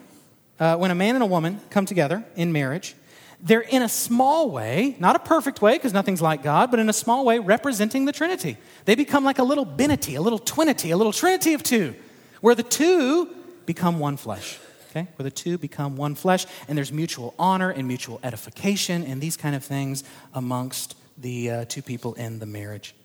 uh, 0.58 0.78
when 0.78 0.90
a 0.90 0.96
man 0.96 1.16
and 1.16 1.24
a 1.24 1.28
woman 1.28 1.60
come 1.70 1.86
together 1.86 2.24
in 2.38 2.54
marriage, 2.54 2.96
they're 3.42 3.60
in 3.60 3.82
a 3.82 3.90
small 3.90 4.52
way, 4.52 4.96
not 5.00 5.18
a 5.18 5.20
perfect 5.20 5.62
way 5.62 5.74
because 5.74 5.92
nothing's 5.92 6.22
like 6.22 6.42
God, 6.42 6.72
but 6.72 6.80
in 6.80 6.88
a 6.88 6.94
small 6.94 7.26
way 7.26 7.40
representing 7.40 8.06
the 8.06 8.14
Trinity. 8.14 8.56
They 8.86 8.96
become 8.96 9.26
like 9.26 9.40
a 9.40 9.44
little 9.44 9.66
binity, 9.66 10.18
a 10.18 10.22
little 10.22 10.40
twinity, 10.40 10.94
a 10.94 10.96
little 10.96 11.12
trinity 11.12 11.54
of 11.54 11.62
two, 11.62 11.94
where 12.40 12.56
the 12.56 12.64
two 12.64 13.30
become 13.66 14.00
one 14.00 14.18
flesh. 14.18 14.60
Okay? 14.90 15.08
Where 15.18 15.24
the 15.24 15.32
two 15.32 15.58
become 15.58 15.98
one 15.98 16.16
flesh, 16.16 16.46
and 16.68 16.78
there's 16.78 16.92
mutual 16.92 17.34
honor 17.38 17.70
and 17.70 17.88
mutual 17.88 18.20
edification 18.24 19.04
and 19.04 19.20
these 19.20 19.36
kind 19.36 19.56
of 19.56 19.64
things 19.64 20.04
amongst 20.34 20.96
the 21.18 21.50
uh, 21.50 21.66
two 21.66 21.82
people 21.82 22.14
in 22.14 22.40
the 22.40 22.46
marriage. 22.46 22.96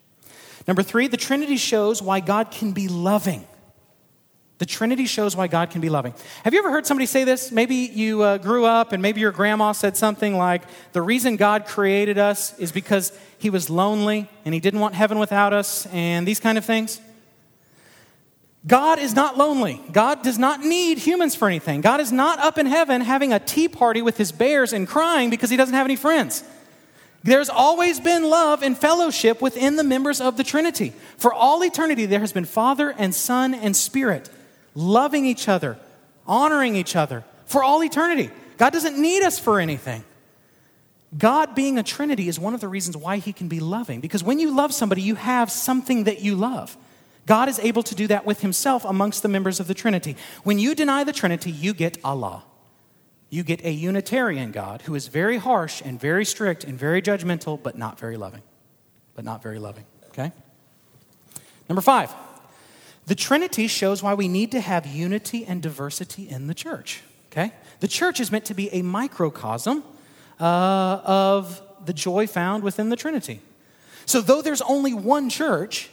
Number 0.69 0.83
three, 0.83 1.09
the 1.09 1.17
Trinity 1.17 1.57
shows 1.57 2.03
why 2.03 2.21
God 2.21 2.51
can 2.51 2.73
be 2.73 2.87
loving. 2.87 3.47
The 4.59 4.67
Trinity 4.67 5.07
shows 5.07 5.35
why 5.35 5.47
God 5.47 5.71
can 5.71 5.81
be 5.81 5.89
loving. 5.89 6.13
Have 6.45 6.53
you 6.53 6.59
ever 6.59 6.71
heard 6.71 6.87
somebody 6.87 7.07
say 7.07 7.25
this? 7.25 7.51
Maybe 7.51 7.77
you 7.77 8.23
uh, 8.23 8.37
grew 8.37 8.67
up 8.67 8.93
and 8.93 9.01
maybe 9.01 9.21
your 9.23 9.33
grandma 9.33 9.73
said 9.73 9.97
something 9.97 10.37
like, 10.37 10.63
The 10.93 11.01
reason 11.01 11.37
God 11.37 11.65
created 11.65 12.19
us 12.19 12.57
is 12.59 12.71
because 12.71 13.19
he 13.39 13.49
was 13.49 13.71
lonely 13.71 14.29
and 14.45 14.53
he 14.53 14.61
didn't 14.61 14.81
want 14.81 14.95
heaven 14.95 15.19
without 15.19 15.55
us, 15.55 15.87
and 15.87 16.29
these 16.29 16.41
kind 16.41 16.59
of 16.59 16.65
things. 16.65 17.01
God 18.67 18.99
is 18.99 19.15
not 19.15 19.39
lonely. 19.39 19.81
God 19.91 20.23
does 20.23 20.39
not 20.39 20.61
need 20.61 20.99
humans 20.99 21.35
for 21.35 21.49
anything. 21.49 21.81
God 21.81 22.01
is 22.01 22.13
not 22.13 22.39
up 22.41 22.59
in 22.59 22.67
heaven 22.67 23.01
having 23.01 23.33
a 23.33 23.39
tea 23.39 23.69
party 23.69 24.03
with 24.03 24.19
his 24.19 24.33
bears 24.33 24.73
and 24.73 24.87
crying 24.87 25.31
because 25.31 25.49
he 25.49 25.57
doesn't 25.57 25.75
have 25.75 25.87
any 25.87 25.97
friends. 25.97 26.45
There's 27.23 27.49
always 27.51 28.01
been 28.01 28.29
love 28.29 28.63
and 28.63 28.77
fellowship 28.77 29.43
within 29.43 29.77
the 29.77 29.85
members 29.85 30.21
of 30.21 30.37
the 30.37 30.45
Trinity. 30.45 30.93
For 31.17 31.33
all 31.33 31.63
eternity, 31.65 32.07
there 32.07 32.21
has 32.21 32.33
been 32.33 32.45
Father 32.45 32.95
and 32.97 33.15
Son 33.15 33.55
and 33.55 33.75
Spirit 33.75 34.31
loving 34.75 35.27
each 35.27 35.49
other, 35.49 35.79
honoring 36.27 36.77
each 36.77 36.97
other 36.97 37.25
for 37.47 37.63
all 37.63 37.83
eternity. 37.83 38.31
God 38.57 38.73
doesn't 38.73 39.01
need 39.01 39.23
us 39.23 39.39
for 39.39 39.59
anything. 39.59 40.05
God 41.17 41.55
being 41.55 41.79
a 41.79 41.83
Trinity 41.83 42.29
is 42.29 42.39
one 42.39 42.55
of 42.55 42.61
the 42.61 42.69
reasons 42.69 42.97
why 42.97 43.17
He 43.17 43.33
can 43.33 43.49
be 43.49 43.61
loving. 43.61 44.01
Because 44.01 44.23
when 44.23 44.39
you 44.39 44.55
love 44.55 44.73
somebody, 44.73 45.03
you 45.03 45.17
have 45.17 45.51
something 45.51 46.05
that 46.05 46.21
you 46.21 46.37
love. 46.37 46.77
God 47.27 47.49
is 47.49 47.59
able 47.61 47.83
to 47.85 47.95
do 47.95 48.07
that 48.09 48.25
with 48.25 48.41
Himself 48.41 48.85
amongst 48.85 49.23
the 49.23 49.29
members 49.29 49.61
of 49.61 49.67
the 49.69 49.75
Trinity. 49.75 50.17
When 50.43 50.59
you 50.59 50.75
deny 50.75 51.05
the 51.05 51.13
Trinity, 51.13 51.51
you 51.51 51.75
get 51.75 51.99
Allah 52.03 52.45
you 53.31 53.45
get 53.45 53.65
a 53.65 53.71
Unitarian 53.71 54.51
God 54.51 54.83
who 54.83 54.97
is 54.97 55.07
very 55.07 55.39
harsh 55.39 55.81
and 55.83 55.99
very 55.99 56.25
strict 56.25 56.65
and 56.65 56.77
very 56.77 57.01
judgmental, 57.01 57.63
but 57.63 57.79
not 57.79 57.99
very 57.99 58.17
loving. 58.17 58.43
But 59.15 59.25
not 59.25 59.41
very 59.41 59.61
loving, 59.61 59.85
okay? 60.09 60.33
Number 61.69 61.81
five, 61.81 62.13
the 63.07 63.15
Trinity 63.15 63.69
shows 63.69 64.03
why 64.03 64.15
we 64.15 64.27
need 64.27 64.51
to 64.53 64.61
have 64.61 64.85
unity 64.85 65.47
and 65.47 65.63
diversity 65.63 66.29
in 66.29 66.49
the 66.49 66.55
church, 66.55 67.03
okay? 67.31 67.53
The 67.79 67.89
church 67.89 68.19
is 68.19 68.33
meant 68.33 68.47
to 68.47 68.55
be 68.55 68.69
a 68.75 68.83
microcosm 68.83 69.85
uh, 70.41 71.01
of 71.05 71.63
the 71.85 71.93
joy 71.93 72.27
found 72.27 72.65
within 72.65 72.89
the 72.89 72.97
Trinity. 72.97 73.41
So, 74.07 74.21
though 74.21 74.43
there's 74.43 74.63
only 74.63 74.93
one 74.93 75.31
church, 75.31 75.89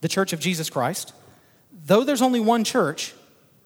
the 0.00 0.08
church 0.08 0.32
of 0.32 0.40
Jesus 0.40 0.70
Christ, 0.70 1.12
though 1.86 2.04
there's 2.04 2.22
only 2.22 2.40
one 2.40 2.64
church, 2.64 3.14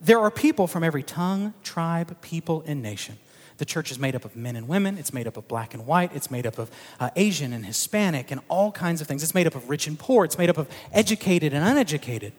there 0.00 0.18
are 0.18 0.30
people 0.30 0.66
from 0.66 0.82
every 0.82 1.02
tongue, 1.02 1.54
tribe, 1.62 2.20
people, 2.22 2.64
and 2.66 2.82
nation. 2.82 3.18
The 3.58 3.64
church 3.64 3.92
is 3.92 3.98
made 3.98 4.16
up 4.16 4.24
of 4.24 4.34
men 4.34 4.56
and 4.56 4.66
women. 4.66 4.98
It's 4.98 5.12
made 5.12 5.28
up 5.28 5.36
of 5.36 5.46
black 5.46 5.74
and 5.74 5.86
white. 5.86 6.10
It's 6.14 6.30
made 6.30 6.46
up 6.46 6.58
of 6.58 6.70
uh, 6.98 7.10
Asian 7.14 7.52
and 7.52 7.64
Hispanic 7.64 8.30
and 8.30 8.40
all 8.48 8.72
kinds 8.72 9.00
of 9.00 9.06
things. 9.06 9.22
It's 9.22 9.34
made 9.34 9.46
up 9.46 9.54
of 9.54 9.68
rich 9.68 9.86
and 9.86 9.96
poor. 9.98 10.24
It's 10.24 10.38
made 10.38 10.50
up 10.50 10.58
of 10.58 10.68
educated 10.90 11.52
and 11.52 11.64
uneducated. 11.64 12.32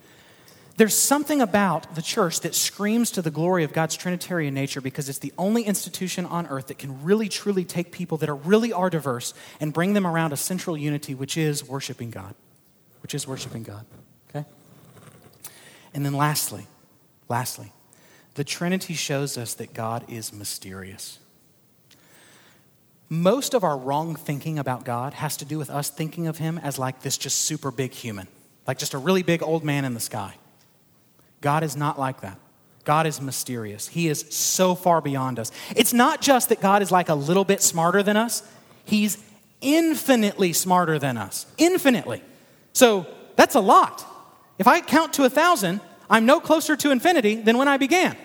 There's 0.75 0.97
something 0.97 1.39
about 1.39 1.93
the 1.93 2.01
church 2.01 2.39
that 2.41 2.55
screams 2.55 3.11
to 3.11 3.21
the 3.21 3.29
glory 3.29 3.63
of 3.63 3.73
God's 3.73 3.95
Trinitarian 3.95 4.55
nature 4.55 4.81
because 4.81 5.07
it's 5.07 5.19
the 5.19 5.31
only 5.37 5.63
institution 5.63 6.25
on 6.25 6.47
earth 6.47 6.67
that 6.67 6.79
can 6.79 7.03
really, 7.03 7.29
truly 7.29 7.63
take 7.63 7.91
people 7.91 8.17
that 8.17 8.29
are 8.29 8.35
really 8.35 8.73
are 8.73 8.89
diverse 8.89 9.35
and 9.59 9.71
bring 9.71 9.93
them 9.93 10.07
around 10.07 10.33
a 10.33 10.37
central 10.37 10.75
unity, 10.75 11.13
which 11.13 11.37
is 11.37 11.63
worshiping 11.63 12.09
God. 12.09 12.33
Which 13.03 13.13
is 13.13 13.27
worshiping 13.27 13.61
God. 13.61 13.85
Okay? 14.29 14.45
And 15.93 16.03
then 16.03 16.13
lastly, 16.13 16.65
Lastly, 17.33 17.71
the 18.35 18.43
Trinity 18.43 18.93
shows 18.93 19.37
us 19.37 19.53
that 19.55 19.73
God 19.73 20.05
is 20.07 20.33
mysterious. 20.33 21.19
Most 23.09 23.53
of 23.53 23.63
our 23.63 23.77
wrong 23.77 24.15
thinking 24.15 24.59
about 24.59 24.85
God 24.85 25.13
has 25.13 25.37
to 25.37 25.45
do 25.45 25.57
with 25.57 25.69
us 25.69 25.89
thinking 25.89 26.27
of 26.27 26.37
Him 26.37 26.57
as 26.59 26.79
like 26.79 27.01
this 27.01 27.17
just 27.17 27.41
super 27.41 27.71
big 27.71 27.91
human, 27.91 28.27
like 28.67 28.77
just 28.77 28.93
a 28.93 28.97
really 28.97 29.23
big 29.23 29.43
old 29.43 29.63
man 29.63 29.85
in 29.85 29.93
the 29.93 29.99
sky. 29.99 30.35
God 31.41 31.63
is 31.63 31.75
not 31.75 31.99
like 31.99 32.21
that. 32.21 32.39
God 32.85 33.07
is 33.07 33.21
mysterious. 33.21 33.87
He 33.87 34.09
is 34.09 34.25
so 34.29 34.75
far 34.75 34.99
beyond 34.99 35.39
us. 35.39 35.51
It's 35.75 35.93
not 35.93 36.21
just 36.21 36.49
that 36.49 36.59
God 36.59 36.81
is 36.81 36.91
like 36.91 37.09
a 37.09 37.15
little 37.15 37.45
bit 37.45 37.61
smarter 37.61 38.03
than 38.03 38.17
us, 38.17 38.43
He's 38.85 39.17
infinitely 39.61 40.53
smarter 40.53 40.99
than 40.99 41.17
us. 41.17 41.45
Infinitely. 41.57 42.21
So 42.73 43.07
that's 43.35 43.55
a 43.55 43.59
lot. 43.59 44.05
If 44.57 44.67
I 44.67 44.81
count 44.81 45.13
to 45.13 45.23
a 45.23 45.29
thousand, 45.29 45.81
I'm 46.09 46.25
no 46.25 46.39
closer 46.39 46.75
to 46.75 46.91
infinity 46.91 47.35
than 47.35 47.57
when 47.57 47.67
I 47.67 47.77
began. 47.77 48.17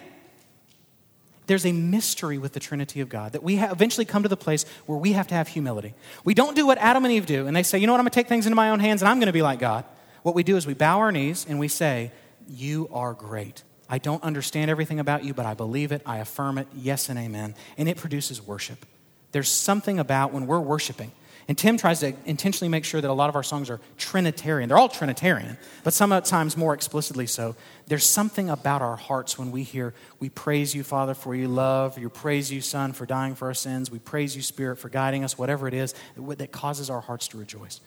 There's 1.46 1.64
a 1.64 1.72
mystery 1.72 2.36
with 2.36 2.52
the 2.52 2.60
Trinity 2.60 3.00
of 3.00 3.08
God 3.08 3.32
that 3.32 3.42
we 3.42 3.58
eventually 3.58 4.04
come 4.04 4.22
to 4.22 4.28
the 4.28 4.36
place 4.36 4.66
where 4.84 4.98
we 4.98 5.12
have 5.12 5.28
to 5.28 5.34
have 5.34 5.48
humility. 5.48 5.94
We 6.22 6.34
don't 6.34 6.54
do 6.54 6.66
what 6.66 6.76
Adam 6.76 7.06
and 7.06 7.12
Eve 7.12 7.24
do, 7.24 7.46
and 7.46 7.56
they 7.56 7.62
say, 7.62 7.78
you 7.78 7.86
know 7.86 7.94
what, 7.94 8.00
I'm 8.00 8.04
going 8.04 8.10
to 8.10 8.14
take 8.14 8.28
things 8.28 8.44
into 8.44 8.56
my 8.56 8.68
own 8.68 8.80
hands 8.80 9.00
and 9.00 9.08
I'm 9.08 9.18
going 9.18 9.28
to 9.28 9.32
be 9.32 9.40
like 9.40 9.58
God. 9.58 9.84
What 10.22 10.34
we 10.34 10.42
do 10.42 10.58
is 10.58 10.66
we 10.66 10.74
bow 10.74 10.98
our 10.98 11.10
knees 11.10 11.46
and 11.48 11.58
we 11.58 11.68
say, 11.68 12.12
You 12.46 12.88
are 12.92 13.14
great. 13.14 13.62
I 13.88 13.96
don't 13.96 14.22
understand 14.22 14.70
everything 14.70 15.00
about 15.00 15.24
you, 15.24 15.32
but 15.32 15.46
I 15.46 15.54
believe 15.54 15.90
it, 15.92 16.02
I 16.04 16.18
affirm 16.18 16.58
it, 16.58 16.68
yes 16.74 17.08
and 17.08 17.18
amen. 17.18 17.54
And 17.78 17.88
it 17.88 17.96
produces 17.96 18.46
worship. 18.46 18.84
There's 19.32 19.48
something 19.48 19.98
about 19.98 20.32
when 20.34 20.46
we're 20.46 20.60
worshiping 20.60 21.12
and 21.48 21.56
Tim 21.56 21.78
tries 21.78 22.00
to 22.00 22.12
intentionally 22.26 22.68
make 22.68 22.84
sure 22.84 23.00
that 23.00 23.10
a 23.10 23.14
lot 23.14 23.30
of 23.30 23.34
our 23.34 23.42
songs 23.42 23.70
are 23.70 23.80
Trinitarian. 23.96 24.68
They're 24.68 24.76
all 24.76 24.90
Trinitarian, 24.90 25.56
but 25.82 25.94
sometimes 25.94 26.58
more 26.58 26.74
explicitly 26.74 27.26
so. 27.26 27.56
There's 27.86 28.04
something 28.04 28.50
about 28.50 28.82
our 28.82 28.96
hearts 28.96 29.38
when 29.38 29.50
we 29.50 29.62
hear, 29.62 29.94
We 30.20 30.28
praise 30.28 30.74
you, 30.74 30.84
Father, 30.84 31.14
for 31.14 31.34
your 31.34 31.48
love. 31.48 31.96
We 31.96 32.06
praise 32.08 32.52
you, 32.52 32.60
Son, 32.60 32.92
for 32.92 33.06
dying 33.06 33.34
for 33.34 33.48
our 33.48 33.54
sins. 33.54 33.90
We 33.90 33.98
praise 33.98 34.36
you, 34.36 34.42
Spirit, 34.42 34.78
for 34.78 34.90
guiding 34.90 35.24
us, 35.24 35.38
whatever 35.38 35.66
it 35.66 35.72
is 35.72 35.94
that 36.18 36.52
causes 36.52 36.90
our 36.90 37.00
hearts 37.00 37.28
to 37.28 37.38
rejoice. 37.38 37.80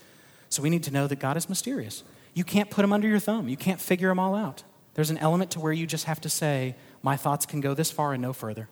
So 0.50 0.64
we 0.64 0.72
need 0.72 0.84
to 0.84 0.92
know 0.92 1.06
that 1.06 1.20
God 1.20 1.38
is 1.38 1.48
mysterious. 1.48 2.04
You 2.34 2.44
can't 2.44 2.72
put 2.72 2.84
him 2.84 2.92
under 2.92 3.08
your 3.08 3.20
thumb, 3.20 3.48
you 3.48 3.58
can't 3.58 3.80
figure 3.80 4.10
him 4.10 4.20
all 4.20 4.34
out. 4.34 4.64
There's 4.96 5.12
an 5.12 5.20
element 5.20 5.52
to 5.52 5.60
where 5.60 5.72
you 5.72 5.86
just 5.86 6.06
have 6.06 6.20
to 6.22 6.30
say, 6.30 6.76
My 7.04 7.16
thoughts 7.16 7.46
can 7.46 7.62
go 7.62 7.76
this 7.76 7.92
far 7.92 8.14
and 8.14 8.24
no 8.24 8.34
further. 8.34 8.70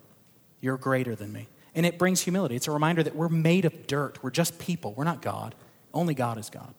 You're 0.62 0.78
greater 0.78 1.16
than 1.16 1.32
me. 1.32 1.48
And 1.76 1.86
it 1.86 1.98
brings 1.98 2.22
humility. 2.22 2.56
It's 2.56 2.68
a 2.68 2.72
reminder 2.72 3.04
that 3.04 3.16
we're 3.16 3.30
made 3.30 3.66
of 3.66 3.88
dirt. 3.88 4.24
We're 4.24 4.32
just 4.32 4.60
people. 4.60 4.94
We're 4.94 5.04
not 5.04 5.22
God. 5.22 5.56
Only 5.94 6.14
God 6.14 6.38
is 6.38 6.50
God. 6.50 6.74